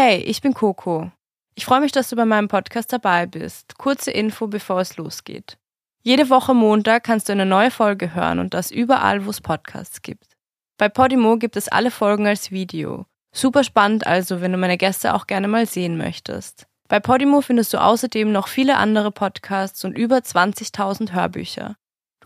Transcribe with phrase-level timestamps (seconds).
[0.00, 1.10] Hey, ich bin Coco.
[1.56, 3.78] Ich freue mich, dass du bei meinem Podcast dabei bist.
[3.78, 5.58] Kurze Info, bevor es losgeht.
[6.04, 10.00] Jede Woche Montag kannst du eine neue Folge hören und das überall, wo es Podcasts
[10.00, 10.36] gibt.
[10.76, 13.06] Bei Podimo gibt es alle Folgen als Video.
[13.34, 16.68] Super spannend also, wenn du meine Gäste auch gerne mal sehen möchtest.
[16.88, 21.74] Bei Podimo findest du außerdem noch viele andere Podcasts und über 20.000 Hörbücher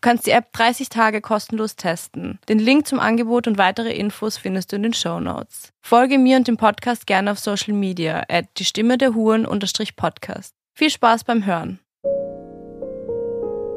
[0.03, 2.39] kannst die App 30 Tage kostenlos testen.
[2.49, 5.73] Den Link zum Angebot und weitere Infos findest du in den Show Notes.
[5.81, 9.47] Folge mir und dem Podcast gerne auf Social Media at die Stimme der Huren
[9.97, 10.55] Podcast.
[10.75, 11.79] Viel Spaß beim Hören.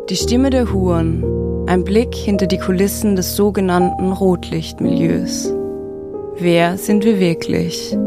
[0.10, 1.24] Die Stimme der Huren.
[1.68, 5.52] Ein Blick hinter die Kulissen des sogenannten Rotlichtmilieus.
[6.38, 7.98] Wer sind wir wirklich?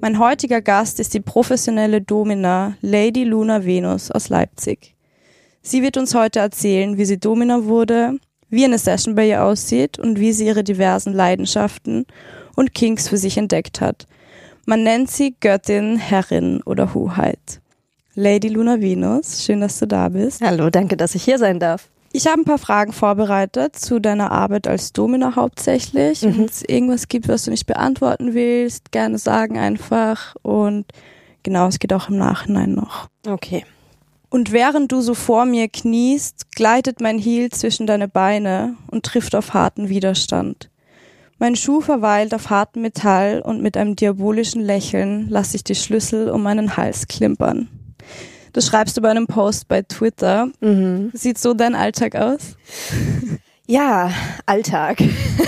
[0.00, 4.95] Mein heutiger Gast ist die professionelle Domina Lady Luna Venus aus Leipzig.
[5.68, 9.98] Sie wird uns heute erzählen, wie sie Domina wurde, wie eine Session bei ihr aussieht
[9.98, 12.06] und wie sie ihre diversen Leidenschaften
[12.54, 14.06] und Kinks für sich entdeckt hat.
[14.64, 17.60] Man nennt sie Göttin, Herrin oder Hoheit.
[18.14, 20.40] Lady Luna Venus, schön, dass du da bist.
[20.40, 21.88] Hallo, danke, dass ich hier sein darf.
[22.12, 26.22] Ich habe ein paar Fragen vorbereitet zu deiner Arbeit als Domina hauptsächlich.
[26.22, 26.38] Mhm.
[26.38, 30.36] Wenn es irgendwas gibt, was du nicht beantworten willst, gerne sagen einfach.
[30.42, 30.86] Und
[31.42, 33.08] genau, es geht auch im Nachhinein noch.
[33.26, 33.64] Okay.
[34.36, 39.34] Und während du so vor mir kniest, gleitet mein Heel zwischen deine Beine und trifft
[39.34, 40.68] auf harten Widerstand.
[41.38, 46.28] Mein Schuh verweilt auf hartem Metall und mit einem diabolischen Lächeln lasse ich die Schlüssel
[46.28, 47.68] um meinen Hals klimpern.
[48.52, 50.50] Das schreibst du bei einem Post bei Twitter.
[50.60, 51.12] Mhm.
[51.14, 52.58] Sieht so dein Alltag aus?
[53.66, 54.10] Ja,
[54.44, 54.98] Alltag.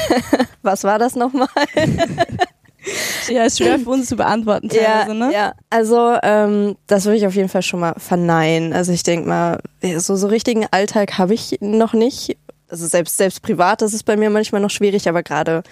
[0.62, 1.48] Was war das nochmal?
[3.28, 5.32] ja, ist schwer für uns zu beantworten teilweise, ja, ne?
[5.32, 8.72] Ja, also ähm, das würde ich auf jeden Fall schon mal verneinen.
[8.72, 9.60] Also ich denke mal,
[9.98, 12.36] so, so richtigen Alltag habe ich noch nicht.
[12.68, 15.62] Also selbst, selbst privat ist es bei mir manchmal noch schwierig, aber gerade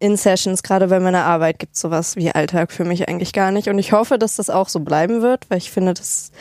[0.00, 3.52] in Sessions, gerade bei meiner Arbeit, gibt es sowas wie Alltag für mich eigentlich gar
[3.52, 3.68] nicht.
[3.68, 6.32] Und ich hoffe, dass das auch so bleiben wird, weil ich finde, das,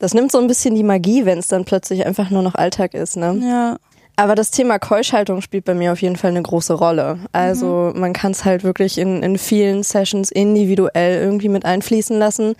[0.00, 2.94] das nimmt so ein bisschen die Magie, wenn es dann plötzlich einfach nur noch Alltag
[2.94, 3.16] ist.
[3.16, 3.38] Ne?
[3.40, 3.76] Ja.
[4.14, 7.18] Aber das Thema Keuschhaltung spielt bei mir auf jeden Fall eine große Rolle.
[7.32, 8.00] Also mhm.
[8.00, 12.54] man kann es halt wirklich in, in vielen Sessions individuell irgendwie mit einfließen lassen.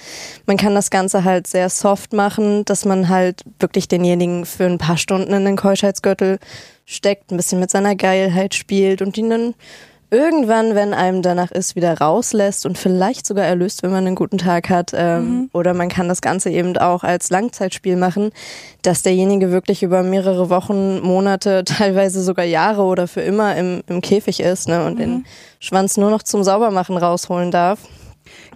[0.47, 4.79] Man kann das Ganze halt sehr soft machen, dass man halt wirklich denjenigen für ein
[4.79, 6.39] paar Stunden in den Keuschheitsgürtel
[6.87, 9.55] steckt, ein bisschen mit seiner Geilheit spielt und ihn dann
[10.13, 14.37] irgendwann, wenn einem danach ist, wieder rauslässt und vielleicht sogar erlöst, wenn man einen guten
[14.37, 14.93] Tag hat.
[14.95, 15.51] Ähm, mhm.
[15.55, 18.31] Oder man kann das Ganze eben auch als Langzeitspiel machen,
[18.83, 24.03] dass derjenige wirklich über mehrere Wochen, Monate, teilweise sogar Jahre oder für immer im, im
[24.03, 24.99] Käfig ist ne, und mhm.
[24.99, 25.27] den
[25.61, 27.81] Schwanz nur noch zum Saubermachen rausholen darf.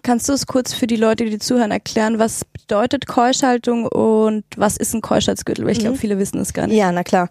[0.03, 4.77] Kannst du es kurz für die Leute, die zuhören, erklären, was bedeutet Keuschhaltung und was
[4.77, 5.65] ist ein Keuschheitsgürtel?
[5.65, 6.01] Weil ich glaube, mhm.
[6.01, 6.77] viele wissen es gar nicht.
[6.77, 7.29] Ja, na klar.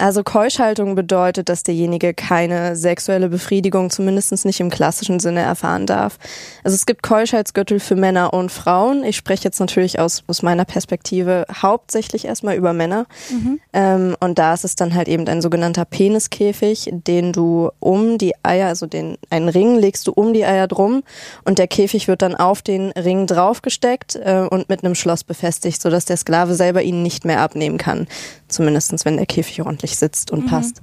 [0.00, 6.18] Also Keuschhaltung bedeutet, dass derjenige keine sexuelle Befriedigung, zumindest nicht im klassischen Sinne, erfahren darf.
[6.64, 9.04] Also es gibt Keuschheitsgürtel für Männer und Frauen.
[9.04, 13.06] Ich spreche jetzt natürlich aus, aus meiner Perspektive hauptsächlich erstmal über Männer.
[13.30, 13.60] Mhm.
[13.74, 18.32] Ähm, und da ist es dann halt eben ein sogenannter Peniskäfig, den du um die
[18.42, 21.02] Eier, also den einen Ring legst du um die Eier drum
[21.44, 25.82] und der Käfig wird dann auf den Ring draufgesteckt äh, und mit einem Schloss befestigt,
[25.82, 28.06] sodass der Sklave selber ihn nicht mehr abnehmen kann.
[28.50, 30.48] Zumindestens, wenn der Käfig ordentlich sitzt und mhm.
[30.48, 30.80] passt.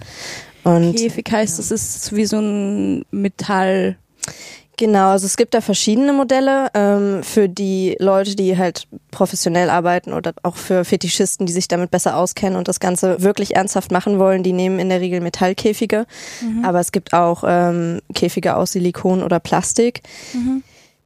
[0.63, 3.97] Und, Käfig heißt, es ist wie so ein Metall.
[4.79, 10.13] Genau, also es gibt da verschiedene Modelle ähm, für die Leute, die halt professionell arbeiten
[10.13, 14.19] oder auch für Fetischisten, die sich damit besser auskennen und das Ganze wirklich ernsthaft machen
[14.19, 14.43] wollen.
[14.43, 16.05] Die nehmen in der Regel Metallkäfige,
[16.41, 16.63] mhm.
[16.63, 20.01] aber es gibt auch ähm, Käfige aus Silikon oder Plastik.
[20.33, 20.61] Mhm.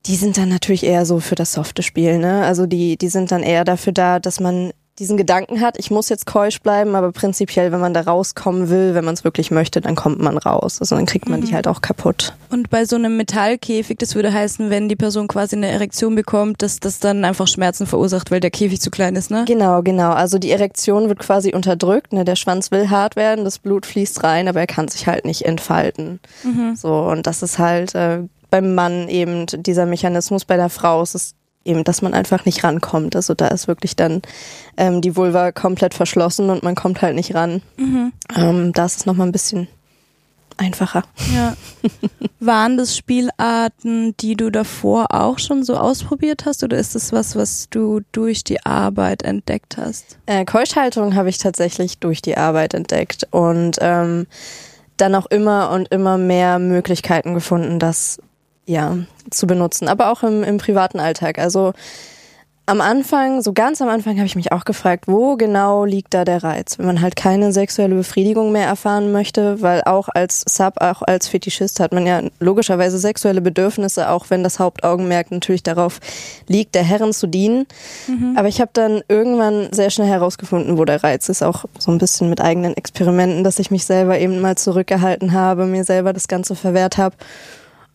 [0.06, 2.44] Die sind dann natürlich eher so für das softe Spiel, ne?
[2.44, 6.10] Also die, die sind dann eher dafür da, dass man diesen Gedanken hat, ich muss
[6.10, 9.82] jetzt keusch bleiben, aber prinzipiell, wenn man da rauskommen will, wenn man es wirklich möchte,
[9.82, 10.80] dann kommt man raus.
[10.80, 11.46] Also dann kriegt man mhm.
[11.46, 12.34] die halt auch kaputt.
[12.50, 16.62] Und bei so einem Metallkäfig, das würde heißen, wenn die Person quasi eine Erektion bekommt,
[16.62, 19.44] dass das dann einfach Schmerzen verursacht, weil der Käfig zu klein ist, ne?
[19.48, 20.12] Genau, genau.
[20.12, 22.24] Also die Erektion wird quasi unterdrückt, ne?
[22.24, 25.46] Der Schwanz will hart werden, das Blut fließt rein, aber er kann sich halt nicht
[25.46, 26.20] entfalten.
[26.44, 26.76] Mhm.
[26.76, 28.20] So, und das ist halt äh,
[28.52, 31.34] beim Mann eben dieser Mechanismus, bei der Frau ist es
[31.66, 33.16] eben, dass man einfach nicht rankommt.
[33.16, 34.22] Also da ist wirklich dann
[34.78, 37.62] ähm, die Vulva komplett verschlossen und man kommt halt nicht ran.
[37.78, 38.14] Mhm.
[38.36, 39.68] Ähm, da ist es nochmal ein bisschen
[40.58, 41.04] einfacher.
[41.34, 41.56] Ja.
[42.40, 47.36] Waren das Spielarten, die du davor auch schon so ausprobiert hast oder ist das was,
[47.36, 50.18] was du durch die Arbeit entdeckt hast?
[50.26, 54.28] Äh, Keuschhaltung habe ich tatsächlich durch die Arbeit entdeckt und ähm,
[54.98, 58.20] dann auch immer und immer mehr Möglichkeiten gefunden, das
[58.72, 58.98] ja,
[59.30, 61.38] zu benutzen, aber auch im, im privaten Alltag.
[61.38, 61.74] Also
[62.68, 66.24] am Anfang, so ganz am Anfang habe ich mich auch gefragt, wo genau liegt da
[66.24, 70.76] der Reiz, wenn man halt keine sexuelle Befriedigung mehr erfahren möchte, weil auch als Sub,
[70.80, 76.00] auch als Fetischist hat man ja logischerweise sexuelle Bedürfnisse, auch wenn das Hauptaugenmerk natürlich darauf
[76.48, 77.66] liegt, der Herren zu dienen.
[78.08, 78.36] Mhm.
[78.38, 81.98] Aber ich habe dann irgendwann sehr schnell herausgefunden, wo der Reiz ist, auch so ein
[81.98, 86.30] bisschen mit eigenen Experimenten, dass ich mich selber eben mal zurückgehalten habe, mir selber das
[86.30, 87.16] Ganze verwehrt habe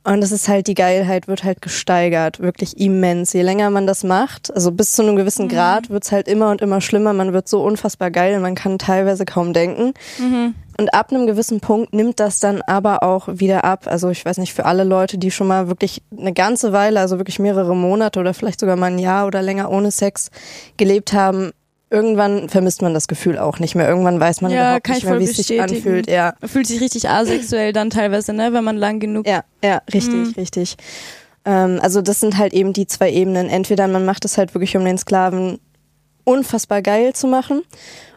[0.07, 3.33] und das ist halt, die Geilheit wird halt gesteigert, wirklich immens.
[3.33, 5.51] Je länger man das macht, also bis zu einem gewissen mhm.
[5.51, 7.13] Grad, wird's halt immer und immer schlimmer.
[7.13, 9.95] Man wird so unfassbar geil, man kann teilweise kaum denken.
[10.19, 10.55] Mhm.
[10.79, 13.87] Und ab einem gewissen Punkt nimmt das dann aber auch wieder ab.
[13.87, 17.19] Also ich weiß nicht, für alle Leute, die schon mal wirklich eine ganze Weile, also
[17.19, 20.31] wirklich mehrere Monate oder vielleicht sogar mal ein Jahr oder länger ohne Sex
[20.77, 21.51] gelebt haben,
[21.91, 23.89] irgendwann vermisst man das Gefühl auch nicht mehr.
[23.89, 26.11] Irgendwann weiß man ja, überhaupt nicht mehr, wie es sich anfühlt.
[26.11, 26.35] Ja.
[26.45, 29.27] Fühlt sich richtig asexuell dann teilweise, ne, wenn man lang genug.
[29.27, 30.35] Ja, ja, richtig, mhm.
[30.37, 30.77] richtig.
[31.45, 33.49] Ähm, also das sind halt eben die zwei Ebenen.
[33.49, 35.59] Entweder man macht es halt wirklich, um den Sklaven
[36.25, 37.63] unfassbar geil zu machen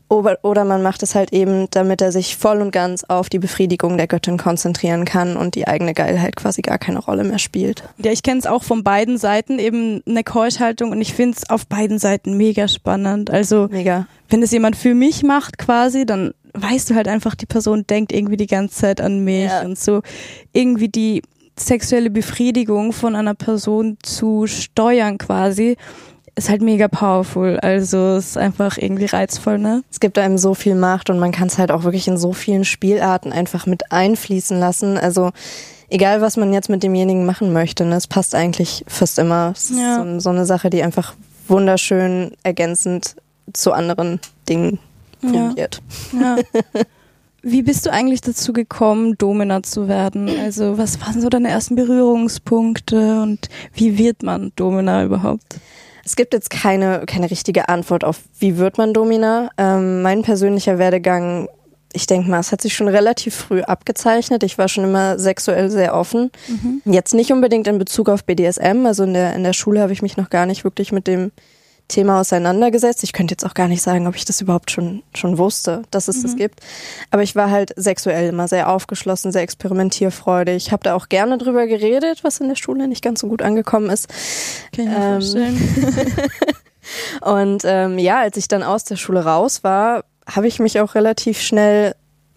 [0.10, 3.96] oder man macht es halt eben, damit er sich voll und ganz auf die Befriedigung
[3.98, 7.84] der Göttin konzentrieren kann und die eigene Geilheit quasi gar keine Rolle mehr spielt.
[7.98, 11.50] Ja, ich kenne es auch von beiden Seiten, eben eine Keuschhaltung und ich finde es
[11.50, 13.30] auf beiden Seiten mega spannend.
[13.30, 14.08] Also mega.
[14.30, 18.12] wenn es jemand für mich macht quasi, dann weißt du halt einfach, die Person denkt
[18.12, 19.62] irgendwie die ganze Zeit an mich ja.
[19.62, 20.02] und so
[20.54, 21.22] irgendwie die
[21.60, 25.78] sexuelle Befriedigung von einer Person zu steuern quasi
[26.40, 27.60] ist halt mega powerful.
[27.60, 29.84] Also ist einfach irgendwie reizvoll, ne?
[29.92, 32.34] Es gibt einem so viel Macht und man kann es halt auch wirklich in so
[32.34, 34.98] vielen Spielarten einfach mit einfließen lassen.
[34.98, 35.32] Also
[35.90, 39.52] egal, was man jetzt mit demjenigen machen möchte, ne, es passt eigentlich fast immer.
[39.56, 39.98] Es ja.
[39.98, 41.14] ist so, so, eine Sache, die einfach
[41.48, 43.18] wunderschön ergänzend
[43.52, 44.80] zu anderen Dingen
[45.20, 45.82] fungiert.
[46.14, 46.38] Ja.
[46.38, 46.44] ja.
[47.42, 50.30] Wie bist du eigentlich dazu gekommen, Domina zu werden?
[50.42, 55.60] Also was waren so deine ersten Berührungspunkte und wie wird man Domina überhaupt?
[56.10, 59.52] Es gibt jetzt keine, keine richtige Antwort auf, wie wird man Domina.
[59.60, 61.48] Ähm, mein persönlicher Werdegang,
[61.94, 64.42] ich denke mal, es hat sich schon relativ früh abgezeichnet.
[64.42, 66.32] Ich war schon immer sexuell sehr offen.
[66.48, 66.82] Mhm.
[66.92, 68.88] Jetzt nicht unbedingt in Bezug auf BDSM.
[68.88, 71.32] Also in der, in der Schule habe ich mich noch gar nicht wirklich mit dem
[71.90, 73.04] Thema auseinandergesetzt.
[73.04, 76.08] Ich könnte jetzt auch gar nicht sagen, ob ich das überhaupt schon, schon wusste, dass
[76.08, 76.24] es mhm.
[76.24, 76.60] das gibt.
[77.12, 80.56] Aber ich war halt sexuell immer sehr aufgeschlossen, sehr experimentierfreudig.
[80.56, 83.42] Ich habe da auch gerne drüber geredet, was in der Schule nicht ganz so gut
[83.42, 84.08] angekommen ist.
[84.74, 86.06] Kann ich mir ähm, vorstellen.
[87.22, 90.96] und ähm, ja, als ich dann aus der Schule raus war, habe ich mich auch
[90.96, 91.96] relativ schnell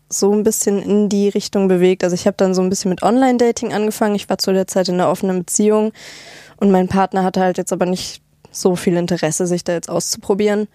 [0.08, 2.04] so ein bisschen in die Richtung bewegt.
[2.04, 4.14] Also ich habe dann so ein bisschen mit Online-Dating angefangen.
[4.14, 5.92] Ich war zu der Zeit in einer offenen Beziehung
[6.56, 8.21] und mein Partner hatte halt jetzt aber nicht
[8.52, 10.68] so viel Interesse, sich da jetzt auszuprobieren.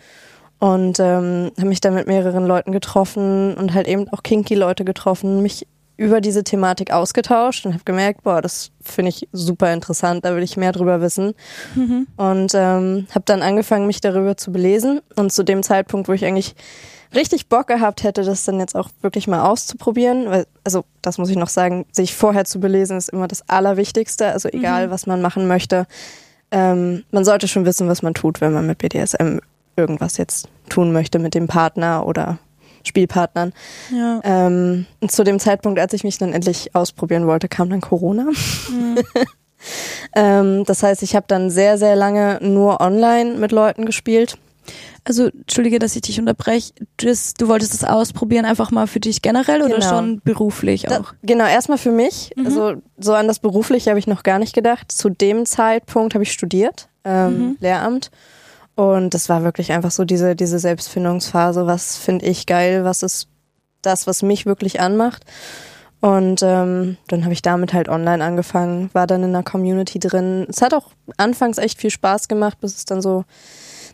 [0.59, 4.85] Und ähm, habe mich da mit mehreren Leuten getroffen und halt eben auch kinky Leute
[4.85, 10.25] getroffen, mich über diese Thematik ausgetauscht und habe gemerkt, boah, das finde ich super interessant,
[10.25, 11.33] da will ich mehr drüber wissen.
[11.75, 12.07] Mhm.
[12.15, 15.01] Und ähm, habe dann angefangen, mich darüber zu belesen.
[15.15, 16.56] Und zu dem Zeitpunkt, wo ich eigentlich
[17.15, 21.29] richtig Bock gehabt hätte, das dann jetzt auch wirklich mal auszuprobieren, weil, also das muss
[21.29, 24.27] ich noch sagen, sich vorher zu belesen ist immer das Allerwichtigste.
[24.27, 24.91] Also egal, mhm.
[24.91, 25.88] was man machen möchte,
[26.52, 29.40] ähm, man sollte schon wissen, was man tut, wenn man mit BDSM
[29.76, 32.40] irgendwas jetzt tun möchte mit dem Partner oder
[32.84, 33.54] Spielpartnern.
[33.92, 34.22] Ja.
[34.24, 38.26] Ähm, zu dem Zeitpunkt, als ich mich dann endlich ausprobieren wollte, kam dann Corona.
[38.70, 38.98] Mhm.
[40.16, 44.38] ähm, das heißt, ich habe dann sehr, sehr lange nur online mit Leuten gespielt.
[45.04, 46.74] Also, entschuldige, dass ich dich unterbreche.
[46.98, 49.90] Das, du wolltest das ausprobieren, einfach mal für dich generell oder genau.
[49.90, 50.92] schon beruflich auch?
[50.92, 52.31] Da, genau, erstmal für mich.
[52.36, 52.46] Mhm.
[52.46, 54.92] Also, so an das Berufliche habe ich noch gar nicht gedacht.
[54.92, 57.58] Zu dem Zeitpunkt habe ich studiert, ähm, mhm.
[57.60, 58.12] Lehramt.
[58.75, 61.65] Und das war wirklich einfach so diese, diese Selbstfindungsphase.
[61.65, 62.84] Was finde ich geil?
[62.84, 63.27] Was ist
[63.82, 65.24] das, was mich wirklich anmacht?
[66.00, 70.46] Und ähm, dann habe ich damit halt online angefangen, war dann in einer Community drin.
[70.48, 73.25] Es hat auch anfangs echt viel Spaß gemacht, bis es dann so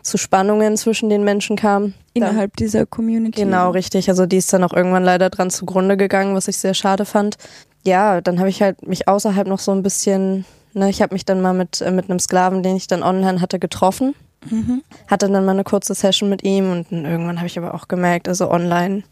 [0.04, 1.94] zu Spannungen zwischen den Menschen kam.
[2.12, 3.42] Innerhalb dann, dieser Community.
[3.42, 4.08] Genau, richtig.
[4.08, 7.36] Also die ist dann auch irgendwann leider dran zugrunde gegangen, was ich sehr schade fand.
[7.84, 10.44] Ja, dann habe ich halt mich außerhalb noch so ein bisschen,
[10.74, 13.40] ne, ich habe mich dann mal mit, äh, mit einem Sklaven, den ich dann online
[13.40, 14.14] hatte, getroffen.
[14.48, 14.82] Mhm.
[15.06, 18.28] Hatte dann mal eine kurze Session mit ihm und irgendwann habe ich aber auch gemerkt,
[18.28, 19.02] also online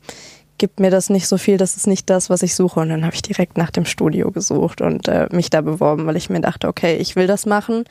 [0.58, 2.80] gibt mir das nicht so viel, das ist nicht das, was ich suche.
[2.80, 6.16] Und dann habe ich direkt nach dem Studio gesucht und äh, mich da beworben, weil
[6.16, 7.84] ich mir dachte, okay, ich will das machen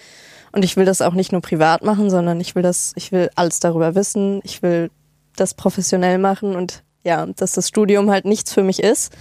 [0.51, 3.29] und ich will das auch nicht nur privat machen, sondern ich will das, ich will
[3.35, 4.41] alles darüber wissen.
[4.43, 4.89] Ich will
[5.35, 9.11] das professionell machen und ja, dass das Studium halt nichts für mich ist.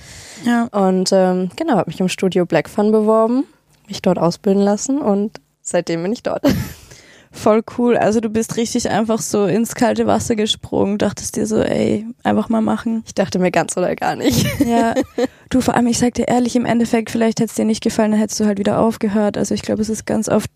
[0.44, 0.64] Ja.
[0.72, 3.44] Und ähm, genau, habe mich im Studio Black Fun beworben,
[3.88, 6.42] mich dort ausbilden lassen und seitdem bin ich dort.
[7.32, 7.96] Voll cool.
[7.96, 12.48] Also du bist richtig einfach so ins kalte Wasser gesprungen, dachtest dir so, ey, einfach
[12.48, 13.04] mal machen.
[13.06, 14.46] Ich dachte mir ganz oder gar nicht.
[14.66, 14.94] Ja.
[15.48, 18.10] Du, vor allem, ich sag dir ehrlich, im Endeffekt, vielleicht hätte es dir nicht gefallen,
[18.10, 19.38] dann hättest du halt wieder aufgehört.
[19.38, 20.50] Also ich glaube, es ist ganz oft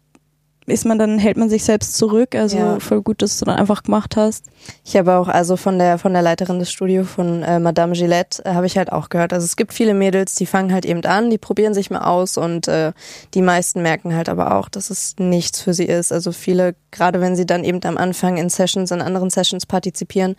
[0.67, 2.35] ist man dann, hält man sich selbst zurück.
[2.35, 2.81] Also Ja.
[2.81, 4.47] voll gut, dass du dann einfach gemacht hast.
[4.83, 8.43] Ich habe auch also von der von der Leiterin des Studios von äh, Madame Gillette
[8.47, 9.35] äh, habe ich halt auch gehört.
[9.35, 12.39] Also es gibt viele Mädels, die fangen halt eben an, die probieren sich mal aus
[12.39, 12.93] und äh,
[13.35, 16.13] die meisten merken halt aber auch, dass es nichts für sie ist.
[16.13, 20.35] Also viele, gerade wenn sie dann eben am Anfang in Sessions, in anderen Sessions partizipieren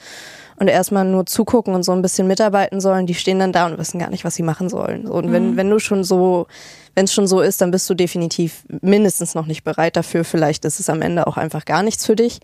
[0.57, 3.77] und erstmal nur zugucken und so ein bisschen mitarbeiten sollen, die stehen dann da und
[3.77, 5.05] wissen gar nicht, was sie machen sollen.
[5.05, 6.47] So, Und wenn wenn du schon so
[6.95, 10.23] wenn es schon so ist, dann bist du definitiv mindestens noch nicht bereit dafür.
[10.23, 12.39] Vielleicht ist es am Ende auch einfach gar nichts für dich.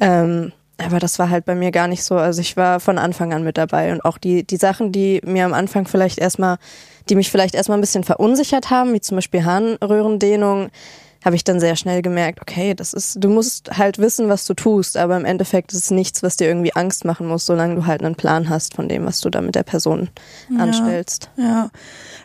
[0.00, 2.16] Ähm, aber das war halt bei mir gar nicht so.
[2.16, 5.44] Also ich war von Anfang an mit dabei und auch die, die Sachen, die mir
[5.44, 6.56] am Anfang vielleicht erstmal,
[7.08, 10.70] die mich vielleicht erstmal ein bisschen verunsichert haben, wie zum Beispiel Harnröhrendehnung,
[11.24, 14.52] habe ich dann sehr schnell gemerkt, okay, das ist, du musst halt wissen, was du
[14.54, 17.86] tust, aber im Endeffekt ist es nichts, was dir irgendwie Angst machen muss, solange du
[17.86, 20.10] halt einen Plan hast von dem, was du da mit der Person
[20.58, 21.30] anstellst.
[21.36, 21.70] Ja,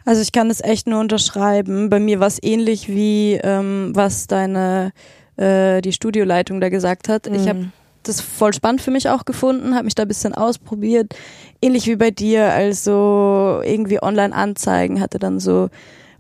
[0.05, 1.89] also ich kann das echt nur unterschreiben.
[1.89, 4.91] Bei mir war es ähnlich wie ähm, was deine
[5.37, 7.27] äh, die Studioleitung da gesagt hat.
[7.27, 7.71] Ich habe Mhm.
[8.03, 11.13] das voll spannend für mich auch gefunden, habe mich da ein bisschen ausprobiert.
[11.61, 15.69] Ähnlich wie bei dir, also irgendwie Online-Anzeigen hatte dann so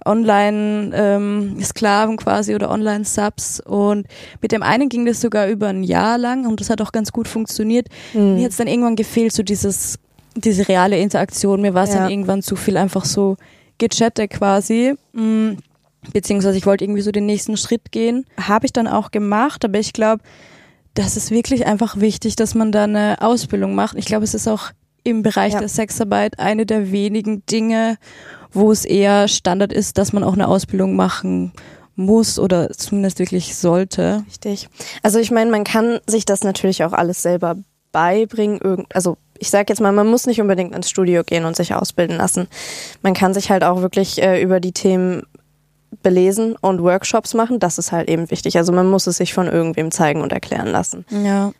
[0.05, 4.07] Online-Sklaven quasi oder Online-Subs und
[4.41, 7.11] mit dem einen ging das sogar über ein Jahr lang und das hat auch ganz
[7.11, 7.87] gut funktioniert.
[8.13, 8.35] Mhm.
[8.35, 9.99] Mir hat es dann irgendwann gefehlt, so dieses,
[10.35, 11.61] diese reale Interaktion.
[11.61, 12.01] Mir war es Ja.
[12.01, 13.37] dann irgendwann zu viel einfach so
[13.77, 14.95] gechattet quasi.
[15.13, 15.51] Mm,
[16.13, 18.25] Beziehungsweise ich wollte irgendwie so den nächsten Schritt gehen.
[18.39, 20.23] Habe ich dann auch gemacht, aber ich glaube,
[20.93, 23.97] das ist wirklich einfach wichtig, dass man da eine Ausbildung macht.
[23.97, 24.71] Ich glaube, es ist auch
[25.09, 25.59] im Bereich Ja.
[25.59, 27.97] der Sexarbeit eine der wenigen Dinge,
[28.51, 31.51] wo es eher Standard ist, dass man auch eine Ausbildung machen
[31.95, 34.23] muss oder zumindest wirklich sollte.
[34.27, 34.69] Richtig.
[35.03, 37.55] Also ich meine, man kann sich das natürlich auch alles selber
[37.91, 38.59] beibringen.
[38.63, 41.73] Irgend, also ich sag jetzt mal, man muss nicht unbedingt ins Studio gehen und sich
[41.73, 42.47] ausbilden lassen.
[43.01, 45.23] Man kann sich halt auch wirklich äh, über die Themen
[46.03, 47.59] belesen und Workshops machen.
[47.59, 48.57] Das ist halt eben wichtig.
[48.57, 51.05] Also man muss es sich von irgendwem zeigen und erklären lassen.
[51.09, 51.51] Ja.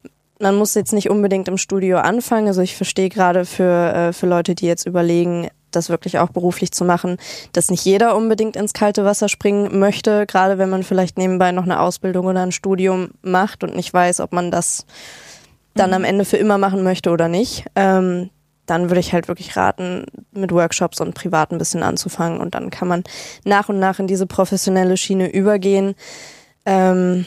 [0.42, 2.48] Man muss jetzt nicht unbedingt im Studio anfangen.
[2.48, 6.72] Also ich verstehe gerade für, äh, für Leute, die jetzt überlegen, das wirklich auch beruflich
[6.72, 7.18] zu machen,
[7.52, 11.64] dass nicht jeder unbedingt ins kalte Wasser springen möchte, gerade wenn man vielleicht nebenbei noch
[11.64, 14.86] eine Ausbildung oder ein Studium macht und nicht weiß, ob man das
[15.76, 17.66] dann am Ende für immer machen möchte oder nicht.
[17.76, 18.30] Ähm,
[18.66, 22.70] dann würde ich halt wirklich raten, mit Workshops und privat ein bisschen anzufangen und dann
[22.70, 23.04] kann man
[23.44, 25.96] nach und nach in diese professionelle Schiene übergehen.
[26.66, 27.26] Ähm,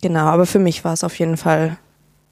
[0.00, 1.78] genau, aber für mich war es auf jeden Fall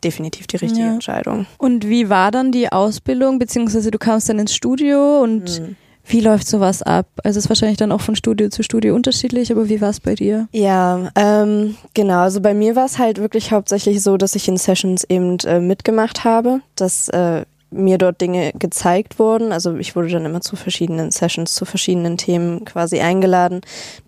[0.05, 0.93] definitiv die richtige Ja.
[0.93, 1.47] Entscheidung.
[1.59, 5.77] Und wie war dann die Ausbildung, beziehungsweise du kamst dann ins Studio und Mhm.
[6.07, 7.07] wie läuft sowas ab?
[7.25, 10.01] Also es ist wahrscheinlich dann auch von Studio zu Studio unterschiedlich, aber wie war es
[10.01, 10.49] bei dir?
[10.53, 12.21] Ja, ähm, genau.
[12.21, 15.61] Also bei mir war es halt wirklich hauptsächlich so, dass ich in Sessions eben äh,
[15.61, 19.53] mitgemacht habe, dass äh, mir dort Dinge gezeigt wurden.
[19.53, 23.61] Also ich wurde dann immer zu verschiedenen Sessions, zu verschiedenen Themen quasi eingeladen,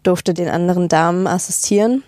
[0.03, 2.03] durfte den anderen Damen assistieren.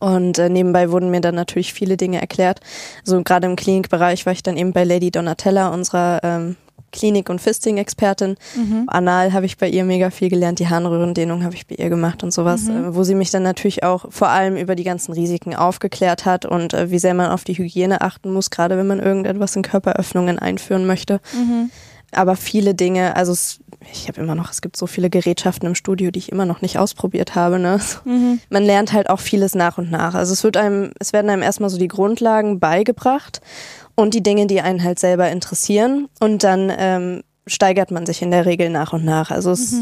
[0.00, 2.60] Und äh, nebenbei wurden mir dann natürlich viele Dinge erklärt.
[3.06, 6.56] Also gerade im Klinikbereich war ich dann eben bei Lady Donatella, unserer ähm,
[6.92, 8.36] Klinik- und Fisting-Expertin.
[8.86, 12.22] Anal habe ich bei ihr mega viel gelernt, die Harnröhrendehnung habe ich bei ihr gemacht
[12.22, 15.54] und sowas, äh, wo sie mich dann natürlich auch vor allem über die ganzen Risiken
[15.56, 19.00] aufgeklärt hat und äh, wie sehr man auf die Hygiene achten muss, gerade wenn man
[19.00, 21.20] irgendetwas in Körperöffnungen einführen möchte.
[22.12, 23.58] Aber viele Dinge, also es,
[23.92, 26.62] ich habe immer noch, es gibt so viele Gerätschaften im Studio, die ich immer noch
[26.62, 27.58] nicht ausprobiert habe.
[27.58, 27.80] Ne?
[28.50, 30.14] Man lernt halt auch vieles nach und nach.
[30.14, 33.40] Also es wird einem, es werden einem erstmal so die Grundlagen beigebracht
[33.94, 36.08] und die Dinge, die einen halt selber interessieren.
[36.20, 39.30] Und dann ähm, steigert man sich in der Regel nach und nach.
[39.30, 39.74] Also es,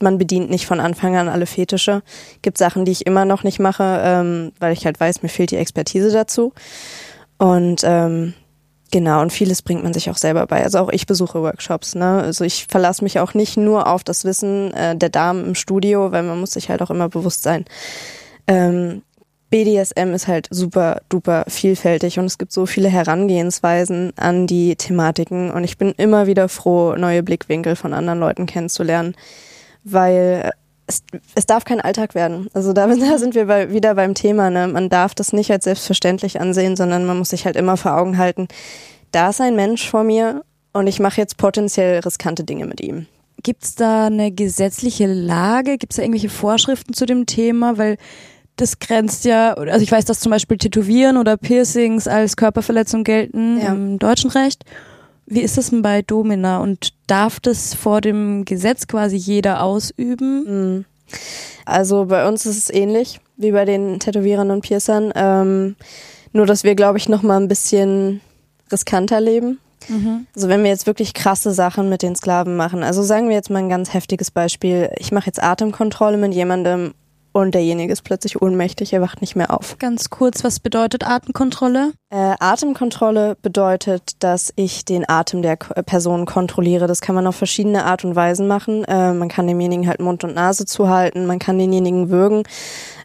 [0.00, 2.02] man bedient nicht von Anfang an alle Fetische.
[2.42, 5.50] Gibt Sachen, die ich immer noch nicht mache, ähm, weil ich halt weiß, mir fehlt
[5.50, 6.52] die Expertise dazu.
[7.38, 8.34] Und ähm,
[8.92, 10.64] Genau, und vieles bringt man sich auch selber bei.
[10.64, 11.94] Also auch ich besuche Workshops.
[11.94, 12.22] Ne?
[12.22, 16.10] Also ich verlasse mich auch nicht nur auf das Wissen äh, der Damen im Studio,
[16.10, 17.64] weil man muss sich halt auch immer bewusst sein.
[18.48, 19.02] Ähm,
[19.50, 25.50] BDSM ist halt super duper vielfältig und es gibt so viele Herangehensweisen an die Thematiken
[25.50, 29.16] und ich bin immer wieder froh, neue Blickwinkel von anderen Leuten kennenzulernen,
[29.82, 30.52] weil
[30.90, 31.02] es,
[31.34, 32.48] es darf kein Alltag werden.
[32.52, 34.50] Also da, da sind wir bei, wieder beim Thema.
[34.50, 34.68] Ne?
[34.68, 38.18] Man darf das nicht als selbstverständlich ansehen, sondern man muss sich halt immer vor Augen
[38.18, 38.48] halten,
[39.12, 40.42] da ist ein Mensch vor mir
[40.72, 43.06] und ich mache jetzt potenziell riskante Dinge mit ihm.
[43.42, 45.78] Gibt es da eine gesetzliche Lage?
[45.78, 47.78] Gibt es da irgendwelche Vorschriften zu dem Thema?
[47.78, 47.96] Weil
[48.56, 53.58] das grenzt ja, also ich weiß, dass zum Beispiel Tätowieren oder Piercings als Körperverletzung gelten
[53.60, 53.68] Ja.
[53.72, 54.64] im deutschen Recht.
[55.30, 60.74] Wie ist das denn bei Domina und darf das vor dem Gesetz quasi jeder ausüben?
[60.74, 60.84] Mhm.
[61.64, 65.12] Also bei uns ist es ähnlich wie bei den Tätowierern und Piercern.
[65.14, 65.76] Ähm,
[66.32, 68.20] nur, dass wir, glaube ich, noch mal ein bisschen
[68.70, 69.58] riskanter leben.
[70.34, 73.50] Also wenn wir jetzt wirklich krasse Sachen mit den Sklaven machen, also sagen wir jetzt
[73.50, 76.92] mal ein ganz heftiges Beispiel, ich mache jetzt Atemkontrolle mit jemandem
[77.32, 79.78] und derjenige ist plötzlich ohnmächtig, er wacht nicht mehr auf.
[79.78, 81.92] Ganz kurz, was bedeutet Atemkontrolle?
[82.10, 86.86] Äh, Atemkontrolle bedeutet, dass ich den Atem der K Person kontrolliere.
[86.86, 88.84] Das kann man auf verschiedene Art und Weisen machen.
[88.84, 92.42] Äh, man kann demjenigen halt Mund und Nase zuhalten, man kann denjenigen würgen.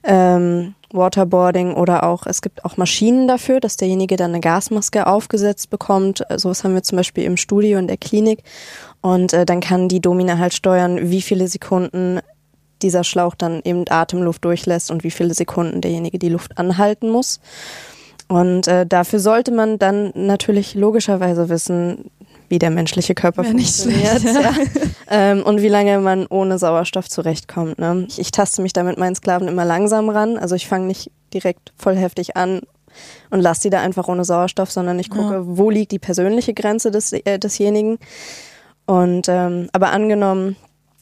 [0.03, 5.69] Ähm, Waterboarding oder auch, es gibt auch Maschinen dafür, dass derjenige dann eine Gasmaske aufgesetzt
[5.69, 6.23] bekommt.
[6.35, 8.43] Sowas haben wir zum Beispiel im Studio in der Klinik.
[9.01, 12.21] Und äh, dann kann die Domina halt steuern, wie viele Sekunden
[12.81, 17.39] dieser Schlauch dann eben Atemluft durchlässt und wie viele Sekunden derjenige die Luft anhalten muss.
[18.27, 22.09] Und äh, dafür sollte man dann natürlich logischerweise wissen,
[22.49, 24.53] wie der menschliche Körper ja, funktioniert schlecht, ja.
[25.09, 27.79] ähm, und wie lange man ohne Sauerstoff zurechtkommt.
[27.79, 28.05] Ne?
[28.07, 30.37] Ich, ich taste mich da mit meinen Sklaven immer langsam ran.
[30.37, 32.61] Also ich fange nicht direkt voll heftig an
[33.29, 35.41] und lasse die da einfach ohne Sauerstoff, sondern ich gucke, ja.
[35.43, 37.97] wo liegt die persönliche Grenze des, äh, desjenigen.
[38.85, 40.55] Und ähm, aber angenommen,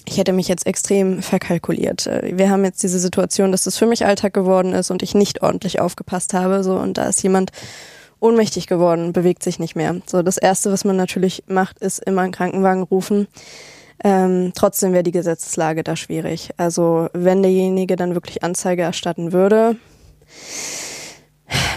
[0.05, 2.07] ich hätte mich jetzt extrem verkalkuliert.
[2.07, 5.15] Äh, wir haben jetzt diese Situation, dass das für mich Alltag geworden ist und ich
[5.15, 6.63] nicht ordentlich aufgepasst habe.
[6.63, 7.51] So und da ist jemand
[8.19, 9.97] ohnmächtig geworden, bewegt sich nicht mehr.
[10.05, 13.27] So das erste, was man natürlich macht, ist immer einen Krankenwagen rufen.
[14.03, 16.49] Ähm, trotzdem wäre die Gesetzeslage da schwierig.
[16.57, 19.75] Also wenn derjenige dann wirklich Anzeige erstatten würde,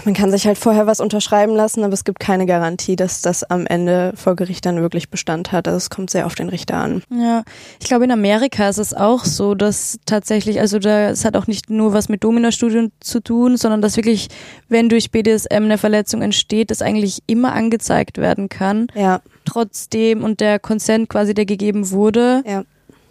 [0.05, 3.43] man kann sich halt vorher was unterschreiben lassen, aber es gibt keine Garantie, dass das
[3.43, 5.67] am Ende vor Gericht dann wirklich Bestand hat.
[5.67, 7.03] Also es kommt sehr auf den Richter an.
[7.09, 7.43] Ja,
[7.79, 11.47] ich glaube in Amerika ist es auch so, dass tatsächlich, also da es hat auch
[11.47, 14.29] nicht nur was mit Dominostudien zu tun, sondern dass wirklich,
[14.69, 18.87] wenn durch BDSM eine Verletzung entsteht, das eigentlich immer angezeigt werden kann.
[18.95, 19.21] Ja.
[19.45, 22.43] Trotzdem und der Consent quasi, der gegeben wurde.
[22.45, 22.63] Ja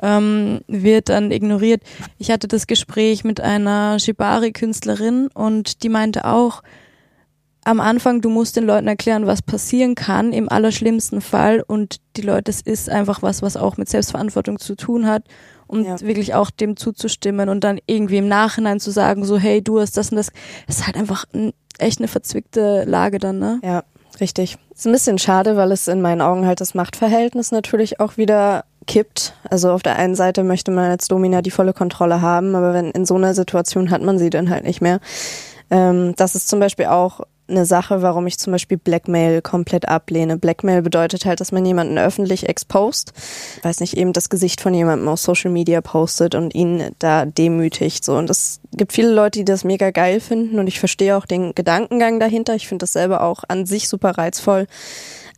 [0.03, 1.83] ähm, wird dann ignoriert.
[2.19, 6.63] Ich hatte das Gespräch mit einer Shibari-Künstlerin und die meinte auch,
[7.67, 12.23] am Anfang, du musst den Leuten erklären, was passieren kann im allerschlimmsten Fall und die
[12.23, 15.25] Leute, es ist einfach was, was auch mit Selbstverantwortung zu tun hat
[15.67, 16.01] und ja.
[16.01, 19.97] wirklich auch dem zuzustimmen und dann irgendwie im Nachhinein zu sagen, so hey, du hast
[19.97, 20.31] das und das,
[20.69, 23.61] ist halt einfach ein, echt eine verzwickte Lage dann, ne?
[23.65, 23.83] Ja,
[24.21, 24.59] richtig.
[24.73, 28.65] Ist ein bisschen schade, weil es in meinen Augen halt das Machtverhältnis natürlich auch wieder
[28.87, 29.35] kippt.
[29.51, 32.91] Also auf der einen Seite möchte man als Domina die volle Kontrolle haben, aber wenn
[32.91, 35.01] in so einer Situation hat man sie dann halt nicht mehr.
[35.71, 40.37] Ähm, das ist zum Beispiel auch eine Sache, warum ich zum Beispiel Blackmail komplett ablehne.
[40.37, 43.13] Blackmail bedeutet halt, dass man jemanden öffentlich expost,
[43.63, 48.05] weiß nicht, eben das Gesicht von jemandem auf Social Media postet und ihn da demütigt.
[48.05, 48.17] So.
[48.17, 51.55] Und es gibt viele Leute, die das mega geil finden und ich verstehe auch den
[51.55, 52.55] Gedankengang dahinter.
[52.55, 54.67] Ich finde das selber auch an sich super reizvoll.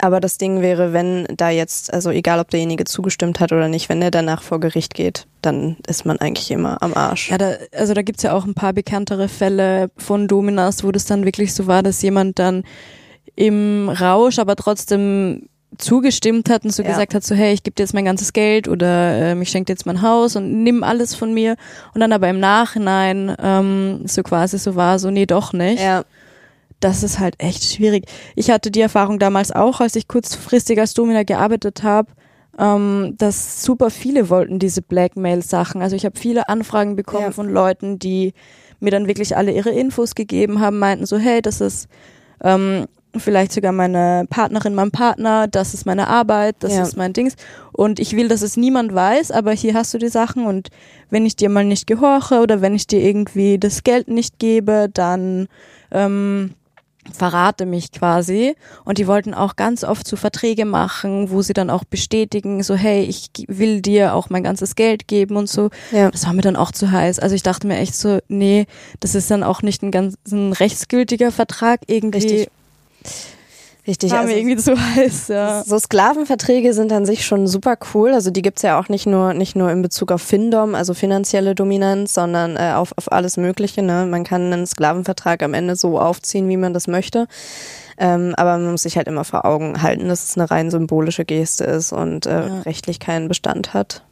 [0.01, 3.89] Aber das Ding wäre, wenn da jetzt, also egal ob derjenige zugestimmt hat oder nicht,
[3.89, 7.31] wenn der danach vor Gericht geht, dann ist man eigentlich immer am Arsch.
[7.31, 11.05] Ja, da, also da gibt's ja auch ein paar bekanntere Fälle von Dominas, wo das
[11.07, 12.63] dann wirklich so war, dass jemand dann
[13.35, 16.91] im Rausch, aber trotzdem zugestimmt hat und so ja.
[16.91, 19.67] gesagt hat, so hey, ich gebe dir jetzt mein ganzes Geld oder ähm, ich schenke
[19.67, 21.57] dir jetzt mein Haus und nimm alles von mir
[21.93, 25.83] und dann aber im Nachhinein ähm, so quasi so war, so nee, doch nicht.
[25.83, 26.05] Ja
[26.81, 28.05] das ist halt echt schwierig.
[28.37, 32.13] Ich hatte die Erfahrung damals auch, als ich kurzfristig als Domina gearbeitet habe,
[32.59, 35.83] ähm, dass super viele wollten diese Blackmail-Sachen.
[35.83, 37.31] Also ich habe viele Anfragen bekommen ja.
[37.33, 38.33] von Leuten, die
[38.81, 41.89] mir dann wirklich alle ihre Infos gegeben haben, meinten so, hey, das ist
[42.43, 42.87] ähm,
[43.17, 46.83] vielleicht sogar meine Partnerin, mein Partner, das ist meine Arbeit, das ja.
[46.83, 47.35] ist mein Dings.
[47.73, 50.69] Und ich will, dass es niemand weiß, aber hier hast du die Sachen und
[51.11, 54.89] wenn ich dir mal nicht gehorche oder wenn ich dir irgendwie das Geld nicht gebe,
[54.93, 55.49] dann
[55.91, 56.55] ähm,
[57.13, 58.55] verrate mich quasi.
[58.85, 62.75] Und die wollten auch ganz oft so Verträge machen, wo sie dann auch bestätigen, so
[62.75, 65.71] hey, ich will dir auch mein ganzes Geld geben und so.
[65.93, 66.11] Ja.
[66.11, 67.19] Das war mir dann auch zu heiß.
[67.19, 68.67] Also ich dachte mir echt so, nee,
[69.01, 72.19] das ist dann auch nicht ein ganz ein rechtsgültiger Vertrag irgendwie.
[72.19, 72.49] Richtig.
[73.89, 74.13] Richtig.
[74.13, 75.65] War also, mir irgendwie zu heiß, ja.
[75.65, 78.13] So Sklavenverträge sind an sich schon super cool.
[78.13, 81.55] Also die gibt's ja auch nicht nur, nicht nur in Bezug auf Findom, also finanzielle
[81.55, 83.83] Dominanz, sondern äh, auf, auf alles Mögliche.
[83.83, 84.05] Ne?
[84.05, 87.29] Man kann einen Sklavenvertrag am Ende so aufziehen, wie man das möchte.
[87.97, 91.25] Ähm, aber man muss sich halt immer vor Augen halten, dass es eine rein symbolische
[91.25, 92.61] Geste ist und äh, ja.
[92.61, 94.03] rechtlich keinen Bestand hat.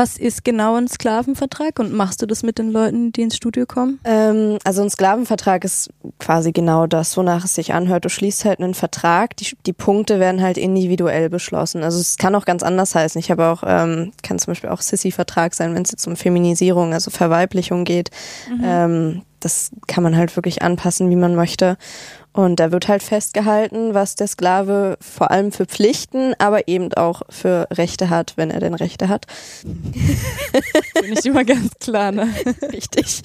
[0.00, 3.66] Was ist genau ein Sklavenvertrag und machst du das mit den Leuten, die ins Studio
[3.66, 4.00] kommen?
[4.04, 8.06] Ähm, also ein Sklavenvertrag ist quasi genau das, wonach es sich anhört.
[8.06, 11.82] Du schließt halt einen Vertrag, die, die Punkte werden halt individuell beschlossen.
[11.82, 13.18] Also es kann auch ganz anders heißen.
[13.18, 16.94] Ich habe auch, ähm, kann zum Beispiel auch Sissy-Vertrag sein, wenn es jetzt um Feminisierung,
[16.94, 18.08] also Verweiblichung geht.
[18.48, 18.64] Mhm.
[18.64, 21.76] Ähm, das kann man halt wirklich anpassen, wie man möchte.
[22.32, 27.22] Und da wird halt festgehalten, was der Sklave vor allem für Pflichten, aber eben auch
[27.28, 29.26] für Rechte hat, wenn er denn Rechte hat.
[29.64, 32.28] Bin ich immer ganz klar, ne?
[32.72, 33.22] Richtig.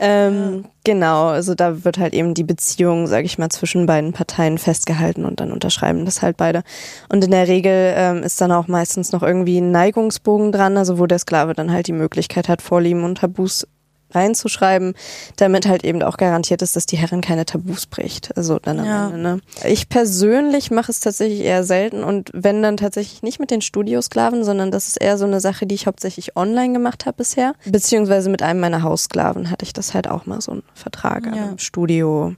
[0.00, 0.70] Ähm, ja.
[0.86, 5.24] Genau, also da wird halt eben die Beziehung, sage ich mal, zwischen beiden Parteien festgehalten
[5.24, 6.62] und dann unterschreiben das halt beide.
[7.08, 10.98] Und in der Regel ähm, ist dann auch meistens noch irgendwie ein Neigungsbogen dran, also
[10.98, 13.66] wo der Sklave dann halt die Möglichkeit hat, Vorlieben und Tabus
[14.10, 14.94] reinzuschreiben,
[15.36, 18.36] damit halt eben auch garantiert ist, dass die Herrin keine Tabus bricht.
[18.36, 19.06] Also dann am Ja.
[19.08, 19.18] Ende.
[19.18, 19.40] Ne?
[19.66, 24.44] Ich persönlich mache es tatsächlich eher selten und wenn dann tatsächlich nicht mit den Studiosklaven,
[24.44, 27.54] sondern das ist eher so eine Sache, die ich hauptsächlich online gemacht habe bisher.
[27.66, 31.50] Beziehungsweise mit einem meiner Haussklaven hatte ich das halt auch mal so einen Vertrag Ja.
[31.50, 32.34] im Studio.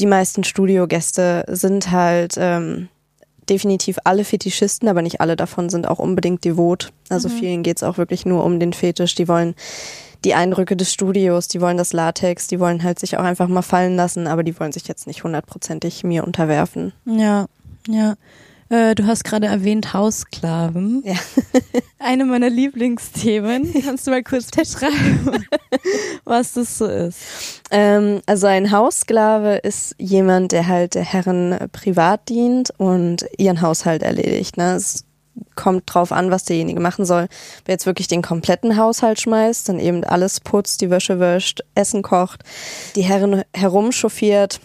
[0.00, 2.88] Die meisten Studiogäste sind halt ähm,
[3.48, 6.92] definitiv alle Fetischisten, aber nicht alle davon sind auch unbedingt devot.
[7.10, 9.14] Also vielen geht's auch wirklich nur um den Fetisch.
[9.14, 9.54] Die wollen
[10.24, 13.62] die Eindrücke des Studios, die wollen das Latex, die wollen halt sich auch einfach mal
[13.62, 16.92] fallen lassen, aber die wollen sich jetzt nicht hundertprozentig mir unterwerfen.
[17.04, 17.46] Ja,
[17.88, 18.14] ja.
[18.70, 21.02] Äh, du hast gerade erwähnt Haussklaven.
[21.04, 21.16] Ja.
[21.98, 23.72] Eine meiner Lieblingsthemen.
[23.84, 25.44] Kannst du mal kurz beschreiben,
[26.24, 27.62] was das so ist?
[27.70, 34.02] Ähm, also ein Haussklave ist jemand, der halt der Herren privat dient und ihren Haushalt
[34.02, 34.56] erledigt.
[34.56, 34.74] Ne?
[34.74, 35.03] Es
[35.54, 37.28] kommt drauf an, was derjenige machen soll.
[37.64, 42.02] Wer jetzt wirklich den kompletten Haushalt schmeißt, dann eben alles putzt, die Wäsche wäscht, Essen
[42.02, 42.42] kocht,
[42.96, 44.60] die Herren herumchauffiert.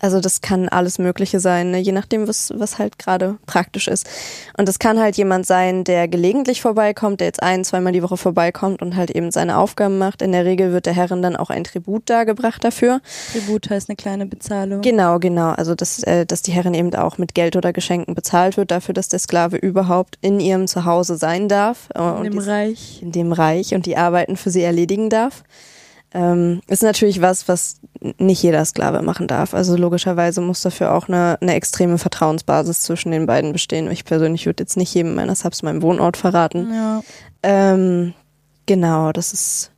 [0.00, 1.78] Also das kann alles Mögliche sein, ne?
[1.78, 4.08] je nachdem, was, was halt gerade praktisch ist.
[4.56, 8.16] Und das kann halt jemand sein, der gelegentlich vorbeikommt, der jetzt ein, zweimal die Woche
[8.16, 10.22] vorbeikommt und halt eben seine Aufgaben macht.
[10.22, 13.00] In der Regel wird der Herrin dann auch ein Tribut dargebracht dafür.
[13.32, 14.80] Tribut heißt eine kleine Bezahlung.
[14.80, 15.50] Genau, genau.
[15.50, 18.94] Also dass, äh, dass die Herrin eben auch mit Geld oder Geschenken bezahlt wird dafür,
[18.94, 21.88] dass der Sklave überhaupt in ihrem Zuhause sein darf.
[21.94, 23.02] äh, in und dem Reich.
[23.02, 25.42] in dem Reich und die Arbeiten für sie erledigen darf.
[26.14, 27.80] Ähm, ist natürlich was, was
[28.18, 29.52] nicht jeder Sklave machen darf.
[29.52, 33.90] Also logischerweise muss dafür auch eine, eine extreme Vertrauensbasis zwischen den beiden bestehen.
[33.90, 36.72] Ich persönlich würde jetzt nicht jedem meiner Subs meinen Wohnort verraten.
[36.72, 37.02] Ja.
[37.42, 38.14] Ähm,
[38.66, 39.70] genau, das ist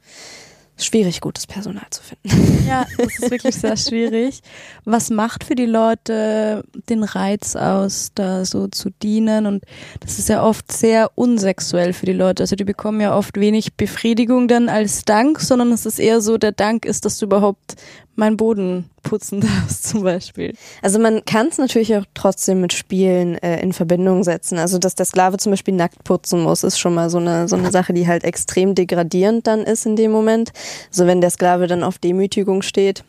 [0.85, 2.67] schwierig, gutes Personal zu finden.
[2.69, 4.41] ja, das ist wirklich sehr schwierig.
[4.85, 9.47] Was macht für die Leute den Reiz aus, da so zu dienen?
[9.47, 9.65] Und
[10.01, 12.43] das ist ja oft sehr unsexuell für die Leute.
[12.43, 16.39] Also die bekommen ja oft wenig Befriedigung dann als Dank, sondern es ist eher so,
[16.39, 17.77] der Dank ist, dass du überhaupt
[18.21, 20.55] meinen Boden putzen darfst zum Beispiel.
[20.83, 24.59] Also man kann es natürlich auch trotzdem mit Spielen äh, in Verbindung setzen.
[24.59, 27.57] Also dass der Sklave zum Beispiel nackt putzen muss, ist schon mal so eine, so
[27.57, 30.53] eine Sache, die halt extrem degradierend dann ist in dem Moment.
[30.91, 33.03] Also wenn der Sklave dann auf Demütigung steht,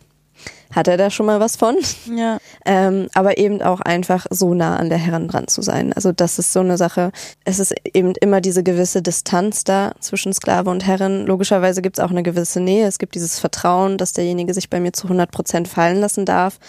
[0.73, 1.77] hat er da schon mal was von.
[2.15, 2.38] Ja.
[2.65, 5.91] Ähm, aber eben auch einfach so nah an der Herren dran zu sein.
[5.93, 7.12] Also das ist so eine Sache.
[7.43, 11.25] Es ist eben immer diese gewisse Distanz da zwischen Sklave und Herren.
[11.25, 12.88] Logischerweise gibt es auch eine gewisse Nähe.
[12.88, 16.60] Es gibt dieses Vertrauen, dass derjenige sich bei mir zu 100 Prozent fallen lassen darf.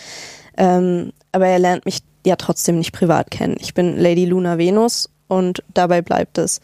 [0.57, 3.57] Ähm, aber er lernt mich ja trotzdem nicht privat kennen.
[3.61, 6.61] Ich bin Lady Luna Venus und dabei bleibt es.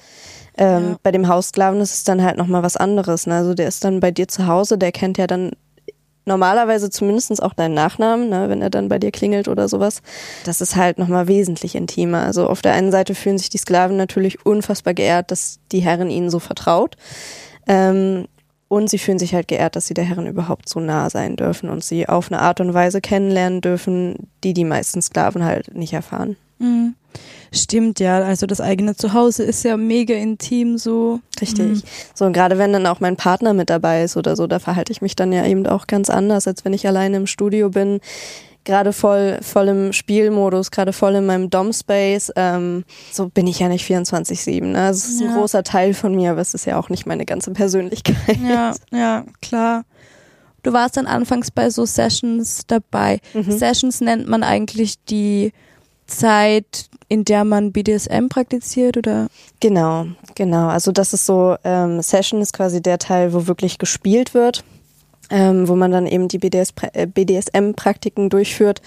[0.57, 0.97] Ähm, Ja.
[1.03, 3.27] Bei dem Haussklaven ist es dann halt nochmal was anderes.
[3.27, 3.37] Ne?
[3.37, 5.53] Also der ist dann bei dir zu Hause, der kennt ja dann
[6.29, 10.03] normalerweise zumindest auch deinen Nachnamen, ne, wenn er dann bei dir klingelt oder sowas.
[10.45, 12.23] Das ist halt nochmal wesentlich intimer.
[12.23, 16.11] Also auf der einen Seite fühlen sich die Sklaven natürlich unfassbar geehrt, dass die Herrin
[16.11, 16.97] ihnen so vertraut.
[17.67, 18.27] Ähm,
[18.69, 21.71] und sie fühlen sich halt geehrt, dass sie der Herrin überhaupt so nah sein dürfen
[21.71, 25.95] und sie auf eine Art und Weise kennenlernen dürfen, die die meisten Sklaven halt nicht
[25.95, 26.37] erfahren.
[26.59, 26.95] Mhm.
[27.53, 31.21] Stimmt ja, also das eigene Zuhause ist ja mega intim so.
[31.41, 31.67] Richtig.
[31.67, 31.83] Mhm.
[32.15, 34.93] So, und gerade wenn dann auch mein Partner mit dabei ist oder so, da verhalte
[34.93, 38.01] ich mich dann ja eben auch ganz anders, als wenn ich alleine im Studio bin.
[38.65, 42.33] Gerade voll, voll im Spielmodus, gerade voll in meinem Dom-Space.
[42.37, 44.63] Ähm, so bin ich ja nicht 24-7.
[44.63, 44.89] Ne?
[44.91, 45.37] Es ist ein Ja.
[45.37, 48.37] großer Teil von mir, aber es ist ja auch nicht meine ganze Persönlichkeit.
[48.47, 49.85] Ja, ja, klar.
[50.65, 53.21] Du warst dann anfangs bei so Sessions dabei.
[53.33, 53.53] Mhm.
[53.53, 55.53] Sessions nennt man eigentlich die
[56.09, 59.29] Zeit, in der man BDSM praktiziert oder?
[59.61, 60.69] Genau, genau.
[60.69, 64.65] Also das ist so, ähm, Session ist quasi der Teil, wo wirklich gespielt wird,
[65.31, 68.83] ähm, wo man dann eben die BDS, äh, BDSM-Praktiken durchführt.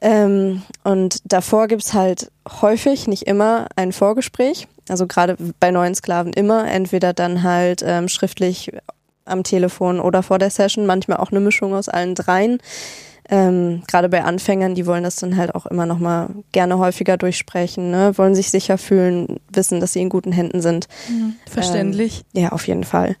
[0.00, 4.68] Ähm, und davor gibt's halt häufig, nicht immer, ein Vorgespräch.
[4.88, 8.72] Also gerade bei neuen Sklaven immer, entweder dann halt ähm, schriftlich
[9.24, 12.60] am Telefon oder vor der Session, manchmal auch eine Mischung aus allen dreien.
[13.28, 17.16] Ähm, Gerade bei Anfängern, die wollen das dann halt auch immer noch mal gerne häufiger
[17.16, 18.16] durchsprechen, ne?
[18.16, 20.86] wollen sich sicher fühlen, wissen, dass sie in guten Händen sind.
[21.50, 22.24] Verständlich.
[22.32, 23.16] Ja, auf jeden Fall.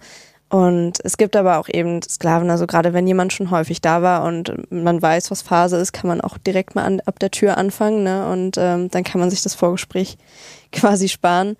[0.48, 4.22] Und es gibt aber auch eben Sklaven, also gerade wenn jemand schon häufig da war
[4.22, 7.58] und man weiß, was Phase ist, kann man auch direkt mal an, ab der Tür
[7.58, 8.28] anfangen, ne?
[8.28, 10.16] Und ähm, dann kann man sich das Vorgespräch
[10.72, 11.56] quasi sparen.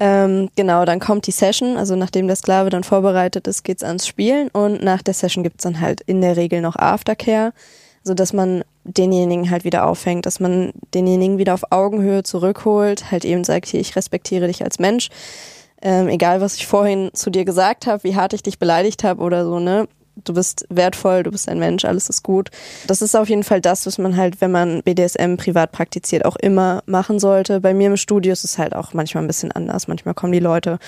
[0.00, 4.08] Ähm, genau, dann kommt die Session, also nachdem der Sklave dann vorbereitet ist, geht's ans
[4.08, 7.52] Spielen und nach der Session gibt's dann halt in der Regel noch Aftercare,
[8.04, 13.24] so dass man denjenigen halt wieder auffängt, dass man denjenigen wieder auf Augenhöhe zurückholt, halt
[13.24, 15.08] eben sagt, hier, ich respektiere dich als Mensch,
[15.82, 19.22] ähm, egal was ich vorhin zu dir gesagt habe, wie hart ich dich beleidigt habe
[19.22, 19.88] oder so, ne?
[20.24, 22.50] Du bist wertvoll, du bist ein Mensch, alles ist gut.
[22.86, 26.36] Das ist auf jeden Fall das, was man halt, wenn man BDSM privat praktiziert, auch
[26.36, 27.60] immer machen sollte.
[27.60, 29.88] Bei mir im Studio ist es halt auch manchmal ein bisschen anders.
[29.88, 30.78] Manchmal kommen die Leute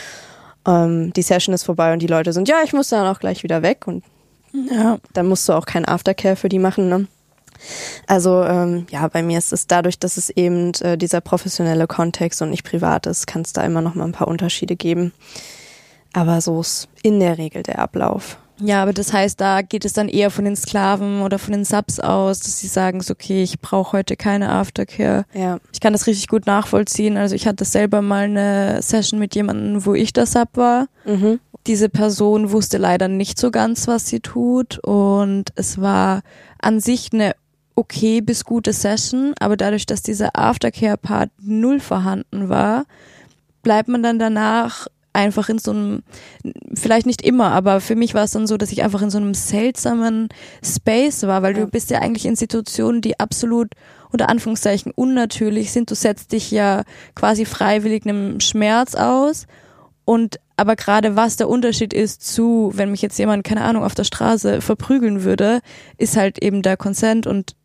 [0.67, 3.43] ähm, die Session ist vorbei und die Leute sind, ja, ich muss dann auch gleich
[3.43, 4.05] wieder weg und
[4.71, 4.99] Ja.
[5.13, 6.89] dann musst du auch kein Aftercare für die machen.
[6.89, 7.07] Ne?
[8.07, 12.43] Also ähm, ja, bei mir ist es dadurch, dass es eben äh, dieser professionelle Kontext
[12.43, 15.13] und nicht privat ist, kann es da immer noch mal ein paar Unterschiede geben.
[16.13, 18.39] Aber so ist in der Regel der Ablauf.
[18.59, 21.65] Ja, aber das heißt, da geht es dann eher von den Sklaven oder von den
[21.65, 25.25] Subs aus, dass sie sagen, so, okay, ich brauche heute keine Aftercare.
[25.35, 25.59] Ja.
[25.73, 27.17] Ich kann das richtig gut nachvollziehen.
[27.17, 30.89] Also ich hatte selber mal eine Session mit jemandem, wo ich der Sub war.
[31.05, 31.41] Mhm.
[31.67, 36.23] Diese Person wusste leider nicht so ganz, was sie tut und es war
[36.61, 37.35] an sich eine
[37.75, 42.87] okay bis gute Session, aber dadurch, dass dieser Aftercare-Part null vorhanden war,
[43.63, 46.03] bleibt man dann danach einfach in so einem,
[46.75, 49.19] vielleicht nicht immer, aber für mich war es dann so, dass ich einfach in so
[49.19, 50.29] einem seltsamen
[50.65, 51.65] Space war, weil Ja.
[51.65, 53.69] du bist ja eigentlich in Situationen, die absolut
[54.13, 55.91] unter Anführungszeichen unnatürlich sind.
[55.91, 59.47] Du setzt dich ja quasi freiwillig einem Schmerz aus
[60.05, 63.95] und aber gerade was der Unterschied ist zu, wenn mich jetzt jemand, keine Ahnung, auf
[63.95, 65.61] der Straße verprügeln würde,
[65.99, 67.57] ist halt eben der Consent und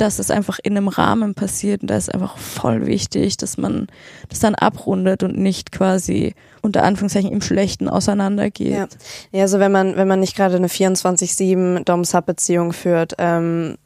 [0.00, 3.88] dass es einfach in einem Rahmen passiert und da ist einfach voll wichtig, dass man
[4.28, 8.72] das dann abrundet und nicht quasi unter Anführungszeichen im Schlechten auseinandergeht.
[8.72, 8.88] Ja.
[9.32, 13.76] Ja, also wenn man, wenn man nicht gerade eine 24-7 Dom-Sub-Beziehung führt, ähm,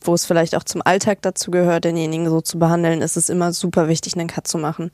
[0.00, 3.52] wo es vielleicht auch zum Alltag dazu gehört, denjenigen so zu behandeln, ist es immer
[3.52, 4.90] super wichtig, einen Cut zu machen.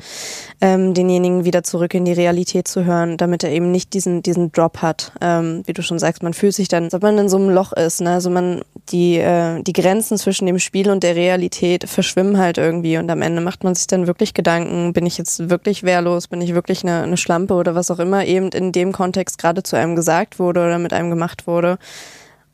[0.61, 4.53] Ähm, denjenigen wieder zurück in die Realität zu hören, damit er eben nicht diesen, diesen
[4.53, 5.13] Drop hat.
[5.21, 7.51] Ähm, wie du schon sagst, man fühlt sich dann, als ob man in so einem
[7.51, 8.01] Loch ist.
[8.01, 8.11] Ne?
[8.11, 12.99] Also man, die, äh, die Grenzen zwischen dem Spiel und der Realität verschwimmen halt irgendwie
[12.99, 16.41] und am Ende macht man sich dann wirklich Gedanken, bin ich jetzt wirklich wehrlos, bin
[16.41, 19.77] ich wirklich eine, eine Schlampe oder was auch immer eben in dem Kontext gerade zu
[19.77, 21.79] einem gesagt wurde oder mit einem gemacht wurde.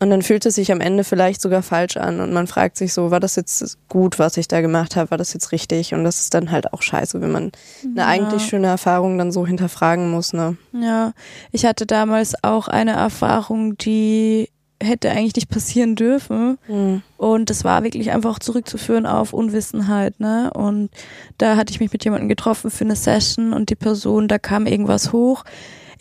[0.02, 2.94] Und dann fühlt es sich am Ende vielleicht sogar falsch an und man fragt sich
[2.94, 5.92] so, war das jetzt gut, was ich da gemacht habe, war das jetzt richtig?
[5.92, 7.52] Und das ist dann halt auch scheiße, wenn man
[7.84, 8.06] eine Ja.
[8.06, 10.56] eigentlich schöne Erfahrung dann so hinterfragen muss, ne?
[10.72, 11.12] Ja,
[11.52, 14.48] ich hatte damals auch eine Erfahrung, die
[14.82, 16.56] hätte eigentlich nicht passieren dürfen.
[17.18, 20.50] Und das war wirklich einfach auch zurückzuführen auf Unwissenheit, ne?
[20.54, 20.88] Und
[21.36, 24.64] da hatte ich mich mit jemandem getroffen für eine Session und die Person, da kam
[24.64, 25.44] irgendwas hoch.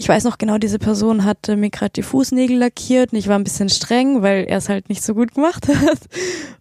[0.01, 3.37] Ich weiß noch genau, diese Person hatte mir gerade die Fußnägel lackiert und ich war
[3.37, 5.99] ein bisschen streng, weil er es halt nicht so gut gemacht hat.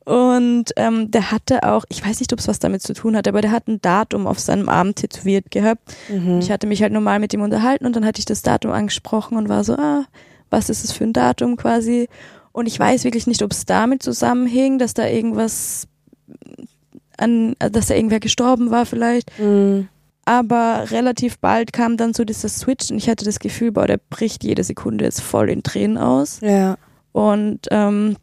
[0.04, 3.28] Und ähm, der hatte auch, ich weiß nicht, ob es was damit zu tun hat,
[3.28, 5.94] aber der hat ein Datum auf seinem Arm tätowiert gehabt.
[6.08, 6.40] Mhm.
[6.40, 9.38] Ich hatte mich halt normal mit ihm unterhalten und dann hatte ich das Datum angesprochen
[9.38, 10.04] und war so, ah,
[10.50, 12.08] was ist es für ein Datum quasi?
[12.50, 15.86] Und ich weiß wirklich nicht, ob es damit zusammenhing, dass da irgendwas
[17.16, 19.30] an, dass da irgendwer gestorben war vielleicht.
[19.38, 19.86] Mhm.
[20.28, 23.96] Aber relativ bald kam dann so dieser Switch und ich hatte das Gefühl, boah, der
[24.10, 26.40] bricht jede Sekunde jetzt voll in Tränen aus.
[26.42, 26.76] Ja.
[27.12, 28.16] Und ähm,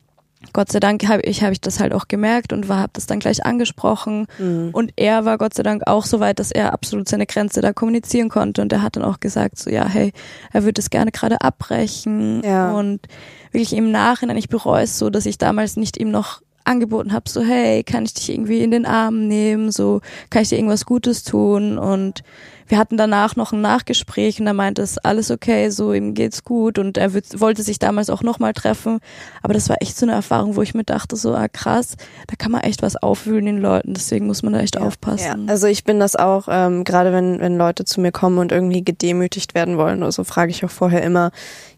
[0.53, 3.17] Gott sei Dank habe ich, hab ich das halt auch gemerkt und habe das dann
[3.17, 4.27] gleich angesprochen.
[4.37, 4.69] Mhm.
[4.71, 7.73] Und er war Gott sei Dank auch so weit, dass er absolut seine Grenze da
[7.73, 8.61] kommunizieren konnte.
[8.61, 10.13] Und er hat dann auch gesagt, so ja, hey,
[10.53, 12.43] er würde es gerne gerade abbrechen.
[12.43, 12.71] Ja.
[12.71, 13.07] Und
[13.51, 17.29] wirklich im Nachhinein, ich bereue es so, dass ich damals nicht ihm noch angeboten habe,
[17.29, 20.85] so hey, kann ich dich irgendwie in den Arm nehmen, so kann ich dir irgendwas
[20.85, 22.23] Gutes tun und
[22.67, 26.15] wir hatten danach noch ein Nachgespräch und er meinte, es ist alles okay, so ihm
[26.15, 28.99] geht's gut und er wollte sich damals auch nochmal treffen,
[29.43, 31.95] aber das war echt so eine Erfahrung, wo ich mir dachte, so ah krass,
[32.27, 35.45] da kann man echt was aufwühlen den Leuten, deswegen muss man da echt Ja, aufpassen.
[35.45, 35.51] Ja.
[35.51, 38.83] Also ich bin das auch, ähm, gerade wenn, wenn Leute zu mir kommen und irgendwie
[38.83, 41.31] gedemütigt werden wollen oder so, frage ich auch vorher immer,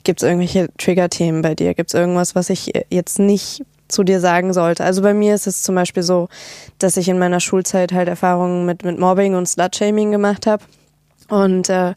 [0.04, 1.74] gibt es irgendwelche Trigger-Themen bei dir?
[1.74, 4.84] Gibt es irgendwas, was ich jetzt nicht zu dir sagen sollte?
[4.84, 6.30] Also bei mir ist es zum Beispiel so,
[6.80, 10.64] dass ich in meiner Schulzeit halt Erfahrungen mit, mit Mobbing und Slut-Shaming gemacht habe.
[11.30, 11.94] Und äh,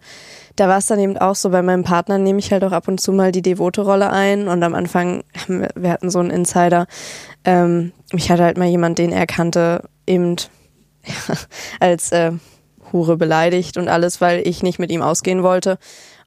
[0.57, 2.89] da war es dann eben auch so, bei meinem Partner nehme ich halt auch ab
[2.89, 4.49] und zu mal die devote Rolle ein.
[4.49, 6.87] Und am Anfang, wir, hatten so einen Insider,
[7.45, 10.37] ähm, mich hatte halt mal jemand, den er kannte, eben
[11.07, 11.35] ja,
[11.81, 12.33] als äh,
[12.93, 15.79] Hure beleidigt und alles, weil ich nicht mit ihm ausgehen wollte.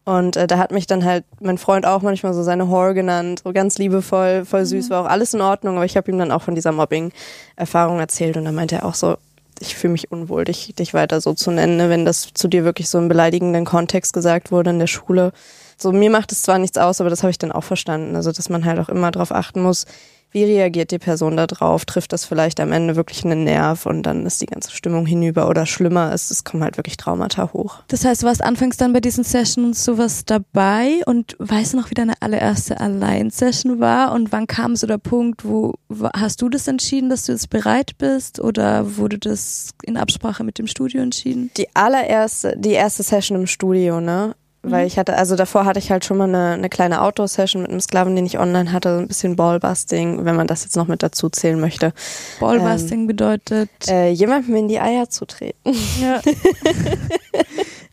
[0.06, 3.42] Und äh, da hat mich dann halt mein Freund auch manchmal so seine Whore genannt,
[3.44, 6.32] so ganz liebevoll, voll süß, war auch alles in Ordnung, aber ich habe ihm dann
[6.32, 9.16] auch von dieser Mobbing-Erfahrung erzählt und dann meinte er auch so,
[9.62, 12.66] ich fühle mich unwohl, dich, dich weiter so zu nennen, ne, wenn das zu dir
[12.66, 15.32] wirklich so im beleidigenden Kontext gesagt wurde in der Schule.
[15.78, 18.16] So, mir macht es zwar nichts aus, aber das habe ich dann auch verstanden.
[18.16, 19.86] Also, dass man halt auch immer darauf achten muss,
[20.34, 21.86] wie reagiert die Person da drauf?
[21.86, 25.48] Trifft das vielleicht am Ende wirklich einen Nerv und dann ist die ganze Stimmung hinüber
[25.48, 27.80] oder schlimmer ist, es kommen halt wirklich Traumata hoch.
[27.88, 31.89] Das heißt, du warst anfangs dann bei diesen Sessions sowas dabei und weißt du noch,
[31.89, 35.76] wie deine allererste Allein-Session war und wann kam so der Punkt, wo
[36.15, 40.58] hast du das entschieden, dass du jetzt bereit bist oder wurde das in Absprache mit
[40.58, 41.52] dem Studio entschieden?
[41.58, 44.36] Die allererste, die erste Session im Studio, ne?
[44.65, 47.71] Weil ich hatte, also davor hatte ich halt schon mal eine, eine kleine Outdoor-Session mit
[47.71, 50.88] einem Sklaven, den ich online hatte, so ein bisschen Ballbusting, wenn man das jetzt noch
[50.88, 51.91] mit dazu zählen möchte.
[52.39, 53.69] Ballbusting bedeutet.
[53.89, 55.76] Äh, jemandem in die Eier zu treten.
[56.02, 56.21] ja.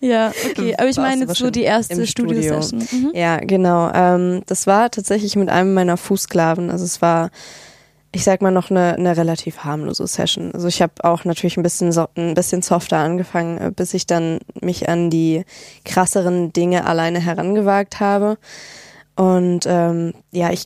[0.02, 0.74] Ja, okay.
[0.78, 2.40] Aber ich meine jetzt so die erste im Studio.
[2.40, 2.88] Studio-Session.
[2.90, 3.10] Mhm.
[3.14, 3.90] Ja, genau.
[3.92, 6.70] Ähm, das war tatsächlich mit einem meiner Fußsklaven.
[6.70, 7.30] Also es war,
[8.12, 10.52] ich sag mal, noch eine, eine relativ harmlose Session.
[10.52, 14.06] Also ich habe auch natürlich ein bisschen so, ein bisschen softer angefangen, äh, bis ich
[14.06, 15.44] dann mich an die
[15.84, 18.36] krasseren Dinge alleine herangewagt habe.
[19.16, 20.64] Und ähm, ja, ich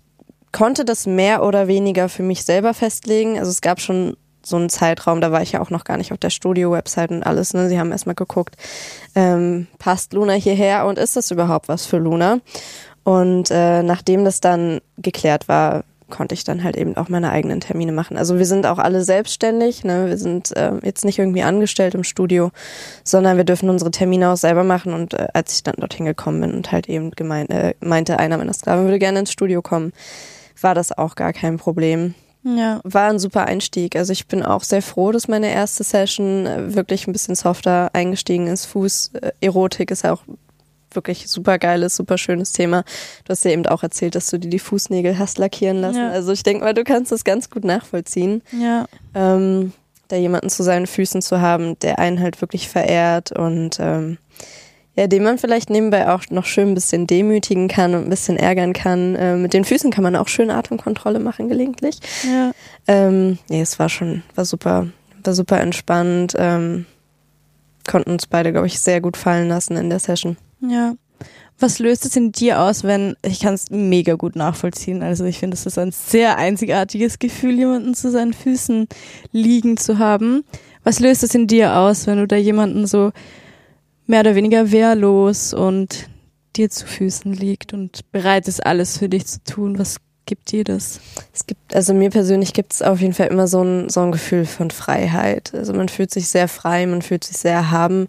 [0.53, 3.39] konnte das mehr oder weniger für mich selber festlegen.
[3.39, 6.13] Also es gab schon so einen Zeitraum, da war ich ja auch noch gar nicht
[6.13, 7.55] auf der Studio-Website und alles.
[7.55, 7.69] Ne?
[7.69, 8.57] Sie haben erstmal geguckt,
[9.15, 12.39] ähm, passt Luna hierher und ist das überhaupt was für Luna?
[13.05, 17.61] Und äh, nachdem das dann geklärt war, konnte ich dann halt eben auch meine eigenen
[17.61, 18.17] Termine machen.
[18.17, 20.07] Also wir sind auch alle selbstständig, ne?
[20.09, 22.51] wir sind äh, jetzt nicht irgendwie angestellt im Studio,
[23.03, 24.93] sondern wir dürfen unsere Termine auch selber machen.
[24.93, 28.37] Und äh, als ich dann dorthin gekommen bin und halt eben gemein, äh, meinte, einer
[28.39, 29.93] meiner Sklaven würde gerne ins Studio kommen,
[30.61, 32.15] war das auch gar kein Problem
[32.45, 32.81] Ja.
[32.85, 33.97] war ein super Einstieg.
[33.97, 37.91] Also ich bin auch sehr froh, dass meine erste Session äh, wirklich ein bisschen softer
[37.95, 38.67] eingestiegen ist.
[38.67, 40.23] Fuß, äh, Erotik ist ja auch
[40.95, 42.85] wirklich super geiles, super schönes Thema.
[43.25, 45.99] Du hast ja eben auch erzählt, dass du dir die Fußnägel hast lackieren lassen.
[45.99, 46.11] Ja.
[46.11, 48.43] Also ich denke mal, du kannst das ganz gut nachvollziehen.
[48.53, 48.87] Ja.
[49.15, 49.73] Ähm,
[50.09, 54.19] da jemanden zu seinen Füßen zu haben, der einen halt wirklich verehrt und ähm,
[54.97, 58.37] ja, den man vielleicht nebenbei auch noch schön ein bisschen demütigen kann und ein bisschen
[58.37, 59.17] ärgern kann.
[59.17, 61.99] Äh, mit den Füßen kann man auch schön Atemkontrolle machen gelegentlich.
[62.23, 62.53] Ja.
[62.87, 64.87] Ähm, nee, es war schon, war super,
[65.25, 66.35] war super entspannt.
[66.39, 66.87] Ähm,
[67.89, 70.37] konnten uns beide, glaube ich, sehr gut fallen lassen in der Session.
[70.71, 70.95] Ja.
[71.59, 75.39] Was löst es in dir aus, wenn, ich kann es mega gut nachvollziehen, also ich
[75.39, 78.89] finde, es ist ein sehr einzigartiges Gefühl, jemanden zu seinen Füßen
[79.31, 80.45] liegen zu haben.
[80.83, 83.13] Was löst es in dir aus, wenn du da jemanden so
[84.07, 86.09] mehr oder weniger wehrlos und
[86.57, 89.79] dir zu Füßen liegt und bereit ist, alles für dich zu tun?
[89.79, 89.97] Was
[90.27, 91.01] gibt dir das?
[91.33, 94.13] Es gibt, also mir persönlich gibt es auf jeden Fall immer so ein, so ein
[94.13, 95.55] Gefühl von Freiheit.
[95.55, 98.09] Also man fühlt sich sehr frei, man fühlt sich sehr erhaben.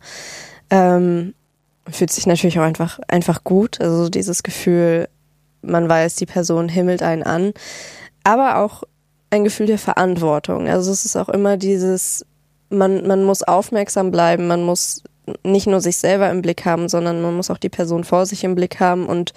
[0.69, 1.33] Ähm,
[1.89, 3.79] fühlt sich natürlich auch einfach, einfach gut.
[3.81, 5.07] Also dieses Gefühl,
[5.61, 7.53] man weiß, die Person himmelt einen an.
[8.23, 8.83] Aber auch
[9.29, 10.67] ein Gefühl der Verantwortung.
[10.67, 12.25] Also es ist auch immer dieses,
[12.69, 15.03] man, man muss aufmerksam bleiben, man muss
[15.43, 18.43] nicht nur sich selber im Blick haben, sondern man muss auch die Person vor sich
[18.43, 19.33] im Blick haben und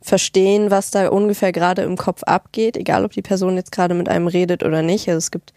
[0.00, 4.08] verstehen, was da ungefähr gerade im Kopf abgeht, egal ob die Person jetzt gerade mit
[4.08, 5.08] einem redet oder nicht.
[5.08, 5.52] Also es gibt,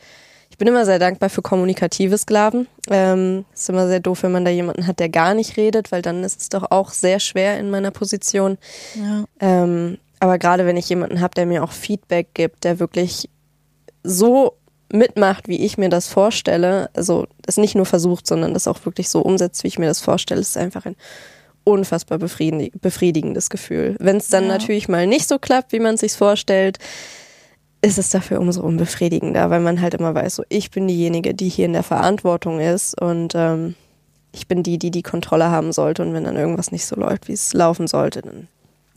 [0.56, 2.68] ich bin immer sehr dankbar für kommunikative Sklaven.
[2.90, 6.02] Ähm, ist immer sehr doof, wenn man da jemanden hat, der gar nicht redet, weil
[6.02, 8.58] dann ist es doch auch sehr schwer in meiner Position.
[8.96, 9.26] Ja.
[9.42, 13.30] Ähm, aber gerade wenn ich jemanden habe, der mir auch Feedback gibt, der wirklich
[14.02, 14.54] so
[14.94, 19.10] mitmacht, wie ich mir das vorstelle, also es nicht nur versucht, sondern das auch wirklich
[19.10, 20.96] so umsetzt, wie ich mir das vorstelle, ist einfach ein
[21.66, 23.98] unfassbar befriedig befriedigendes Gefühl.
[24.00, 24.52] Wenn es dann Ja.
[24.52, 26.78] natürlich mal nicht so klappt, wie man es sich vorstellt,
[27.86, 31.50] ist es dafür umso unbefriedigender, weil man halt immer weiß, so ich bin diejenige, die
[31.50, 33.76] hier in der Verantwortung ist und ähm,
[34.32, 37.28] ich bin die, die die Kontrolle haben sollte und wenn dann irgendwas nicht so läuft,
[37.28, 38.48] wie es laufen sollte, dann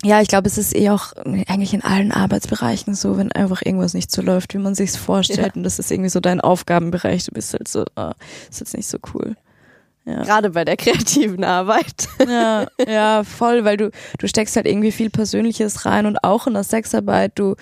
[0.03, 1.13] Ja, ich glaube, es ist eh auch
[1.49, 5.49] eigentlich in allen Arbeitsbereichen so, wenn einfach irgendwas nicht so läuft, wie man sich's vorstellt.
[5.49, 5.53] Ja.
[5.55, 7.25] Und das ist irgendwie so dein Aufgabenbereich.
[7.25, 8.15] Du bist halt so, ah,
[8.51, 9.37] ist jetzt nicht so cool.
[10.07, 10.23] Ja.
[10.23, 12.09] gerade bei der kreativen Arbeit.
[12.27, 16.55] ja, ja, voll, weil du, du steckst halt irgendwie viel Persönliches rein und auch in
[16.55, 17.57] der Sexarbeit, du,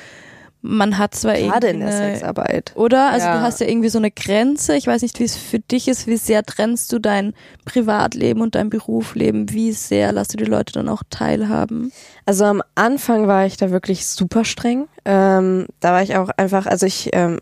[0.63, 2.73] man hat zwar Gerade in der Sexarbeit.
[2.75, 3.11] Oder?
[3.11, 3.37] Also Ja.
[3.37, 4.77] du hast ja irgendwie so eine Grenze.
[4.77, 6.07] Ich weiß nicht, wie es für dich ist.
[6.07, 9.51] Wie sehr trennst du dein Privatleben und dein Berufsleben?
[9.53, 11.93] Wie sehr lässt du die Leute dann auch teilhaben?
[12.25, 14.89] Also am Anfang war ich da wirklich super streng.
[15.05, 17.39] Ähm, da war ich auch einfach, also ich, ähm,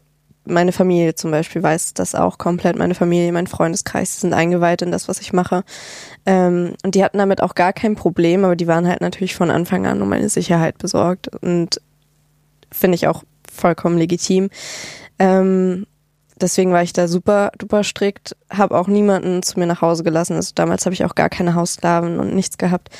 [0.46, 2.76] meine Familie zum Beispiel weiß das auch komplett.
[2.76, 5.64] Meine Familie, mein Freundeskreis sind eingeweiht in das, was ich mache.
[6.26, 9.50] Ähm, und die hatten damit auch gar kein Problem, aber die waren halt natürlich von
[9.50, 11.80] Anfang an um meine Sicherheit besorgt und
[12.74, 14.50] finde ich auch vollkommen legitim.
[15.18, 15.86] Ähm,
[16.40, 20.34] deswegen war ich da super, super strikt, habe auch niemanden zu mir nach Hause gelassen.
[20.34, 22.90] Also damals habe ich auch gar keine Haussklaven und nichts gehabt.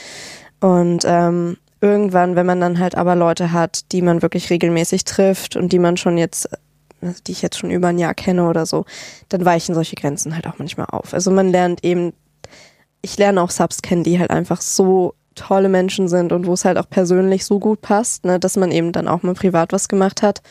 [0.60, 5.56] Und ähm, irgendwann, wenn man dann halt aber Leute hat, die man wirklich regelmäßig trifft
[5.56, 6.48] und die man schon jetzt,
[7.02, 8.86] also die ich jetzt schon über ein Jahr kenne oder so,
[9.28, 11.12] dann weichen solche Grenzen halt auch manchmal auf.
[11.12, 12.12] Also man lernt eben,
[13.02, 16.64] ich lerne auch Subs kennen, die halt einfach so tolle Menschen sind und wo es
[16.64, 19.88] halt auch persönlich so gut passt, ne, dass man eben dann auch mal privat was
[19.88, 20.42] gemacht hat.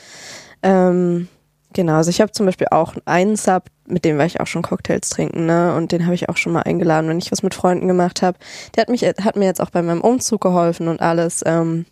[0.62, 1.28] Ähm,
[1.74, 4.62] genau, also ich habe zum Beispiel auch einen Sub, mit dem war ich auch schon
[4.62, 5.76] Cocktails trinken, ne?
[5.76, 8.38] Und den habe ich auch schon mal eingeladen, wenn ich was mit Freunden gemacht habe.
[8.76, 11.43] Der hat mich, hat mir jetzt auch bei meinem Umzug geholfen und alles.
[11.45, 11.86] Ähm,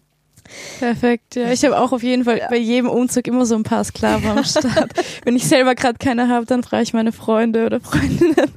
[0.80, 1.52] Perfekt, ja.
[1.52, 4.44] Ich habe auch auf jeden Fall bei jedem Umzug immer so ein paar Sklaven am
[4.44, 4.92] Start.
[5.24, 8.52] Wenn ich selber gerade keine habe, dann frage ich meine Freunde oder Freundinnen.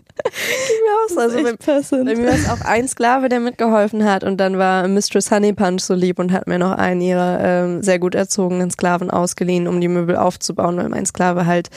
[1.05, 1.16] aus.
[1.16, 5.30] Also bei, bei mir es auch ein Sklave, der mitgeholfen hat und dann war Mistress
[5.30, 9.66] Honeypunch so lieb und hat mir noch einen ihrer ähm, sehr gut erzogenen Sklaven ausgeliehen,
[9.68, 11.70] um die Möbel aufzubauen, weil mein Sklave halt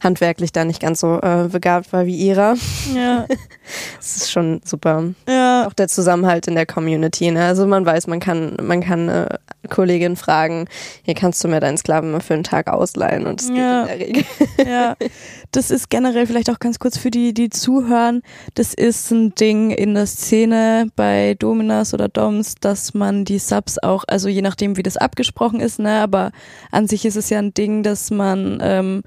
[0.00, 2.54] handwerklich da nicht ganz so äh, begabt war wie ihrer.
[2.94, 3.26] Ja.
[3.98, 5.04] Das ist schon super.
[5.28, 5.68] Ja.
[5.68, 7.30] Auch der Zusammenhalt in der Community.
[7.30, 7.44] Ne?
[7.44, 9.38] Also man weiß, man kann, man kann äh,
[9.68, 10.66] Kollegin fragen,
[11.04, 13.84] hier kannst du mir deinen Sklaven mal für einen Tag ausleihen und es Ja.
[13.84, 14.24] geht in der Regel.
[14.66, 14.96] ja,
[15.52, 18.22] das ist generell vielleicht auch ganz kurz für die, die zuhören.
[18.54, 23.78] Das ist ein Ding in der Szene bei Dominas oder Doms, dass man die Subs
[23.78, 26.32] auch, also je nachdem, wie das abgesprochen ist, ne, aber
[26.72, 29.02] an sich ist es ja ein Ding, dass man ähm,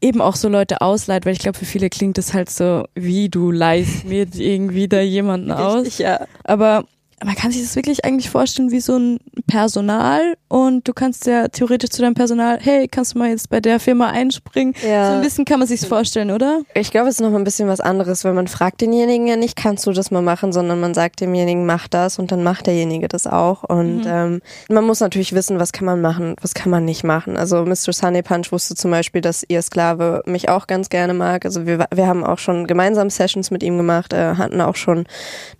[0.00, 3.28] eben auch so Leute ausleiht, weil ich glaube, für viele klingt das halt so, wie
[3.28, 5.84] du leihst mir irgendwie da jemanden aus.
[5.84, 6.26] Richtig, ja.
[6.44, 6.84] Aber
[7.24, 11.48] man kann sich das wirklich eigentlich vorstellen wie so ein Personal und du kannst ja
[11.48, 14.74] theoretisch zu deinem Personal, hey, kannst du mal jetzt bei der Firma einspringen?
[14.82, 15.08] Ja.
[15.08, 16.62] So ein bisschen kann man sich's vorstellen, oder?
[16.74, 19.36] Ich glaube, es ist noch mal ein bisschen was anderes, weil man fragt denjenigen ja
[19.36, 22.66] nicht, kannst du das mal machen, sondern man sagt demjenigen, mach das und dann macht
[22.66, 23.64] derjenige das auch.
[23.64, 27.36] Und ähm, man muss natürlich wissen, was kann man machen, was kann man nicht machen.
[27.36, 27.92] Also Mr.
[27.92, 31.44] Sunny Punch wusste zum Beispiel, dass ihr Sklave mich auch ganz gerne mag.
[31.44, 35.04] Also wir, wir haben auch schon gemeinsam Sessions mit ihm gemacht, äh, hatten auch schon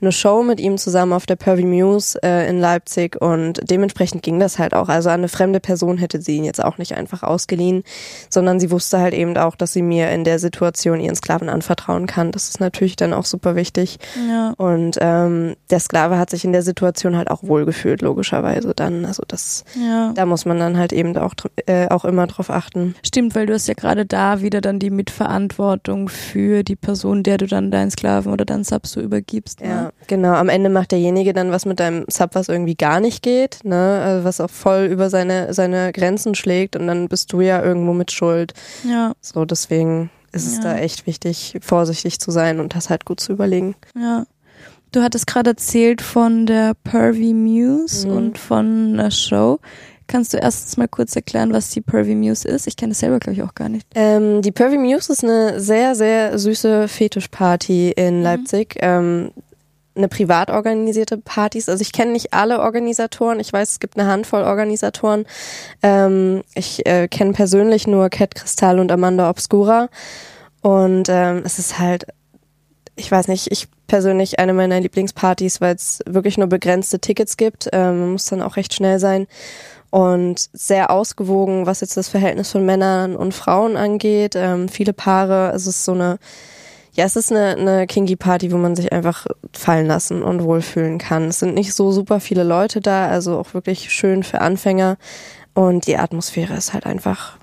[0.01, 4.39] eine Show mit ihm zusammen auf der Pervy Muse äh, in Leipzig und dementsprechend ging
[4.39, 4.89] das halt auch.
[4.89, 7.83] Also an eine fremde Person hätte sie ihn jetzt auch nicht einfach ausgeliehen,
[8.29, 12.07] sondern sie wusste halt eben auch, dass sie mir in der Situation ihren Sklaven anvertrauen
[12.07, 12.31] kann.
[12.31, 13.99] Das ist natürlich dann auch super wichtig.
[14.29, 14.55] Ja.
[14.59, 19.05] Und ähm, der Sklave hat sich in der Situation halt auch wohlgefühlt, logischerweise dann.
[19.05, 20.13] Also das, Ja.
[20.15, 21.35] da muss man dann halt eben auch,
[21.67, 22.95] äh, auch immer drauf achten.
[23.05, 27.39] Stimmt, weil du hast ja gerade da wieder dann die Mitverantwortung für die Person, der
[27.39, 29.63] du dann deinen Sklaven oder deinen Sub so übergibst.
[29.63, 29.69] Ne?
[29.69, 30.35] Ja, genau.
[30.35, 34.01] Am Ende macht derjenige dann was mit deinem Sub, was irgendwie gar nicht geht, ne?
[34.05, 37.93] Also was auch voll über seine, seine Grenzen schlägt und dann bist du ja irgendwo
[37.95, 38.53] mit Schuld.
[38.87, 40.63] Ja, So, deswegen ist es Ja.
[40.75, 43.75] da echt wichtig, vorsichtig zu sein und das halt gut zu überlegen.
[43.99, 44.25] ja.
[44.93, 48.17] Du hattest gerade erzählt von der Pervy Muse Mhm.
[48.17, 49.61] und von einer Show.
[50.09, 52.67] Kannst du erstens mal kurz erklären, was die Pervy Muse ist?
[52.67, 53.87] Ich kenne das selber, glaube ich, auch gar nicht.
[53.95, 58.77] Ähm, die Pervy Muse ist eine sehr, sehr süße Fetischparty in Leipzig.
[58.81, 59.31] Ähm,
[59.95, 61.69] eine privat organisierte Partys.
[61.69, 63.41] Also ich kenne nicht alle Organisatoren.
[63.41, 65.27] Ich weiß, es gibt eine Handvoll Organisatoren.
[65.83, 69.89] Ähm, ich äh, kenne persönlich nur Cat Kristall und Amanda Obscura.
[70.63, 72.07] Und ähm, es ist halt,
[72.97, 77.69] ich weiß nicht, ich persönlich eine meiner Lieblingspartys, weil es wirklich nur begrenzte Tickets gibt.
[77.73, 79.27] Ähm, muss dann auch recht schnell sein
[79.91, 84.35] und sehr ausgewogen, was jetzt das Verhältnis von Männern und Frauen angeht.
[84.37, 86.19] Ähm, viele Paare, es ist so eine,
[87.01, 90.99] ja, es ist eine, eine Kinky Party, wo man sich einfach fallen lassen und wohlfühlen
[90.99, 91.29] kann.
[91.29, 94.99] Es sind nicht so super viele Leute da, also auch wirklich schön für Anfänger.
[95.55, 97.39] Und die Atmosphäre ist halt einfach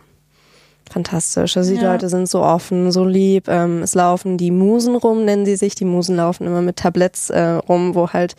[0.92, 1.58] fantastisch.
[1.58, 1.92] Also die Ja.
[1.92, 3.48] Leute sind so offen, so lieb.
[3.48, 5.74] Ähm, es laufen die Musen rum, nennen sie sich.
[5.74, 8.36] Die Musen laufen immer mit Tabletts äh, rum, wo halt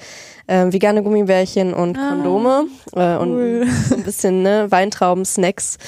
[0.49, 2.65] äh, vegane Gummibärchen und Ah, Kondome
[2.97, 3.67] äh, und cool.
[3.93, 5.79] ein bisschen ne, Weintrauben, Snacks,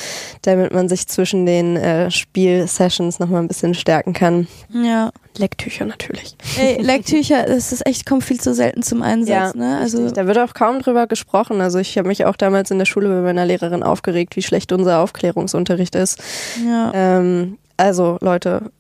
[0.43, 4.47] damit man sich zwischen den äh, Spielsessions nochmal ein bisschen stärken kann.
[4.73, 5.11] Ja.
[5.37, 6.37] Lecktücher natürlich.
[6.59, 9.79] Ey, Lecktücher, das ist echt, kommt viel zu selten zum Einsatz, ne?
[9.81, 10.15] Also, richtig.
[10.15, 11.61] da wird auch kaum drüber gesprochen.
[11.61, 14.73] Also ich habe mich auch damals in der Schule bei meiner Lehrerin aufgeregt, wie schlecht
[14.73, 16.19] unser Aufklärungsunterricht ist.
[16.67, 16.91] ja.
[16.95, 18.71] Ähm, also Leute,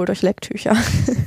[0.00, 0.74] holt euch Lecktücher.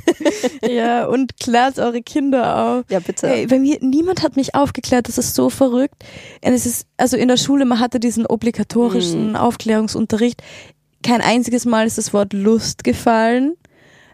[0.68, 2.84] ja, und klärt eure Kinder auf.
[2.90, 3.28] Ja, bitte.
[3.28, 6.04] Ey, bei mir, niemand hat mich aufgeklärt, das ist so verrückt.
[6.44, 9.36] Und es ist, also in der Schule, man hatte diesen obligatorischen Mhm.
[9.36, 10.42] Aufklärungsunterricht.
[11.02, 13.54] Kein einziges Mal ist das Wort Lust gefallen.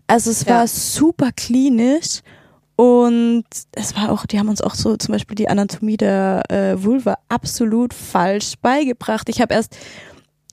[0.07, 0.67] Also es war Ja.
[0.67, 2.21] super klinisch.
[2.77, 6.83] Und es war auch, die haben uns auch so zum Beispiel die Anatomie der äh,
[6.83, 9.29] Vulva absolut falsch beigebracht.
[9.29, 9.77] Ich habe erst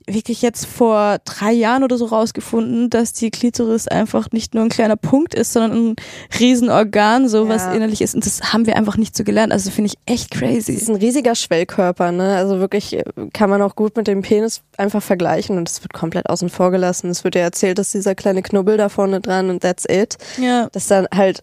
[0.08, 4.68] wirklich jetzt vor drei Jahren oder so rausgefunden, dass die Klitoris einfach nicht nur ein
[4.70, 5.96] kleiner Punkt ist, sondern ein
[6.40, 7.72] Riesenorgan, so was Ja.
[7.74, 8.14] innerlich ist.
[8.14, 9.52] Und das haben wir einfach nicht so gelernt.
[9.52, 10.72] Also finde ich echt Es crazy.
[10.72, 12.36] ist ein riesiger Schwellkörper, ne?
[12.36, 15.92] Also wirklich äh, kann man auch gut mit dem Penis einfach vergleichen und es wird
[15.92, 17.10] komplett außen vor gelassen.
[17.10, 20.16] Es wird ja erzählt, dass dieser kleine Knubbel da vorne dran und that's it.
[20.40, 21.42] Ja, Dass dann halt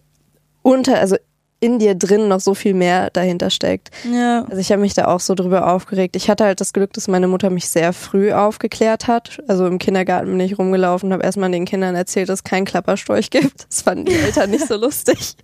[0.62, 1.16] unter, also
[1.58, 3.90] in dir drin noch so viel mehr dahinter steckt.
[4.12, 4.44] ja.
[4.44, 6.14] Also ich habe mich da auch so drüber aufgeregt.
[6.16, 9.38] Ich hatte halt das Glück, dass meine Mutter mich sehr früh aufgeklärt hat.
[9.48, 12.66] Also im Kindergarten bin ich rumgelaufen und habe erstmal den Kindern erzählt, dass es keinen
[12.66, 13.66] Klapperstorch gibt.
[13.70, 15.34] Das fanden die Eltern nicht so lustig.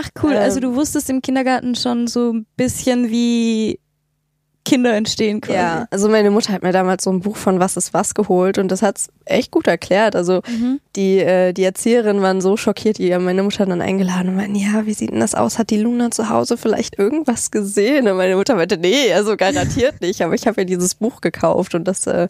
[0.00, 0.62] Ach cool, also Ähm.
[0.62, 3.80] du wusstest im Kindergarten schon so ein bisschen, wie
[4.64, 5.58] Kinder entstehen quasi.
[5.58, 8.58] Ja, also meine Mutter hat mir damals so ein Buch von Was ist was geholt
[8.58, 10.14] und das hat's echt gut erklärt.
[10.14, 10.80] Also Mhm.
[10.94, 14.54] die, äh, die Erzieherinnen waren so schockiert, die haben meine Mutter dann eingeladen und meinten,
[14.54, 15.58] ja, wie sieht denn das aus?
[15.58, 18.06] Hat die Luna zu Hause vielleicht irgendwas gesehen?
[18.06, 20.22] Und meine Mutter meinte, nee, also garantiert nicht.
[20.22, 22.28] Aber ich habe ihr dieses Buch gekauft und das äh,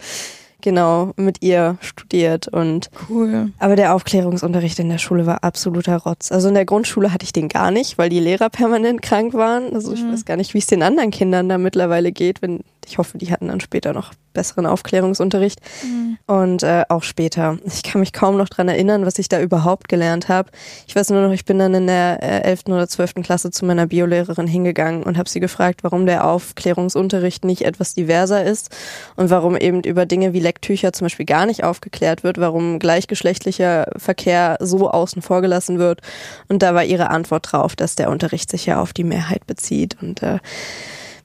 [0.63, 3.51] genau mit ihr studiert und Cool.
[3.59, 6.33] aber der Aufklärungsunterricht in der Schule war absoluter Rotz.
[6.33, 9.75] Also in der Grundschule hatte ich den gar nicht, weil die Lehrer permanent krank waren.
[9.75, 10.13] Also ich Mhm.
[10.13, 13.33] weiß gar nicht, wie es den anderen Kindern da mittlerweile geht, wenn Ich hoffe, die
[13.33, 15.61] hatten dann später noch besseren Aufklärungsunterricht.
[15.85, 16.19] Mhm.
[16.27, 17.59] Und äh, auch später.
[17.65, 20.51] Ich kann mich kaum noch dran erinnern, was ich da überhaupt gelernt habe.
[20.87, 22.67] Ich weiß nur noch, ich bin dann in der äh, 11.
[22.67, 23.15] oder 12.
[23.23, 28.45] Klasse zu meiner Biolehrerin hingegangen und habe sie gefragt, warum der Aufklärungsunterricht nicht etwas diverser
[28.45, 28.71] ist
[29.17, 33.91] und warum eben über Dinge wie Lecktücher zum Beispiel gar nicht aufgeklärt wird, warum gleichgeschlechtlicher
[33.97, 36.01] Verkehr so außen vor gelassen wird.
[36.49, 39.97] Und da war ihre Antwort drauf, dass der Unterricht sich ja auf die Mehrheit bezieht
[40.01, 40.39] und äh,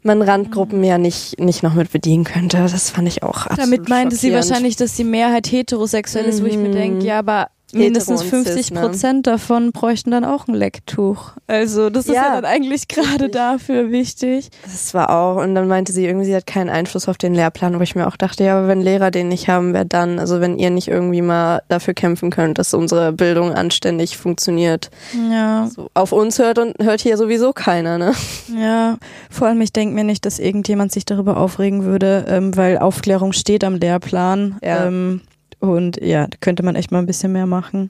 [0.08, 2.58] man Randgruppen ja nicht, nicht noch mit bedienen könnte.
[2.58, 6.48] Das fand ich auch absolut Damit meinte sie wahrscheinlich, dass die Mehrheit heterosexuell ist, wo
[6.48, 8.82] ich mir denke, ja, aber mindestens 50 ne?
[8.82, 9.34] Prozent ne?
[9.34, 11.32] davon bräuchten dann auch ein Lecktuch.
[11.48, 14.50] Also das ist ja, ja dann eigentlich gerade dafür wichtig.
[14.64, 17.78] Das war auch, und dann meinte sie irgendwie, sie hat keinen Einfluss auf den Lehrplan,
[17.78, 20.20] wo ich mir auch dachte, ja, aber wenn Lehrer den nicht haben, wer dann?
[20.20, 24.90] Also wenn ihr nicht irgendwie mal dafür kämpfen könnt, dass unsere Bildung anständig funktioniert.
[25.30, 25.68] Ja.
[25.68, 28.14] So, auf uns hört und hört hier sowieso keiner, ne?
[28.58, 28.98] Ja,
[29.30, 33.34] vor allem ich denke mir nicht, dass irgendjemand sich darüber aufregen würde, ähm, weil Aufklärung
[33.34, 34.58] steht am Lehrplan.
[34.64, 34.86] Ja.
[34.86, 35.22] Ähm,
[35.60, 37.90] und ja, da könnte man echt mal ein bisschen mehr machen.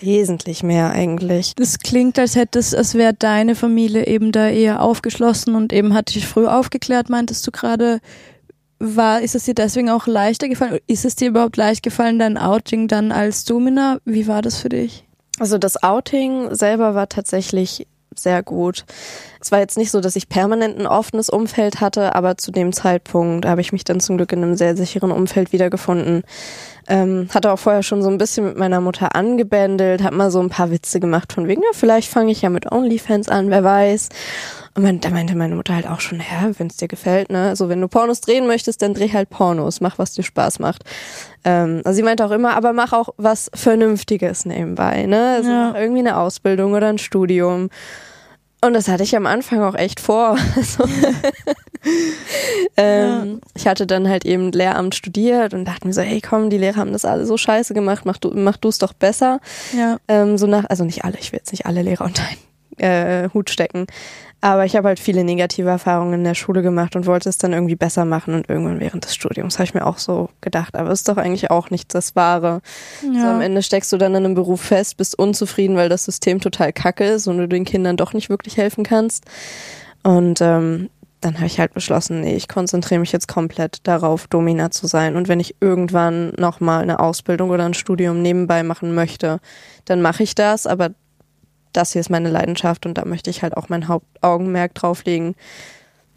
[0.00, 1.54] Wesentlich mehr eigentlich.
[1.56, 6.14] Das klingt, als hättest, als wäre deine Familie eben da eher aufgeschlossen und eben hat
[6.14, 8.00] dich früh aufgeklärt, meintest du gerade.
[8.82, 10.78] War, ist es dir deswegen auch leichter gefallen?
[10.86, 13.98] Ist es dir überhaupt leicht gefallen, dein Outing dann als Domina?
[14.06, 15.04] Wie war das für dich?
[15.38, 18.84] Also das Outing selber war tatsächlich sehr gut.
[19.40, 22.72] Es war jetzt nicht so, dass ich permanent ein offenes Umfeld hatte, aber zu dem
[22.72, 26.22] Zeitpunkt habe ich mich dann zum Glück in einem sehr sicheren Umfeld wiedergefunden.
[26.88, 30.40] Ähm, hatte auch vorher schon so ein bisschen mit meiner Mutter angebändelt, hab mal so
[30.40, 33.62] ein paar Witze gemacht von wegen, ja, vielleicht fange ich ja mit OnlyFans an, wer
[33.62, 34.08] weiß.
[34.74, 37.48] Und man, da meinte meine Mutter halt auch schon, ja, wenn es dir gefällt, ne,
[37.48, 40.84] also wenn du Pornos drehen möchtest, dann dreh halt Pornos, mach was dir Spaß macht.
[41.44, 45.74] Ähm, also sie meinte auch immer, aber mach auch was Vernünftiges nebenbei, ne, also ja.
[45.74, 47.70] irgendwie eine Ausbildung oder ein Studium.
[48.62, 50.36] Und das hatte ich am Anfang auch echt vor.
[50.56, 50.84] Also,
[52.76, 53.48] ähm, ja.
[53.54, 56.76] Ich hatte dann halt eben Lehramt studiert und dachte mir so, hey komm, die Lehrer
[56.76, 59.40] haben das alle so scheiße gemacht, mach du mach es doch besser.
[59.74, 59.96] Ja.
[60.06, 62.40] Ähm, so nach, also nicht alle, ich will jetzt nicht alle Lehrer unter einen
[62.80, 63.86] äh, Hut stecken.
[64.42, 67.52] Aber ich habe halt viele negative Erfahrungen in der Schule gemacht und wollte es dann
[67.52, 68.34] irgendwie besser machen.
[68.34, 71.50] Und irgendwann während des Studiums habe ich mir auch so gedacht, aber ist doch eigentlich
[71.50, 72.62] auch nicht das Wahre.
[73.02, 73.20] Ja.
[73.20, 76.40] So, am Ende steckst du dann in einem Beruf fest, bist unzufrieden, weil das System
[76.40, 79.24] total kacke ist und du den Kindern doch nicht wirklich helfen kannst.
[80.02, 80.88] Und ähm,
[81.20, 85.16] dann habe ich halt beschlossen, nee, ich konzentriere mich jetzt komplett darauf, Domina zu sein.
[85.16, 89.40] Und wenn ich irgendwann nochmal eine Ausbildung oder ein Studium nebenbei machen möchte,
[89.84, 90.66] dann mache ich das.
[90.66, 90.90] Aber
[91.72, 95.34] das hier ist meine Leidenschaft und da möchte ich halt auch mein Hauptaugenmerk drauflegen.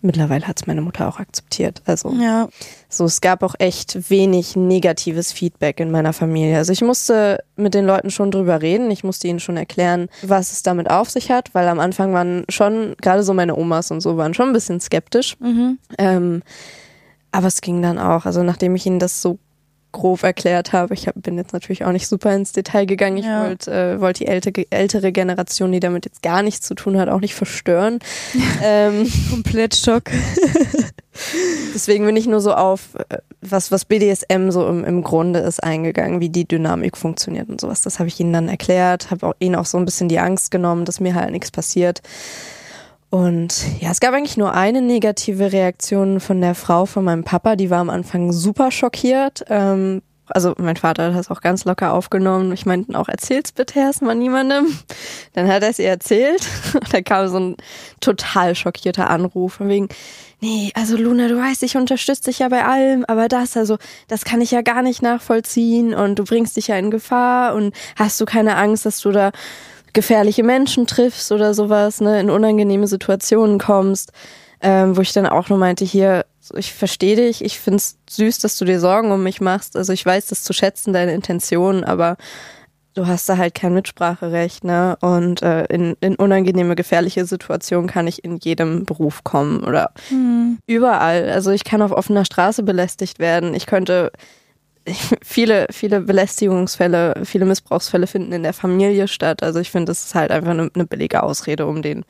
[0.05, 1.81] Mittlerweile hat es meine Mutter auch akzeptiert.
[1.85, 2.49] Also ja.
[2.89, 6.57] so, es gab auch echt wenig negatives Feedback in meiner Familie.
[6.57, 8.91] Also ich musste mit den Leuten schon drüber reden.
[8.91, 12.43] Ich musste ihnen schon erklären, was es damit auf sich hat, weil am Anfang waren
[12.49, 15.39] schon, gerade so meine Omas und so, waren schon ein bisschen skeptisch.
[15.39, 15.77] Mhm.
[15.97, 16.43] Ähm,
[17.31, 18.25] aber es ging dann auch.
[18.25, 19.39] Also nachdem ich ihnen das so
[19.93, 20.93] grob erklärt habe.
[20.93, 23.17] Ich hab, bin jetzt natürlich auch nicht super ins Detail gegangen.
[23.17, 23.45] Ich ja.
[23.45, 27.07] wollte äh, wollt die ältere, ältere Generation, die damit jetzt gar nichts zu tun hat,
[27.07, 27.99] auch nicht verstören.
[28.63, 30.03] ähm, Komplett Schock.
[31.73, 35.63] Deswegen bin ich nur so auf, äh, was, was BDSM so im, im Grunde ist,
[35.63, 37.81] eingegangen, wie die Dynamik funktioniert und sowas.
[37.81, 40.51] Das habe ich ihnen dann erklärt, habe auch ihnen auch so ein bisschen die Angst
[40.51, 42.01] genommen, dass mir halt nichts passiert.
[43.13, 47.55] Und ja, es gab eigentlich nur eine negative Reaktion von der Frau von meinem Papa.
[47.55, 49.45] Die war am Anfang super schockiert.
[49.49, 52.51] Ähm, also mein Vater hat das auch ganz locker aufgenommen.
[52.53, 54.65] Ich meinte auch, erzähl's bitte erstmal niemandem.
[55.33, 56.41] Dann hat er es ihr erzählt.
[56.91, 57.55] da kam so ein
[58.01, 59.89] total schockierter Anruf von wegen,
[60.41, 64.25] nee, also Luna, du weißt, ich unterstütze dich ja bei allem, aber das, also, das
[64.25, 68.19] kann ich ja gar nicht nachvollziehen und du bringst dich ja in Gefahr und hast
[68.19, 69.31] du keine Angst, dass du da
[69.93, 74.11] gefährliche Menschen triffst oder sowas, ne, in unangenehme Situationen kommst,
[74.61, 76.25] ähm, wo ich dann auch nur meinte, hier,
[76.55, 79.77] ich verstehe dich, ich find's süß, dass du dir Sorgen um mich machst.
[79.77, 82.17] Also ich weiß das zu schätzen, deine Intentionen, aber
[82.93, 84.97] du hast da halt kein Mitspracherecht, ne?
[85.01, 90.59] Und äh, in, in unangenehme, gefährliche Situationen kann ich in jedem Beruf kommen oder mhm.
[90.67, 91.29] überall.
[91.29, 93.53] Also ich kann auf offener Straße belästigt werden.
[93.53, 94.11] Ich könnte
[95.23, 99.43] viele, viele Belästigungsfälle, viele Missbrauchsfälle finden in der Familie statt.
[99.43, 102.05] Also ich finde, das ist halt einfach eine, eine billige Ausrede, um den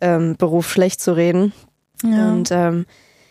[0.00, 1.52] ähm, Beruf schlecht zu reden.
[2.02, 2.30] Ja.
[2.30, 2.86] Und ähm,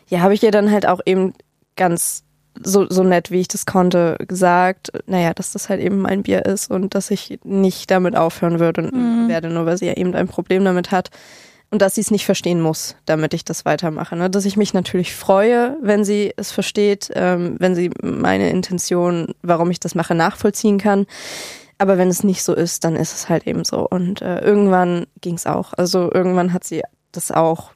[0.09, 1.33] ja, habe ich ihr dann halt auch eben
[1.75, 2.23] ganz
[2.63, 6.45] so, so nett, wie ich das konnte, gesagt, naja, dass das halt eben mein Bier
[6.45, 9.27] ist und dass ich nicht damit aufhören würde und mhm.
[9.27, 11.11] werde, nur weil sie ja eben ein Problem damit hat
[11.69, 14.15] und dass sie es nicht verstehen muss, damit ich das weitermache.
[14.15, 14.29] Ne?
[14.29, 19.69] Dass ich mich natürlich freue, wenn sie es versteht, ähm, wenn sie meine Intention, warum
[19.71, 21.05] ich das mache, nachvollziehen kann.
[21.77, 23.87] Aber wenn es nicht so ist, dann ist es halt eben so.
[23.87, 25.73] Und äh, irgendwann ging es auch.
[25.73, 27.71] Also irgendwann hat sie das auch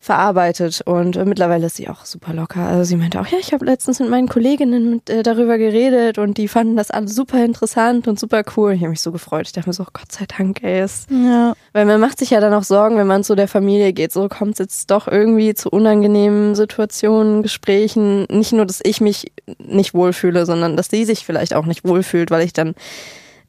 [0.00, 2.60] verarbeitet und äh, mittlerweile ist sie auch super locker.
[2.60, 6.18] Also sie meinte auch, ja, ich habe letztens mit meinen Kolleginnen mit, äh, darüber geredet
[6.18, 8.72] und die fanden das alles super interessant und super cool.
[8.72, 9.46] Ich habe mich so gefreut.
[9.46, 10.78] Ich dachte mir so, Gott sei Dank, ey.
[10.78, 11.10] Ist.
[11.10, 11.54] Ja.
[11.72, 14.12] Weil man macht sich ja dann auch Sorgen, wenn man zu der Familie geht.
[14.12, 18.26] So kommt es jetzt doch irgendwie zu unangenehmen Situationen, Gesprächen.
[18.30, 22.30] Nicht nur, dass ich mich nicht wohlfühle, sondern dass sie sich vielleicht auch nicht wohlfühlt,
[22.30, 22.74] weil ich dann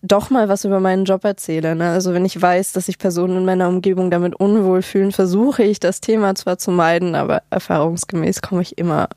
[0.02, 1.76] doch mal was über meinen Job erzähle.
[1.76, 1.90] Ne?
[1.90, 5.80] Also wenn ich weiß, dass sich Personen in meiner Umgebung damit unwohl fühlen, versuche ich
[5.80, 9.10] das Thema zwar zu meiden, aber erfahrungsgemäß komme ich immer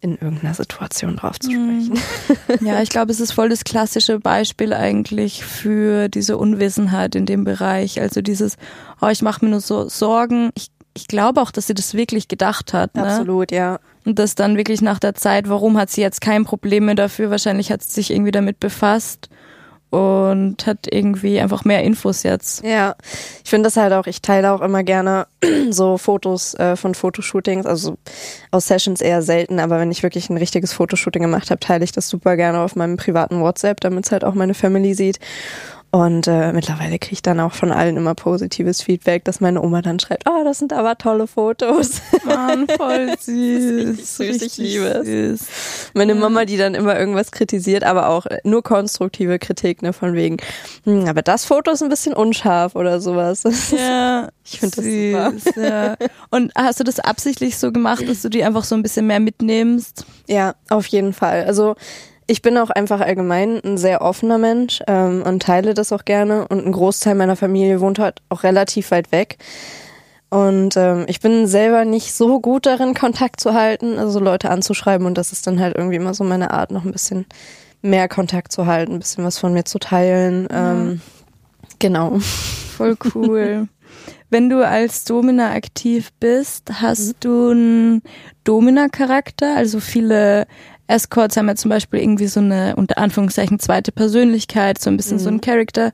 [0.00, 1.94] in irgendeiner Situation drauf zu sprechen.
[1.94, 2.66] Mhm.
[2.66, 7.44] Ja, ich glaube, es ist voll das klassische Beispiel eigentlich für diese Unwissenheit in dem
[7.44, 8.00] Bereich.
[8.00, 8.56] Also dieses,
[9.02, 10.50] oh, ich mache mir nur so Sorgen.
[10.54, 12.94] Ich, ich glaube auch, dass sie das wirklich gedacht hat.
[12.94, 13.02] Ne?
[13.02, 13.80] Absolut, ja.
[14.04, 17.30] Und das dann wirklich nach der Zeit, warum hat sie jetzt kein Problem mehr dafür?
[17.30, 19.28] Wahrscheinlich hat sie sich irgendwie damit befasst
[19.90, 22.62] und hat irgendwie einfach mehr Infos jetzt.
[22.64, 22.94] Ja,
[23.42, 25.26] ich finde das halt auch, ich teile auch immer gerne
[25.70, 27.96] so Fotos äh, von Fotoshootings, also
[28.50, 31.92] aus Sessions eher selten, aber wenn ich wirklich ein richtiges Fotoshooting gemacht habe, teile ich
[31.92, 35.18] das super gerne auf meinem privaten WhatsApp, damit es halt auch meine Family sieht.
[35.90, 39.80] Und äh, mittlerweile kriege ich dann auch von allen immer positives Feedback, dass meine Oma
[39.80, 42.02] dann schreibt, oh, das sind aber tolle Fotos.
[42.26, 44.18] Mann, voll süß.
[44.18, 45.46] süß, ich liebe es.
[45.94, 50.36] Meine Mama, die dann immer irgendwas kritisiert, aber auch nur konstruktive Kritik, ne, von wegen,
[50.84, 53.44] hm, aber das Foto ist ein bisschen unscharf oder sowas.
[53.78, 55.62] Ja, ich finde das super.
[55.62, 55.96] Ja.
[56.30, 59.20] Und hast du das absichtlich so gemacht, dass du die einfach so ein bisschen mehr
[59.20, 60.04] mitnimmst?
[60.26, 61.44] Ja, auf jeden Fall.
[61.44, 61.76] Also
[62.28, 66.46] ich bin auch einfach allgemein ein sehr offener Mensch ähm, und teile das auch gerne.
[66.46, 69.38] Und ein Großteil meiner Familie wohnt halt auch relativ weit weg.
[70.28, 75.06] Und ähm, ich bin selber nicht so gut darin, Kontakt zu halten, also Leute anzuschreiben.
[75.06, 77.24] Und das ist dann halt irgendwie immer so meine Art, noch ein bisschen
[77.80, 80.48] mehr Kontakt zu halten, ein bisschen was von mir zu teilen.
[80.50, 81.00] Ähm,
[81.78, 82.18] genau.
[82.18, 83.68] Voll cool.
[84.30, 87.20] Wenn du als Domina aktiv bist, hast mhm.
[87.20, 88.02] du einen
[88.44, 89.56] Domina-Charakter?
[89.56, 90.46] Also viele
[90.88, 95.18] Escorts haben ja zum Beispiel irgendwie so eine, unter Anführungszeichen, zweite Persönlichkeit, so ein bisschen
[95.18, 95.22] mhm.
[95.22, 95.40] so ein mhm.
[95.42, 95.92] Charakter.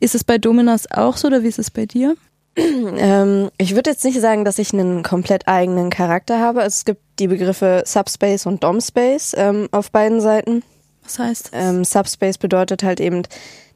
[0.00, 2.16] Ist es bei Dominas auch so oder wie ist es bei dir?
[2.54, 6.60] Ähm, ich würde jetzt nicht sagen, dass ich einen komplett eigenen Charakter habe.
[6.60, 10.62] Also es gibt die Begriffe Subspace und Domspace ähm, auf beiden Seiten.
[11.02, 11.52] Was heißt das?
[11.54, 13.22] Ähm, Subspace bedeutet halt eben,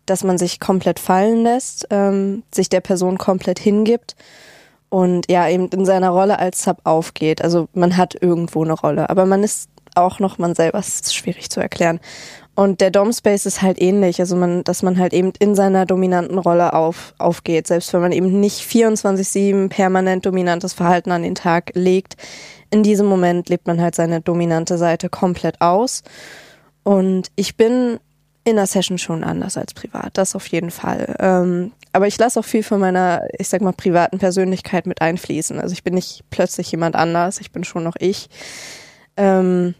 [0.05, 4.15] dass man sich komplett fallen lässt, ähm, sich der Person komplett hingibt
[4.91, 7.43] und ja eben in seiner Rolle als Sub aufgeht.
[7.43, 10.79] Also man hat irgendwo eine Rolle, aber man ist auch noch man selber.
[10.79, 12.01] Das ist schwierig zu erklären.
[12.55, 16.39] Und der Dom-Space ist halt ähnlich, also man, dass man halt eben in seiner dominanten
[16.39, 21.73] Rolle auf, aufgeht, selbst wenn man eben nicht 24-7 permanent dominantes Verhalten an den Tag
[21.75, 22.17] legt.
[22.71, 26.03] In diesem Moment lebt man halt seine dominante Seite komplett aus.
[26.83, 28.01] Und ich bin
[28.45, 31.15] in der Session schon anders als privat, das auf jeden Fall.
[31.19, 35.61] Ähm, aber ich lasse auch viel von meiner, ich sag mal, privaten Persönlichkeit mit einfließen.
[35.61, 38.29] Also ich bin nicht plötzlich jemand anders, ich bin schon noch ich.
[39.17, 39.75] Ähm,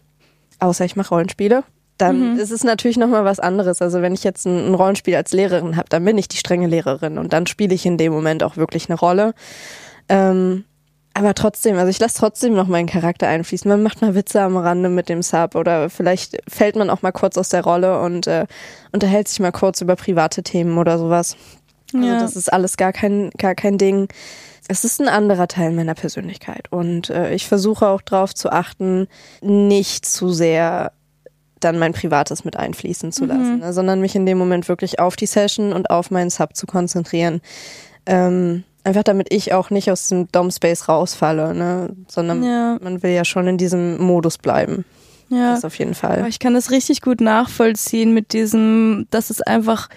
[0.59, 1.63] außer ich mache Rollenspiele.
[1.97, 2.39] Dann mhm.
[2.39, 3.81] ist es natürlich nochmal was anderes.
[3.81, 6.67] Also wenn ich jetzt ein, ein Rollenspiel als Lehrerin habe, dann bin ich die strenge
[6.67, 9.33] Lehrerin und dann spiele ich in dem Moment auch wirklich eine Rolle.
[10.09, 10.63] Ähm,
[11.15, 13.67] aber trotzdem, also ich lasse trotzdem noch meinen Charakter einfließen.
[13.67, 17.11] Man macht mal Witze am Rande mit dem Sub oder vielleicht fällt man auch mal
[17.11, 18.45] kurz aus der Rolle und äh,
[18.91, 21.35] unterhält sich mal kurz über private Themen oder sowas.
[21.95, 22.19] Also ja.
[22.19, 24.09] das ist alles gar kein, gar kein Ding
[24.67, 29.07] es ist ein anderer Teil meiner Persönlichkeit und äh, ich versuche auch darauf zu achten,
[29.41, 30.91] nicht zu sehr
[31.59, 33.59] dann mein Privates mit einfließen zu lassen, mhm.
[33.59, 36.67] ne, sondern mich in dem Moment wirklich auf die Session und auf meinen Sub zu
[36.67, 37.41] konzentrieren.
[38.05, 42.77] Ähm, einfach damit ich auch nicht aus dem Dom-Space rausfalle, ne, sondern ja.
[42.81, 44.85] man will ja schon in diesem Modus bleiben.
[45.29, 45.53] Ja.
[45.55, 46.19] Das auf jeden Fall.
[46.19, 49.89] Aber ich kann das richtig gut nachvollziehen mit diesem, dass es einfach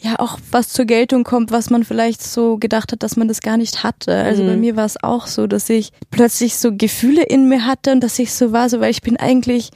[0.00, 3.40] ja auch was zur Geltung kommt, was man vielleicht so gedacht hat, dass man das
[3.40, 4.14] gar nicht hatte.
[4.14, 4.46] Also mhm.
[4.46, 8.00] bei mir war es auch so, dass ich plötzlich so Gefühle in mir hatte und
[8.00, 9.70] dass ich so war, so weil ich bin eigentlich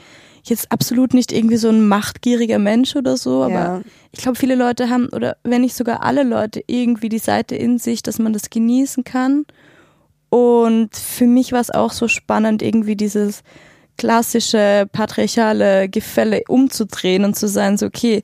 [0.45, 3.83] jetzt absolut nicht irgendwie so ein machtgieriger Mensch oder so, aber ja.
[4.12, 7.79] ich glaube, viele Leute haben oder wenn nicht sogar alle Leute irgendwie die Seite in
[7.79, 9.47] sich, dass man das genießen kann.
[10.29, 13.43] Und für mich war es auch so spannend, irgendwie dieses
[13.97, 18.22] klassische patriarchale Gefälle umzudrehen und zu sein, so okay,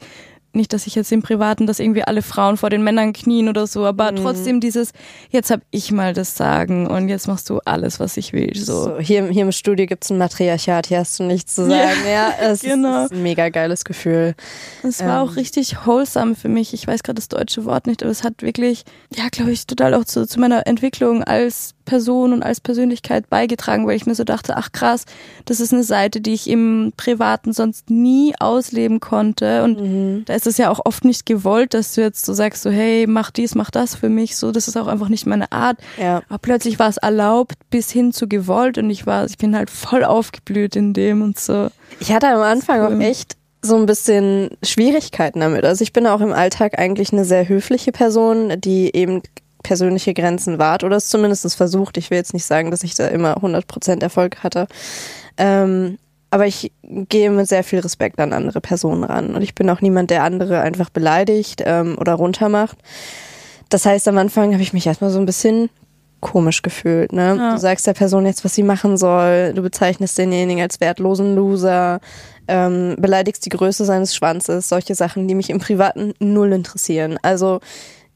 [0.53, 3.67] nicht, dass ich jetzt im Privaten, dass irgendwie alle Frauen vor den Männern knien oder
[3.67, 4.17] so, aber mhm.
[4.17, 4.93] trotzdem dieses,
[5.31, 8.55] jetzt hab ich mal das Sagen und jetzt machst du alles, was ich will.
[8.57, 12.01] So, so hier, hier im Studio gibt's ein Matriarchat, hier hast du nichts zu sagen.
[12.05, 13.05] Ja, ja es genau.
[13.05, 14.35] ist ein mega geiles Gefühl.
[14.83, 15.29] Es war ähm.
[15.29, 16.75] auch richtig wholesome für mich.
[16.75, 18.85] Ich weiß gerade das deutsche Wort nicht, aber es hat wirklich,
[19.15, 23.85] ja, glaube ich, total auch zu, zu meiner Entwicklung als Person und als Persönlichkeit beigetragen,
[23.85, 25.07] weil ich mir so dachte, ach krass,
[25.45, 29.65] das ist eine Seite, die ich im Privaten sonst nie ausleben konnte.
[29.65, 30.25] Und mhm.
[30.25, 33.07] da ist es ja auch oft nicht gewollt, dass du jetzt so sagst, so hey,
[33.09, 34.37] mach dies, mach das für mich.
[34.37, 35.79] So, das ist auch einfach nicht meine Art.
[36.01, 36.23] Ja.
[36.29, 39.69] Aber plötzlich war es erlaubt bis hin zu gewollt und ich war, ich bin halt
[39.69, 41.71] voll aufgeblüht in dem und so.
[41.99, 45.65] Ich hatte am Anfang auch echt so ein bisschen Schwierigkeiten damit.
[45.65, 49.23] Also ich bin auch im Alltag eigentlich eine sehr höfliche Person, die eben
[49.63, 51.97] persönliche Grenzen wahrt oder es zumindest versucht.
[51.97, 54.67] Ich will jetzt nicht sagen, dass ich da immer 100% Erfolg hatte.
[55.37, 55.99] Ähm,
[56.31, 59.35] aber ich gehe mit sehr viel Respekt an andere Personen ran.
[59.35, 62.79] Und ich bin auch niemand, der andere einfach beleidigt ähm, oder runtermacht.
[63.69, 65.71] Das heißt, am Anfang habe ich mich erstmal so ein bisschen
[66.21, 67.13] komisch gefühlt.
[67.13, 67.37] Ne?
[67.37, 67.55] Ja.
[67.55, 69.55] Du sagst der Person jetzt, was sie machen soll.
[69.55, 72.01] Du bezeichnest denjenigen als wertlosen Loser
[72.51, 77.17] ähm, beleidigst die Größe seines Schwanzes, solche Sachen, die mich im Privaten null interessieren.
[77.23, 77.61] Also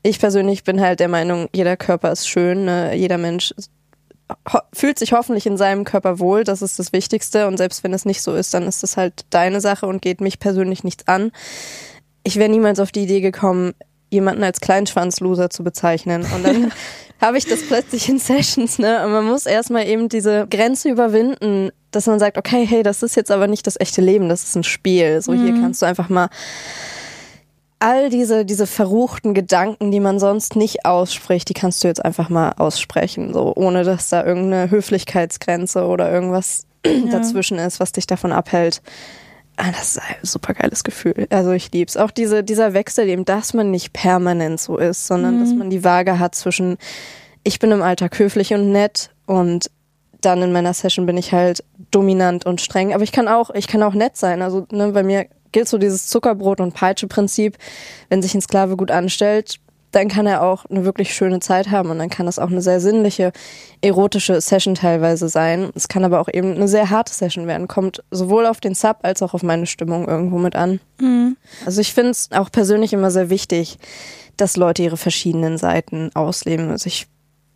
[0.05, 2.95] ich persönlich bin halt der Meinung, jeder Körper ist schön, ne?
[2.95, 3.55] jeder Mensch
[4.73, 8.05] fühlt sich hoffentlich in seinem Körper wohl, das ist das Wichtigste und selbst wenn es
[8.05, 11.33] nicht so ist, dann ist es halt deine Sache und geht mich persönlich nichts an.
[12.23, 13.73] Ich wäre niemals auf die Idee gekommen,
[14.11, 16.73] jemanden als Kleinschwanzloser zu bezeichnen und dann
[17.21, 19.05] habe ich das plötzlich in Sessions, ne?
[19.05, 23.17] Und man muss erstmal eben diese Grenze überwinden, dass man sagt, okay, hey, das ist
[23.17, 25.23] jetzt aber nicht das echte Leben, das ist ein Spiel.
[25.23, 25.45] So, mhm.
[25.45, 26.29] hier kannst du einfach mal
[27.85, 32.31] all diese, diese verruchten Gedanken, die man sonst nicht ausspricht, die kannst du jetzt einfach
[32.31, 36.93] mal aussprechen, so, ohne dass da irgendeine Höflichkeitsgrenze oder irgendwas ja.
[37.11, 38.81] dazwischen ist, was dich davon abhält.
[39.57, 41.27] Ah, das ist ein super geiles Gefühl.
[41.29, 41.99] Also ich lieb's.
[41.99, 45.41] Auch diese, dieser Wechsel eben, dass man nicht permanent so ist, sondern mhm.
[45.41, 46.79] dass man die Waage hat zwischen,
[47.45, 49.71] ich bin im Alltag höflich und nett und
[50.23, 52.95] dann in meiner Session bin ich halt dominant und streng.
[52.95, 54.41] Aber ich kann auch, ich kann auch nett sein.
[54.41, 57.57] Also ne, bei mir gilt so dieses Zuckerbrot- und Peitsche-Prinzip.
[58.11, 59.61] Wenn sich ein Sklave gut anstellt,
[59.93, 62.61] dann kann er auch eine wirklich schöne Zeit haben und dann kann das auch eine
[62.61, 63.33] sehr sinnliche,
[63.81, 65.71] erotische Session teilweise sein.
[65.77, 67.69] Es kann aber auch eben eine sehr harte Session werden.
[67.69, 70.81] Kommt sowohl auf den Sub als auch auf meine Stimmung irgendwo mit an.
[71.01, 71.37] Mhm.
[71.65, 73.79] Also ich finde es auch persönlich immer sehr wichtig,
[74.37, 76.71] dass Leute ihre verschiedenen Seiten ausleben.
[76.71, 77.07] Also ich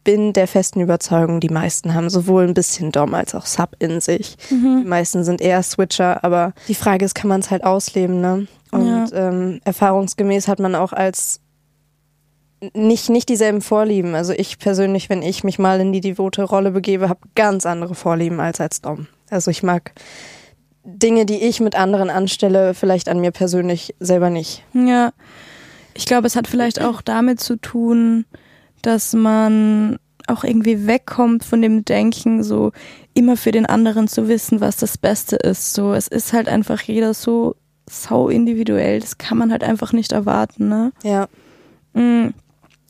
[0.09, 4.01] bin der festen Überzeugung, die meisten haben sowohl ein bisschen Dom als auch Sub in
[4.01, 4.39] sich.
[4.49, 4.85] Mhm.
[4.85, 8.47] Die meisten sind eher Switcher, aber die Frage ist, kann man es halt ausleben, ne?
[8.71, 9.29] Und ja.
[9.29, 11.41] ähm, erfahrungsgemäß hat man auch als
[12.73, 14.15] nicht, nicht dieselben Vorlieben.
[14.15, 17.95] Also ich persönlich, wenn ich mich mal in die devote Rolle begebe, habe ganz andere
[17.95, 19.09] Vorlieben als als Dom.
[19.29, 19.93] Also ich mag
[20.85, 24.65] Dinge, die ich mit anderen anstelle, vielleicht an mir persönlich selber nicht.
[24.73, 25.13] Ja.
[25.93, 28.25] Ich glaube, es hat vielleicht auch damit zu tun,
[28.83, 32.73] dass man auch irgendwie wegkommt von dem Denken, so
[33.15, 35.75] immer für den anderen zu wissen, was das Beste ist.
[35.75, 37.57] So, es ist halt einfach jeder so
[37.89, 40.93] sau individuell, das kann man halt einfach nicht erwarten, ne?
[41.03, 41.29] Ja.
[41.95, 42.35] Mm.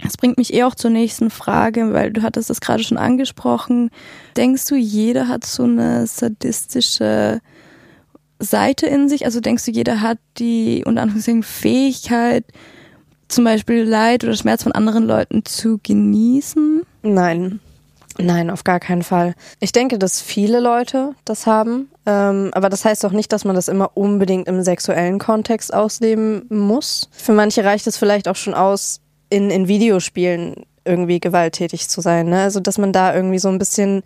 [0.00, 3.90] Das bringt mich eh auch zur nächsten Frage, weil du hattest das gerade schon angesprochen.
[4.36, 7.40] Denkst du, jeder hat so eine sadistische
[8.38, 9.24] Seite in sich?
[9.24, 12.44] Also denkst du, jeder hat die unter Anführungszeichen Fähigkeit,
[13.28, 16.82] zum Beispiel Leid oder Schmerz von anderen Leuten zu genießen?
[17.02, 17.60] Nein.
[18.20, 19.34] Nein, auf gar keinen Fall.
[19.60, 23.54] Ich denke, dass viele Leute das haben, ähm, aber das heißt auch nicht, dass man
[23.54, 27.08] das immer unbedingt im sexuellen Kontext ausleben muss.
[27.12, 29.00] Für manche reicht es vielleicht auch schon aus,
[29.30, 32.30] in, in Videospielen irgendwie gewalttätig zu sein.
[32.30, 32.42] Ne?
[32.42, 34.02] Also dass man da irgendwie so ein bisschen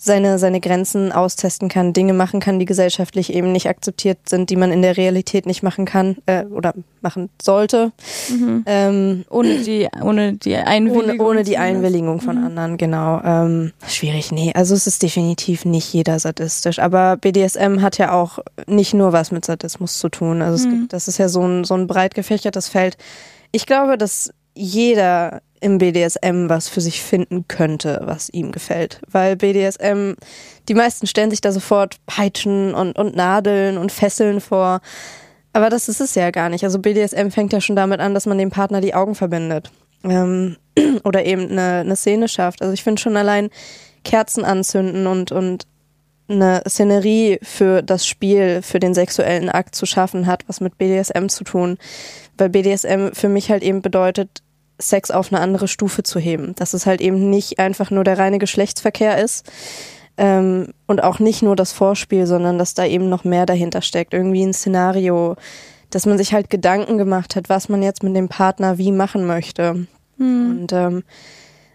[0.00, 4.54] seine, seine Grenzen austesten kann, Dinge machen kann, die gesellschaftlich eben nicht akzeptiert sind, die
[4.54, 7.90] man in der Realität nicht machen kann äh, oder machen sollte.
[8.30, 8.62] Mhm.
[8.66, 11.18] Ähm, ohne, die, ohne die Einwilligung.
[11.18, 12.46] Ohne, ohne die Einwilligung von mhm.
[12.46, 13.20] anderen, genau.
[13.24, 14.52] Ähm, schwierig, nee.
[14.54, 16.78] Also es ist definitiv nicht jeder sadistisch.
[16.78, 18.38] Aber BDSM hat ja auch
[18.68, 20.42] nicht nur was mit Sadismus zu tun.
[20.42, 20.72] Also mhm.
[20.72, 22.96] es gibt, das ist ja so ein, so ein breit gefächertes Feld.
[23.50, 29.00] Ich glaube, dass jeder im BDSM was für sich finden könnte, was ihm gefällt.
[29.10, 30.14] Weil BDSM,
[30.68, 34.80] die meisten stellen sich da sofort Peitschen und, und Nadeln und Fesseln vor.
[35.52, 36.64] Aber das ist es ja gar nicht.
[36.64, 39.70] Also BDSM fängt ja schon damit an, dass man dem Partner die Augen verbindet.
[40.04, 40.56] Ähm,
[41.04, 42.62] oder eben eine, eine Szene schafft.
[42.62, 43.50] Also ich finde schon allein
[44.04, 45.66] Kerzen anzünden und, und
[46.28, 51.28] eine Szenerie für das Spiel, für den sexuellen Akt zu schaffen hat, was mit BDSM
[51.28, 51.78] zu tun.
[52.36, 54.42] Weil BDSM für mich halt eben bedeutet,
[54.78, 56.54] Sex auf eine andere Stufe zu heben.
[56.54, 59.50] Dass es halt eben nicht einfach nur der reine Geschlechtsverkehr ist
[60.16, 64.12] ähm, und auch nicht nur das Vorspiel, sondern dass da eben noch mehr dahinter steckt.
[64.12, 65.36] Irgendwie ein Szenario,
[65.90, 69.26] dass man sich halt Gedanken gemacht hat, was man jetzt mit dem Partner wie machen
[69.26, 69.86] möchte.
[70.18, 70.50] Mhm.
[70.50, 71.04] Und ähm,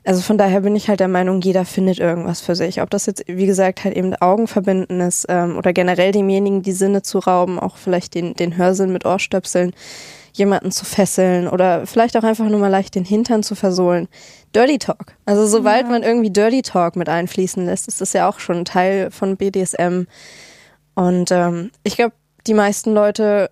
[0.05, 2.81] also von daher bin ich halt der Meinung, jeder findet irgendwas für sich.
[2.81, 6.73] Ob das jetzt, wie gesagt, halt eben Augen verbinden ist ähm, oder generell demjenigen die
[6.73, 9.73] Sinne zu rauben, auch vielleicht den, den Hörsinn mit Ohrstöpseln
[10.33, 14.07] jemanden zu fesseln oder vielleicht auch einfach nur mal leicht den Hintern zu versohlen.
[14.55, 15.15] Dirty Talk.
[15.25, 15.89] Also sobald ja.
[15.89, 19.37] man irgendwie Dirty Talk mit einfließen lässt, ist das ja auch schon ein Teil von
[19.37, 20.05] BDSM.
[20.95, 22.13] Und ähm, ich glaube,
[22.45, 23.49] die meisten Leute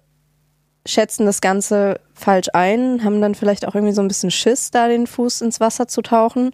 [0.85, 4.87] schätzen das Ganze falsch ein, haben dann vielleicht auch irgendwie so ein bisschen Schiss, da
[4.87, 6.51] den Fuß ins Wasser zu tauchen.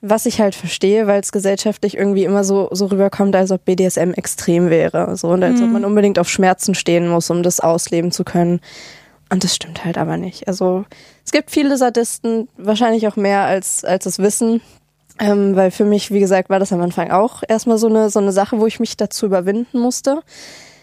[0.00, 4.12] Was ich halt verstehe, weil es gesellschaftlich irgendwie immer so, so rüberkommt, als ob BDSM
[4.12, 5.16] extrem wäre.
[5.16, 5.66] So, und als mhm.
[5.66, 8.60] ob man unbedingt auf Schmerzen stehen muss, um das ausleben zu können.
[9.30, 10.48] Und das stimmt halt aber nicht.
[10.48, 10.84] Also
[11.24, 14.60] es gibt viele Sadisten, wahrscheinlich auch mehr als, als es wissen.
[15.20, 18.20] Ähm, weil für mich, wie gesagt, war das am Anfang auch erstmal so eine, so
[18.20, 20.22] eine Sache, wo ich mich dazu überwinden musste.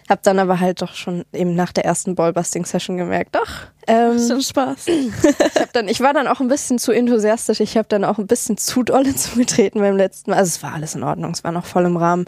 [0.10, 3.50] Hab dann aber halt doch schon eben nach der ersten Ballbusting-Session gemerkt, doch.
[3.88, 4.88] Ähm, schon Spaß.
[4.88, 5.12] ich,
[5.60, 7.60] hab dann, ich war dann auch ein bisschen zu enthusiastisch.
[7.60, 10.38] Ich habe dann auch ein bisschen zu dolle zugetreten beim letzten Mal.
[10.38, 12.26] Also es war alles in Ordnung, es war noch voll im Rahmen.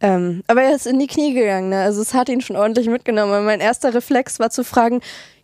[0.00, 1.68] Ähm, aber er ist in die Knie gegangen.
[1.68, 1.82] Ne?
[1.82, 3.32] Also es hat ihn schon ordentlich mitgenommen.
[3.32, 5.00] Und mein erster Reflex war zu fragen,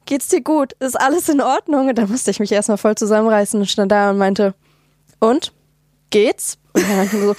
[0.09, 0.73] geht's dir gut?
[0.81, 1.89] Ist alles in Ordnung?
[1.89, 4.55] Und da musste ich mich erstmal voll zusammenreißen und stand da und meinte,
[5.21, 5.53] und?
[6.11, 6.59] Geht's?
[6.73, 7.35] Und meinte so,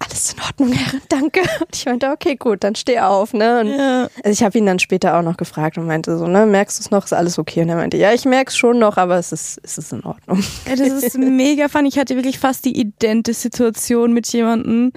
[0.00, 1.40] alles in Ordnung, Herr, danke.
[1.40, 3.60] Und ich meinte, okay, gut, dann steh auf, ne?
[3.60, 4.08] Und ja.
[4.24, 6.82] Also ich habe ihn dann später auch noch gefragt und meinte so, ne, merkst du
[6.82, 7.62] es noch, ist alles okay?
[7.62, 10.42] Und er meinte, ja, ich merk's schon noch, aber es ist, es ist in Ordnung.
[10.68, 11.86] Ja, das ist mega fun.
[11.86, 14.92] Ich hatte wirklich fast die identische Situation mit jemandem,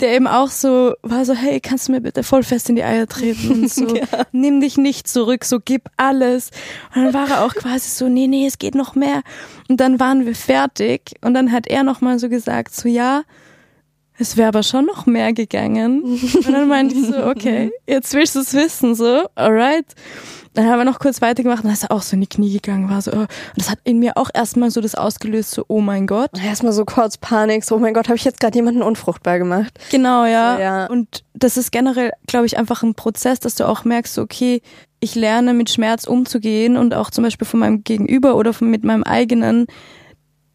[0.00, 2.84] der eben auch so war so, hey, kannst du mir bitte voll fest in die
[2.84, 4.04] Eier treten und so, ja.
[4.32, 6.50] nimm dich nicht zurück, so gib alles.
[6.94, 9.22] Und dann war er auch quasi so, nee, nee, es geht noch mehr.
[9.68, 13.22] Und dann waren wir fertig und dann hat er nochmal so gesagt, so ja,
[14.22, 16.02] es wäre aber schon noch mehr gegangen.
[16.34, 19.86] Und dann meinte ich so, okay, jetzt willst du es wissen, so, alright.
[20.54, 22.52] Dann haben wir noch kurz weitergemacht und dann ist er auch so in die Knie
[22.52, 23.20] gegangen, war so, oh.
[23.20, 26.30] und das hat in mir auch erstmal so das ausgelöst, so, oh mein Gott.
[26.44, 29.72] Erstmal so kurz Panik, so, oh mein Gott, habe ich jetzt gerade jemanden unfruchtbar gemacht.
[29.90, 30.60] Genau, ja.
[30.60, 30.86] ja.
[30.88, 34.60] Und das ist generell, glaube ich, einfach ein Prozess, dass du auch merkst, okay,
[35.00, 38.84] ich lerne mit Schmerz umzugehen und auch zum Beispiel von meinem Gegenüber oder von, mit
[38.84, 39.66] meinem eigenen,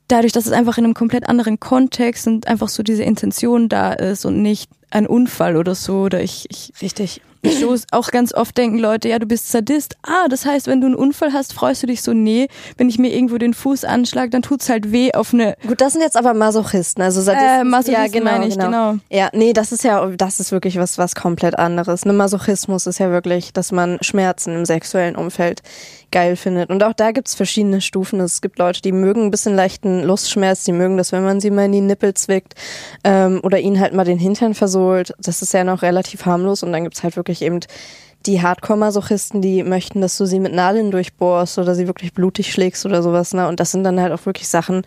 [0.07, 3.93] dadurch, dass es einfach in einem komplett anderen Kontext und einfach so diese Intention da
[3.93, 8.57] ist und nicht ein Unfall oder so oder ich, ich richtig Shows auch ganz oft
[8.57, 9.95] denken Leute, ja, du bist Sadist.
[10.03, 12.47] Ah, das heißt, wenn du einen Unfall hast, freust du dich so, nee,
[12.77, 15.55] wenn ich mir irgendwo den Fuß anschlag, dann tut's halt weh auf eine.
[15.65, 17.61] Gut, das sind jetzt aber Masochisten, also Sadisten.
[17.61, 18.91] Äh, Masochisten ja, genau, meine ich, genau.
[18.91, 18.99] genau.
[19.09, 22.05] Ja, nee, das ist ja, das ist wirklich was, was komplett anderes.
[22.05, 25.61] Ne, Masochismus ist ja wirklich, dass man Schmerzen im sexuellen Umfeld
[26.11, 26.69] geil findet.
[26.69, 28.19] Und auch da gibt's verschiedene Stufen.
[28.19, 31.51] Es gibt Leute, die mögen ein bisschen leichten Lustschmerz, die mögen das, wenn man sie
[31.51, 32.55] mal in die Nippel zwickt
[33.03, 35.13] ähm, oder ihnen halt mal den Hintern versohlt.
[35.19, 36.63] Das ist ja noch relativ harmlos.
[36.63, 37.59] Und dann gibt's halt wirklich eben
[38.25, 42.85] die Hardcore-Masochisten, die möchten, dass du sie mit Nadeln durchbohrst oder sie wirklich blutig schlägst
[42.85, 43.33] oder sowas.
[43.33, 43.47] Ne?
[43.47, 44.83] Und das sind dann halt auch wirklich Sachen,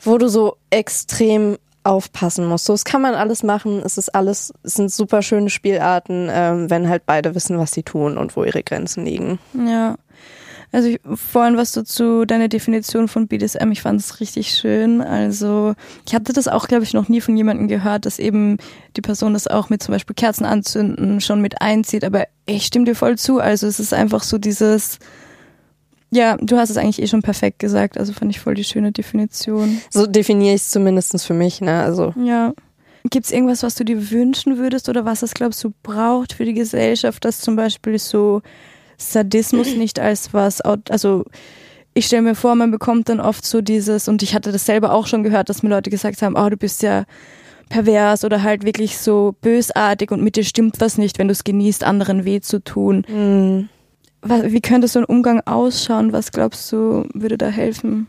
[0.00, 2.66] wo du so extrem aufpassen musst.
[2.66, 6.70] So, es kann man alles machen, es ist alles, es sind super schöne Spielarten, ähm,
[6.70, 9.38] wenn halt beide wissen, was sie tun und wo ihre Grenzen liegen.
[9.54, 9.96] Ja.
[10.72, 15.00] Also ich, vorhin was du zu deiner Definition von BDSM, ich fand es richtig schön.
[15.00, 15.74] Also
[16.06, 18.58] ich hatte das auch, glaube ich, noch nie von jemandem gehört, dass eben
[18.96, 22.04] die Person das auch mit zum Beispiel Kerzen anzünden schon mit einzieht.
[22.04, 23.40] Aber ich stimme dir voll zu.
[23.40, 25.00] Also es ist einfach so dieses,
[26.10, 27.98] ja, du hast es eigentlich eh schon perfekt gesagt.
[27.98, 29.80] Also fand ich voll die schöne Definition.
[29.90, 31.82] So definiere ich es zumindest für mich, ne?
[31.82, 32.14] Also.
[32.22, 32.52] Ja.
[33.08, 36.44] Gibt es irgendwas, was du dir wünschen würdest oder was es, glaubst du, braucht für
[36.44, 38.42] die Gesellschaft, dass zum Beispiel so
[38.98, 41.24] Sadismus nicht als was, also
[41.94, 44.92] ich stelle mir vor, man bekommt dann oft so dieses, und ich hatte das selber
[44.92, 47.04] auch schon gehört, dass mir Leute gesagt haben, oh, du bist ja
[47.68, 51.44] pervers oder halt wirklich so bösartig und mit dir stimmt was nicht, wenn du es
[51.44, 53.06] genießt, anderen weh zu tun.
[53.08, 53.68] Mhm.
[54.22, 56.12] Wie könnte so ein Umgang ausschauen?
[56.12, 58.06] Was glaubst du, würde da helfen?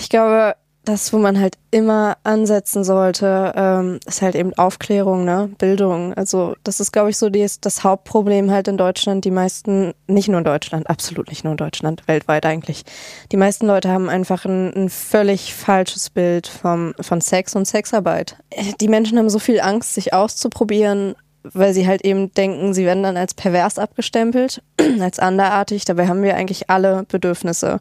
[0.00, 5.50] Ich glaube, das, wo man halt immer ansetzen sollte, ähm, ist halt eben Aufklärung, ne?
[5.58, 6.12] Bildung.
[6.14, 9.24] Also das ist, glaube ich, so die, das Hauptproblem halt in Deutschland.
[9.24, 12.84] Die meisten, nicht nur in Deutschland, absolut nicht nur in Deutschland, weltweit eigentlich.
[13.30, 18.36] Die meisten Leute haben einfach ein, ein völlig falsches Bild vom, von Sex und Sexarbeit.
[18.80, 23.02] Die Menschen haben so viel Angst, sich auszuprobieren, weil sie halt eben denken, sie werden
[23.02, 24.62] dann als pervers abgestempelt,
[25.00, 25.84] als anderartig.
[25.84, 27.80] Dabei haben wir eigentlich alle Bedürfnisse.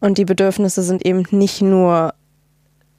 [0.00, 2.14] Und die Bedürfnisse sind eben nicht nur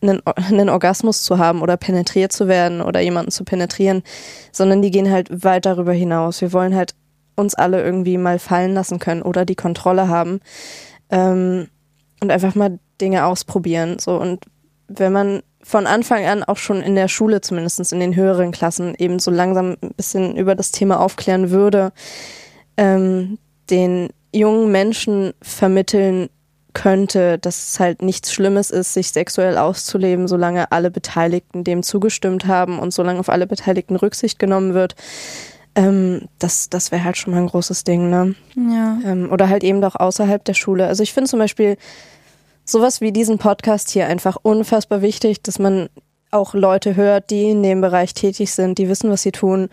[0.01, 4.04] einen, Orgasmus zu haben oder penetriert zu werden oder jemanden zu penetrieren,
[4.51, 6.41] sondern die gehen halt weit darüber hinaus.
[6.41, 6.95] Wir wollen halt
[7.36, 10.39] uns alle irgendwie mal fallen lassen können oder die Kontrolle haben
[11.10, 11.68] ähm,
[12.22, 13.97] und einfach mal Dinge ausprobieren.
[13.99, 14.45] So und
[14.88, 18.96] wenn man von Anfang an auch schon in der Schule, zumindest in den höheren Klassen,
[18.98, 21.94] eben so langsam ein bisschen über das Thema aufklären würde,
[22.76, 23.38] ähm,
[23.70, 26.30] den jungen Menschen vermitteln,
[26.74, 32.48] könnte, dass es halt nichts Schlimmes ist, sich sexuell auszuleben, solange alle Beteiligten dem zugestimmt
[32.48, 34.96] haben und solange auf alle Beteiligten Rücksicht genommen wird.
[35.76, 38.36] Ähm, das das wäre halt schon mal ein großes Ding, ne?
[38.56, 39.00] Ja.
[39.06, 40.88] Ähm, oder halt eben doch außerhalb der Schule.
[40.88, 41.78] Also ich finde zum Beispiel
[42.66, 45.89] sowas wie diesen Podcast hier einfach unfassbar wichtig, dass man
[46.32, 49.70] auch Leute hört, die in dem Bereich tätig sind, die wissen, was sie tun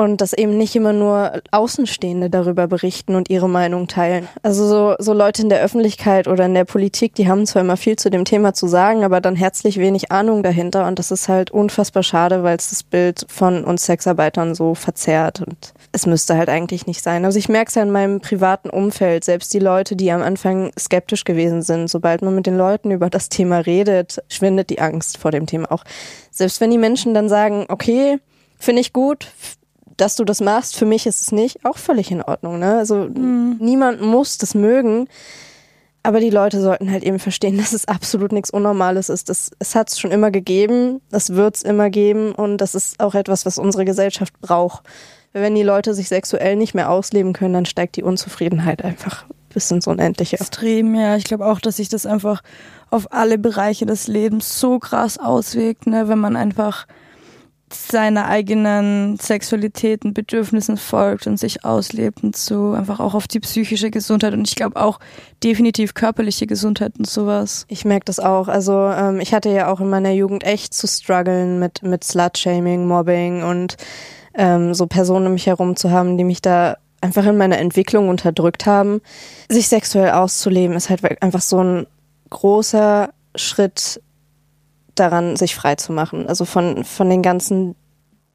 [0.00, 4.28] und dass eben nicht immer nur Außenstehende darüber berichten und ihre Meinung teilen.
[4.42, 7.76] Also so, so Leute in der Öffentlichkeit oder in der Politik, die haben zwar immer
[7.76, 11.28] viel zu dem Thema zu sagen, aber dann herzlich wenig Ahnung dahinter und das ist
[11.28, 16.36] halt unfassbar schade, weil es das Bild von uns Sexarbeitern so verzerrt und es müsste
[16.36, 17.24] halt eigentlich nicht sein.
[17.24, 20.70] Also ich merke es ja in meinem privaten Umfeld, selbst die Leute, die am Anfang
[20.78, 25.18] skeptisch gewesen sind, sobald man mit den Leuten über das Thema redet, schwindet die Angst
[25.18, 25.84] vor dem Thema auch.
[26.30, 28.18] Selbst wenn die Menschen dann sagen, okay,
[28.58, 29.28] finde ich gut,
[30.00, 32.58] dass du das machst, für mich ist es nicht, auch völlig in Ordnung.
[32.58, 32.78] Ne?
[32.78, 33.56] Also mhm.
[33.60, 35.08] niemand muss das mögen.
[36.02, 39.28] Aber die Leute sollten halt eben verstehen, dass es absolut nichts Unnormales ist.
[39.28, 43.00] Das, es hat es schon immer gegeben, es wird es immer geben und das ist
[43.00, 44.84] auch etwas, was unsere Gesellschaft braucht.
[45.32, 49.70] Wenn die Leute sich sexuell nicht mehr ausleben können, dann steigt die Unzufriedenheit einfach bis
[49.70, 50.36] ins Unendliche.
[50.36, 51.16] Extrem, ja.
[51.16, 52.42] Ich glaube auch, dass sich das einfach
[52.90, 56.08] auf alle Bereiche des Lebens so krass auswirkt, ne?
[56.08, 56.86] wenn man einfach
[57.72, 63.40] seiner eigenen Sexualität und Bedürfnissen folgt und sich auslebt und so einfach auch auf die
[63.40, 64.98] psychische Gesundheit und ich glaube auch
[65.42, 67.66] definitiv körperliche Gesundheit und sowas.
[67.68, 68.48] Ich merke das auch.
[68.48, 72.86] Also ähm, ich hatte ja auch in meiner Jugend echt zu strugglen mit mit Slut-Shaming,
[72.86, 73.76] Mobbing und
[74.34, 78.08] ähm, so Personen um mich herum zu haben, die mich da einfach in meiner Entwicklung
[78.08, 79.00] unterdrückt haben.
[79.48, 81.86] Sich sexuell auszuleben ist halt einfach so ein
[82.30, 84.00] großer Schritt
[84.94, 86.26] daran, sich frei zu machen.
[86.26, 87.74] Also von, von den ganzen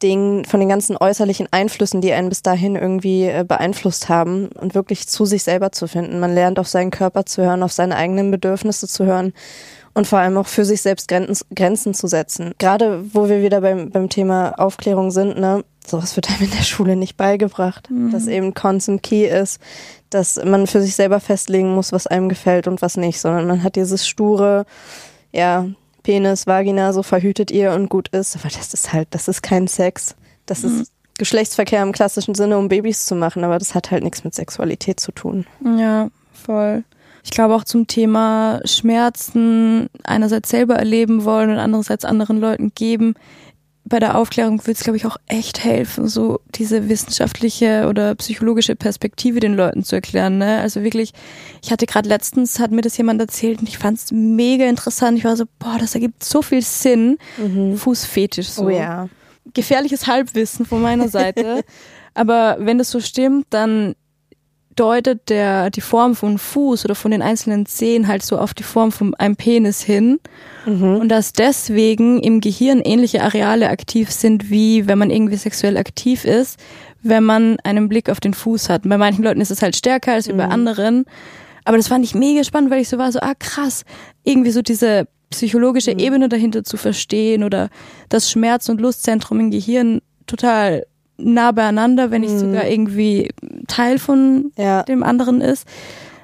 [0.01, 4.76] Dingen, von den ganzen äußerlichen Einflüssen, die einen bis dahin irgendwie äh, beeinflusst haben und
[4.76, 6.20] wirklich zu sich selber zu finden.
[6.20, 9.34] Man lernt auf seinen Körper zu hören, auf seine eigenen Bedürfnisse zu hören
[9.93, 12.53] und vor allem auch für sich selbst Grenzen, Grenzen zu setzen.
[12.58, 16.64] Gerade wo wir wieder beim, beim Thema Aufklärung sind, ne, sowas wird einem in der
[16.64, 17.89] Schule nicht beigebracht.
[17.89, 18.12] Mhm.
[18.12, 19.62] Dass eben Consent Key ist,
[20.10, 23.64] dass man für sich selber festlegen muss, was einem gefällt und was nicht, sondern man
[23.64, 24.66] hat dieses sture,
[25.32, 25.68] ja,
[26.06, 28.36] Penis, Vagina, so verhütet ihr und gut ist.
[28.36, 30.16] Aber das ist halt, das ist kein Sex.
[30.45, 30.82] Das mhm.
[30.82, 34.36] ist Geschlechtsverkehr im klassischen Sinne, um Babys zu machen, aber das hat halt nichts mit
[34.36, 35.47] Sexualität zu tun.
[35.80, 36.84] Ja, voll.
[37.24, 43.16] Ich glaube auch zum Thema Schmerzen einerseits selber erleben wollen und andererseits anderen Leuten geben
[43.88, 48.75] bei der Aufklärung wird es, glaube ich, auch echt helfen, so diese wissenschaftliche oder psychologische
[48.75, 50.39] Perspektive den Leuten zu erklären.
[50.39, 50.59] Ne?
[50.59, 51.13] Also wirklich,
[51.63, 55.19] ich hatte gerade letztens, hat mir das jemand erzählt und ich fand es mega interessant.
[55.19, 57.19] Ich war so, boah, das ergibt so viel Sinn.
[57.38, 57.77] Mhm.
[57.77, 58.65] Fußfetisch so.
[58.65, 59.07] Oh ja.
[59.53, 61.63] Gefährliches Halbwissen von meiner Seite.
[62.15, 63.93] Aber wenn das so stimmt, dann
[64.76, 68.63] deutet der die Form von Fuß oder von den einzelnen Zehen halt so auf die
[68.63, 70.19] Form von einem Penis hin
[70.65, 70.97] mhm.
[70.97, 76.26] und dass deswegen im Gehirn ähnliche Areale aktiv sind, wie wenn man irgendwie sexuell aktiv
[76.26, 76.59] ist,
[77.01, 78.84] wenn man einen Blick auf den Fuß hat.
[78.84, 80.38] Bei manchen Leuten ist es halt stärker als mhm.
[80.38, 81.05] bei anderen.
[81.63, 83.84] Aber das fand ich mega spannend, weil ich so war, so, ah krass,
[84.23, 85.99] irgendwie so diese psychologische mhm.
[85.99, 87.69] Ebene dahinter zu verstehen oder
[88.09, 90.86] das Schmerz- und Lustzentrum im Gehirn total
[91.18, 92.39] nah beieinander, wenn nicht mhm.
[92.39, 93.30] sogar irgendwie
[93.68, 94.84] Teil von ja.
[94.84, 95.68] dem anderen ist.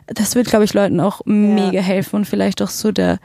[0.07, 1.33] Das wird, glaube ich, Leuten auch ja.
[1.33, 3.19] mega helfen und vielleicht auch so der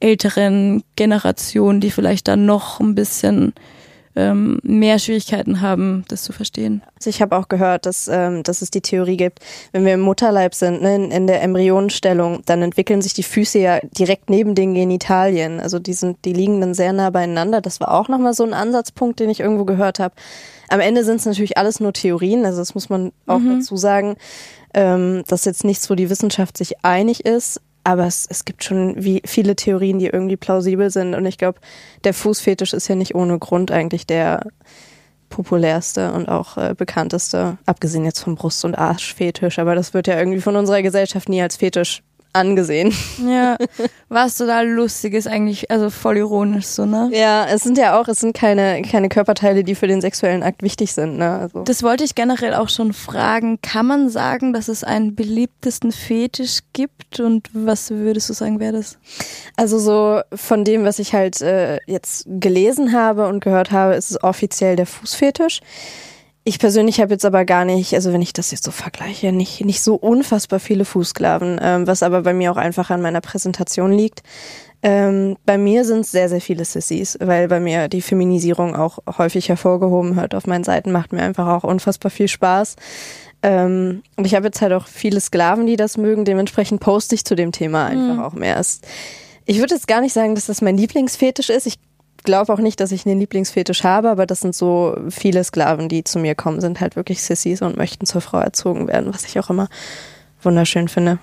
[0.00, 3.54] älteren Generation, die vielleicht dann noch ein bisschen
[4.16, 6.82] ähm, mehr Schwierigkeiten haben, das zu verstehen.
[6.96, 9.40] Also ich habe auch gehört, dass, ähm, dass es die Theorie gibt,
[9.72, 13.58] wenn wir im Mutterleib sind, ne, in, in der Embryonenstellung, dann entwickeln sich die Füße
[13.58, 15.58] ja direkt neben den Genitalien.
[15.58, 17.60] Also die sind, die liegen dann sehr nah beieinander.
[17.60, 20.14] Das war auch nochmal so ein Ansatzpunkt, den ich irgendwo gehört habe.
[20.68, 23.58] Am Ende sind es natürlich alles nur Theorien, also das muss man auch mhm.
[23.58, 24.16] dazu sagen.
[24.72, 28.64] Ähm, das ist jetzt nichts, wo die Wissenschaft sich einig ist, aber es, es gibt
[28.64, 31.14] schon wie viele Theorien, die irgendwie plausibel sind.
[31.14, 31.60] Und ich glaube,
[32.02, 34.46] der Fußfetisch ist ja nicht ohne Grund eigentlich der
[35.28, 39.58] populärste und auch äh, bekannteste, abgesehen jetzt vom Brust- und Arschfetisch.
[39.58, 42.02] Aber das wird ja irgendwie von unserer Gesellschaft nie als Fetisch
[42.34, 42.92] angesehen.
[43.24, 43.56] Ja,
[44.08, 47.10] was total lustig ist eigentlich, also voll ironisch so, ne?
[47.12, 50.62] Ja, es sind ja auch, es sind keine, keine Körperteile, die für den sexuellen Akt
[50.62, 51.38] wichtig sind, ne?
[51.38, 51.62] Also.
[51.62, 53.60] Das wollte ich generell auch schon fragen.
[53.62, 58.72] Kann man sagen, dass es einen beliebtesten Fetisch gibt und was würdest du sagen, wäre
[58.72, 58.98] das?
[59.56, 64.10] Also so von dem, was ich halt äh, jetzt gelesen habe und gehört habe, ist
[64.10, 65.60] es offiziell der Fußfetisch.
[66.46, 69.64] Ich persönlich habe jetzt aber gar nicht, also wenn ich das jetzt so vergleiche, nicht,
[69.64, 73.90] nicht so unfassbar viele Fußsklaven, ähm, was aber bei mir auch einfach an meiner Präsentation
[73.90, 74.22] liegt.
[74.82, 78.98] Ähm, bei mir sind es sehr, sehr viele Sissies, weil bei mir die Feminisierung auch
[79.16, 80.34] häufig hervorgehoben wird.
[80.34, 82.76] Auf meinen Seiten macht mir einfach auch unfassbar viel Spaß.
[83.42, 86.26] Ähm, und ich habe jetzt halt auch viele Sklaven, die das mögen.
[86.26, 88.22] Dementsprechend poste ich zu dem Thema einfach mhm.
[88.22, 88.60] auch mehr.
[89.46, 91.66] Ich würde jetzt gar nicht sagen, dass das mein Lieblingsfetisch ist.
[91.66, 91.78] Ich
[92.24, 96.02] glaube auch nicht, dass ich einen Lieblingsfetisch habe, aber das sind so viele Sklaven, die
[96.02, 99.38] zu mir kommen, sind halt wirklich Sissys und möchten zur Frau erzogen werden, was ich
[99.38, 99.68] auch immer
[100.42, 101.18] wunderschön finde.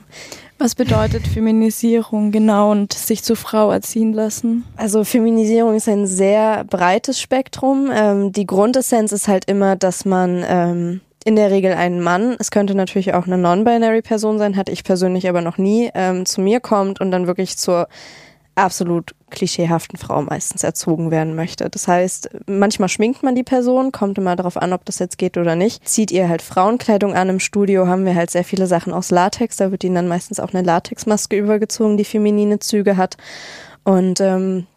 [0.58, 4.64] Was bedeutet Feminisierung genau und sich zur Frau erziehen lassen?
[4.78, 7.90] Also Feminisierung ist ein sehr breites Spektrum.
[7.92, 12.52] Ähm, die Grundessenz ist halt immer, dass man ähm, in der Regel einen Mann, es
[12.52, 16.42] könnte natürlich auch eine non-binary Person sein, hatte ich persönlich aber noch nie, ähm, zu
[16.42, 17.88] mir kommt und dann wirklich zur
[18.62, 21.70] absolut klischeehaften Frau meistens erzogen werden möchte.
[21.70, 25.38] Das heißt, manchmal schminkt man die Person, kommt immer darauf an, ob das jetzt geht
[25.38, 25.88] oder nicht.
[25.88, 27.30] Zieht ihr halt Frauenkleidung an.
[27.30, 29.58] Im Studio haben wir halt sehr viele Sachen aus Latex.
[29.58, 33.18] Da wird ihnen dann meistens auch eine Latexmaske übergezogen, die feminine Züge hat.
[33.84, 34.68] Und ähm,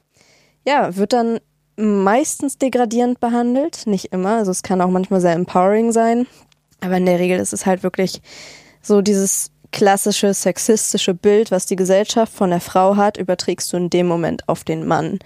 [0.67, 1.41] ja, wird dann
[1.77, 3.87] meistens degradierend behandelt.
[3.87, 4.37] Nicht immer.
[4.37, 6.27] Also es kann auch manchmal sehr empowering sein.
[6.81, 8.21] Aber in der Regel ist es halt wirklich
[8.83, 13.91] so dieses klassische sexistische Bild, was die Gesellschaft von der Frau hat, überträgst du in
[13.91, 15.19] dem Moment auf den Mann.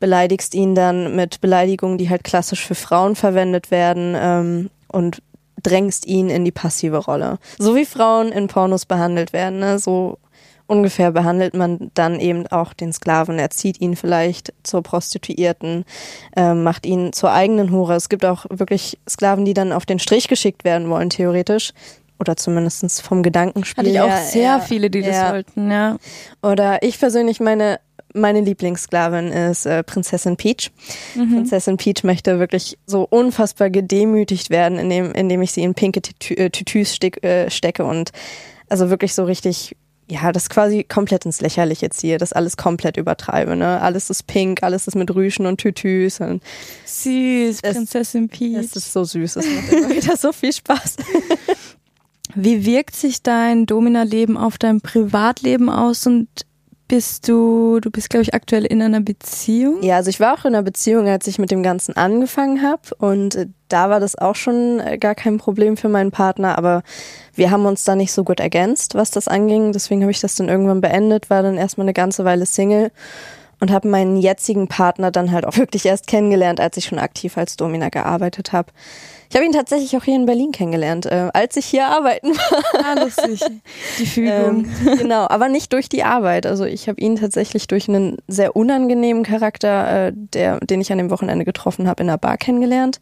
[0.00, 5.22] Beleidigst ihn dann mit Beleidigungen, die halt klassisch für Frauen verwendet werden ähm, und
[5.62, 7.38] drängst ihn in die passive Rolle.
[7.58, 9.78] So wie Frauen in Pornos behandelt werden, ne?
[9.78, 10.18] so
[10.66, 13.38] ungefähr behandelt man dann eben auch den Sklaven.
[13.38, 15.84] Er zieht ihn vielleicht zur Prostituierten,
[16.36, 17.94] äh, macht ihn zur eigenen Hure.
[17.94, 21.72] Es gibt auch wirklich Sklaven, die dann auf den Strich geschickt werden wollen, theoretisch
[22.24, 23.84] oder zumindest vom Gedankenspiel.
[23.84, 25.32] Hatte ich auch sehr ja, viele, die das ja.
[25.32, 25.96] wollten, ja.
[26.42, 27.78] Oder ich persönlich meine
[28.14, 30.70] meine Lieblingssklavin ist äh, Prinzessin Peach.
[31.14, 31.34] Mhm.
[31.34, 36.00] Prinzessin Peach möchte wirklich so unfassbar gedemütigt werden, indem, indem ich sie in pinke
[36.30, 38.12] äh, Tütüs steck, äh, stecke und
[38.68, 39.76] also wirklich so richtig,
[40.08, 43.56] ja, das quasi komplett ins Lächerliche ziehe, das alles komplett übertreibe.
[43.56, 43.80] Ne?
[43.80, 46.20] Alles ist pink, alles ist mit Rüschen und Tütüs.
[46.20, 46.42] Und
[46.86, 48.56] Süß, Prinzessin Peach.
[48.58, 50.96] Es ist so süß, es macht immer wieder so viel Spaß.
[52.34, 56.28] Wie wirkt sich dein Domina-Leben auf dein Privatleben aus und
[56.86, 59.82] bist du, du bist, glaube ich, aktuell in einer Beziehung?
[59.82, 62.82] Ja, also ich war auch in einer Beziehung, als ich mit dem Ganzen angefangen habe.
[62.98, 66.58] Und äh, da war das auch schon äh, gar kein Problem für meinen Partner.
[66.58, 66.82] Aber
[67.34, 69.72] wir haben uns da nicht so gut ergänzt, was das anging.
[69.72, 72.90] Deswegen habe ich das dann irgendwann beendet, war dann erstmal eine ganze Weile Single
[73.60, 77.36] und habe meinen jetzigen Partner dann halt auch wirklich erst kennengelernt, als ich schon aktiv
[77.38, 78.72] als Domina gearbeitet habe.
[79.30, 82.84] Ich habe ihn tatsächlich auch hier in Berlin kennengelernt, äh, als ich hier arbeiten war.
[82.84, 83.40] Ah, lustig.
[83.98, 84.66] Die Fügung.
[84.86, 86.46] Ähm, genau, aber nicht durch die Arbeit.
[86.46, 90.98] Also ich habe ihn tatsächlich durch einen sehr unangenehmen Charakter, äh, der, den ich an
[90.98, 93.00] dem Wochenende getroffen habe, in der Bar kennengelernt.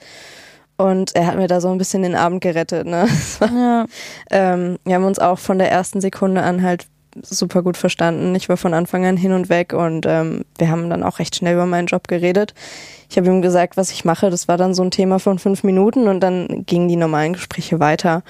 [0.78, 2.86] Und er hat mir da so ein bisschen den Abend gerettet.
[2.86, 3.07] Ne?
[3.40, 3.86] Ja.
[4.30, 6.86] ähm, wir haben uns auch von der ersten Sekunde an halt
[7.21, 8.35] super gut verstanden.
[8.35, 11.37] Ich war von Anfang an hin und weg und ähm, wir haben dann auch recht
[11.37, 12.55] schnell über meinen Job geredet.
[13.11, 14.31] Ich habe ihm gesagt, was ich mache.
[14.31, 17.81] Das war dann so ein Thema von fünf Minuten und dann gingen die normalen Gespräche
[17.81, 18.23] weiter.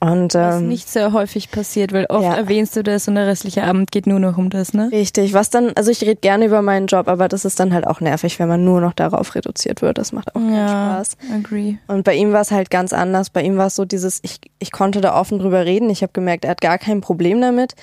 [0.00, 2.34] Und, ähm, was nicht sehr häufig passiert, weil oft ja.
[2.34, 4.88] erwähnst du das und der restliche Abend geht nur noch um das, ne?
[4.90, 5.34] Richtig.
[5.34, 8.00] Was dann, also ich rede gerne über meinen Job, aber das ist dann halt auch
[8.00, 9.98] nervig, wenn man nur noch darauf reduziert wird.
[9.98, 11.16] Das macht auch keinen ja, Spaß.
[11.34, 11.76] Agree.
[11.86, 13.28] Und bei ihm war es halt ganz anders.
[13.28, 15.90] Bei ihm war es so dieses, ich, ich konnte da offen drüber reden.
[15.90, 17.74] Ich habe gemerkt, er hat gar kein Problem damit.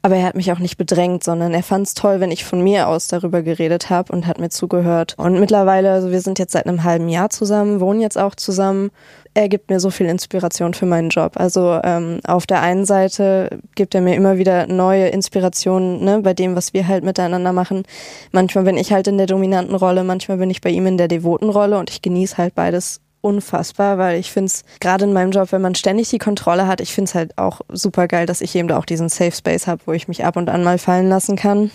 [0.00, 2.62] Aber er hat mich auch nicht bedrängt, sondern er fand es toll, wenn ich von
[2.62, 5.14] mir aus darüber geredet habe und hat mir zugehört.
[5.18, 8.90] Und mittlerweile, also wir sind jetzt seit einem halben Jahr zusammen, wohnen jetzt auch zusammen.
[9.38, 11.34] Er gibt mir so viel Inspiration für meinen Job.
[11.36, 16.34] Also ähm, auf der einen Seite gibt er mir immer wieder neue Inspirationen ne, bei
[16.34, 17.84] dem, was wir halt miteinander machen.
[18.32, 21.06] Manchmal bin ich halt in der dominanten Rolle, manchmal bin ich bei ihm in der
[21.06, 25.30] devoten Rolle und ich genieße halt beides unfassbar, weil ich finde es gerade in meinem
[25.30, 28.40] Job, wenn man ständig die Kontrolle hat, ich finde es halt auch super geil, dass
[28.40, 30.78] ich eben da auch diesen Safe Space habe, wo ich mich ab und an mal
[30.78, 31.70] fallen lassen kann.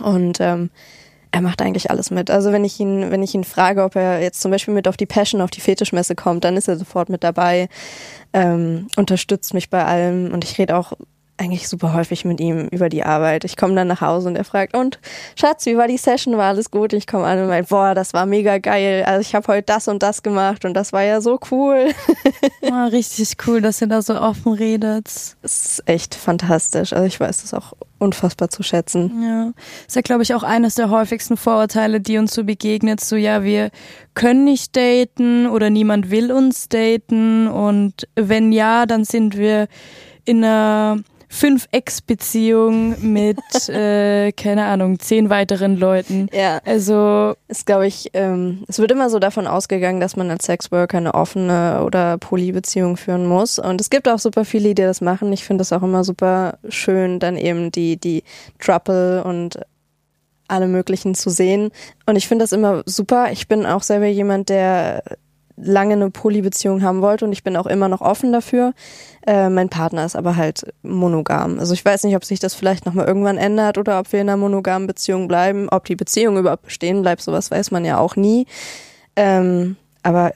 [0.00, 0.70] Und ähm,
[1.32, 2.30] er macht eigentlich alles mit.
[2.30, 4.96] Also wenn ich ihn, wenn ich ihn frage, ob er jetzt zum Beispiel mit auf
[4.96, 7.68] die Passion, auf die Fetischmesse kommt, dann ist er sofort mit dabei,
[8.32, 10.92] ähm, unterstützt mich bei allem und ich rede auch
[11.40, 13.44] eigentlich super häufig mit ihm über die Arbeit.
[13.44, 14.98] Ich komme dann nach Hause und er fragt, und
[15.36, 16.36] Schatz, wie war die Session?
[16.36, 16.92] War alles gut?
[16.92, 19.04] Ich komme an und meine, boah, das war mega geil.
[19.06, 21.88] Also ich habe heute das und das gemacht und das war ja so cool.
[22.62, 25.06] Oh, richtig cool, dass ihr da so offen redet.
[25.06, 26.92] Das ist echt fantastisch.
[26.92, 29.22] Also ich weiß das auch unfassbar zu schätzen.
[29.22, 29.52] Ja,
[29.86, 33.00] ist ja, glaube ich, auch eines der häufigsten Vorurteile, die uns so begegnet.
[33.00, 33.70] So, ja, wir
[34.14, 39.68] können nicht daten oder niemand will uns daten und wenn ja, dann sind wir
[40.24, 40.98] in einer
[41.32, 43.38] fünf Ex-Beziehungen mit,
[43.68, 46.28] äh, keine Ahnung, zehn weiteren Leuten.
[46.32, 46.60] Ja.
[46.64, 47.34] Also.
[47.48, 51.14] Ist, glaube ich, ähm, es wird immer so davon ausgegangen, dass man als Sexworker eine
[51.14, 53.58] offene oder Poly-Beziehung führen muss.
[53.58, 55.32] Und es gibt auch super viele, die das machen.
[55.32, 58.24] Ich finde das auch immer super schön, dann eben die, die
[58.58, 59.60] Trouble und
[60.48, 61.70] alle möglichen zu sehen.
[62.06, 63.30] Und ich finde das immer super.
[63.30, 65.02] Ich bin auch selber jemand, der
[65.62, 68.72] lange eine Polybeziehung haben wollte und ich bin auch immer noch offen dafür.
[69.26, 71.58] Äh, mein Partner ist aber halt monogam.
[71.58, 74.28] Also ich weiß nicht, ob sich das vielleicht nochmal irgendwann ändert oder ob wir in
[74.28, 75.68] einer monogamen Beziehung bleiben.
[75.70, 78.46] Ob die Beziehung überhaupt bestehen bleibt, sowas weiß man ja auch nie.
[79.16, 80.32] Ähm, aber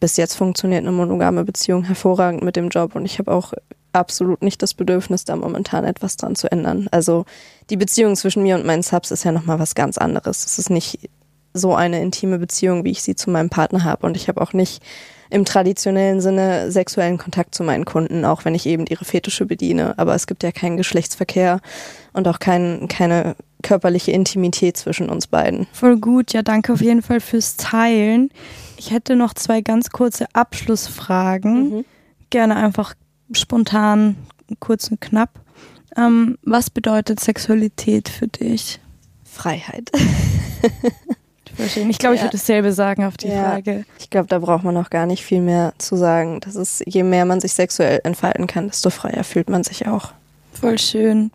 [0.00, 3.52] bis jetzt funktioniert eine monogame Beziehung hervorragend mit dem Job und ich habe auch
[3.92, 6.88] absolut nicht das Bedürfnis, da momentan etwas dran zu ändern.
[6.90, 7.24] Also
[7.70, 10.44] die Beziehung zwischen mir und meinen Subs ist ja nochmal was ganz anderes.
[10.44, 11.10] Es ist nicht
[11.58, 14.06] so eine intime Beziehung, wie ich sie zu meinem Partner habe.
[14.06, 14.82] Und ich habe auch nicht
[15.30, 19.98] im traditionellen Sinne sexuellen Kontakt zu meinen Kunden, auch wenn ich eben ihre Fetische bediene.
[19.98, 21.60] Aber es gibt ja keinen Geschlechtsverkehr
[22.12, 25.66] und auch kein, keine körperliche Intimität zwischen uns beiden.
[25.72, 28.30] Voll gut, ja, danke auf jeden Fall fürs Teilen.
[28.78, 31.70] Ich hätte noch zwei ganz kurze Abschlussfragen.
[31.70, 31.84] Mhm.
[32.30, 32.94] Gerne einfach
[33.32, 34.16] spontan,
[34.60, 35.40] kurz und knapp.
[35.96, 38.80] Ähm, was bedeutet Sexualität für dich?
[39.24, 39.90] Freiheit.
[41.58, 42.26] ich glaube, ich ja.
[42.26, 43.50] würde dasselbe sagen auf die ja.
[43.50, 43.84] Frage.
[43.98, 46.40] Ich glaube, da braucht man noch gar nicht viel mehr zu sagen.
[46.40, 50.12] Das ist, je mehr man sich sexuell entfalten kann, desto freier fühlt man sich auch.
[50.52, 51.30] Voll schön.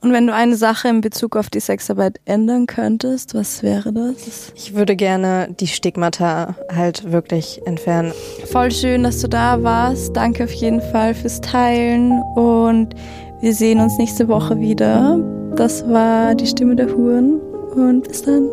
[0.00, 4.52] Und wenn du eine Sache in Bezug auf die Sexarbeit ändern könntest, was wäre das?
[4.54, 8.12] Ich würde gerne die Stigmata halt wirklich entfernen.
[8.50, 10.14] Voll schön, dass du da warst.
[10.14, 12.94] Danke auf jeden Fall fürs Teilen und
[13.40, 15.18] wir sehen uns nächste Woche wieder.
[15.56, 17.40] Das war die Stimme der Huren
[17.74, 18.48] und bis dann.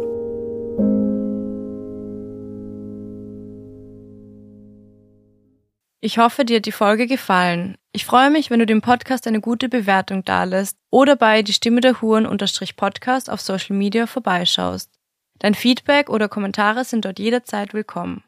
[6.05, 7.77] Ich hoffe, dir hat die Folge gefallen.
[7.93, 11.79] Ich freue mich, wenn du dem Podcast eine gute Bewertung dalässt oder bei die Stimme
[11.79, 14.91] der Huren unterstrich Podcast auf Social Media vorbeischaust.
[15.39, 18.21] Dein Feedback oder Kommentare sind dort jederzeit willkommen.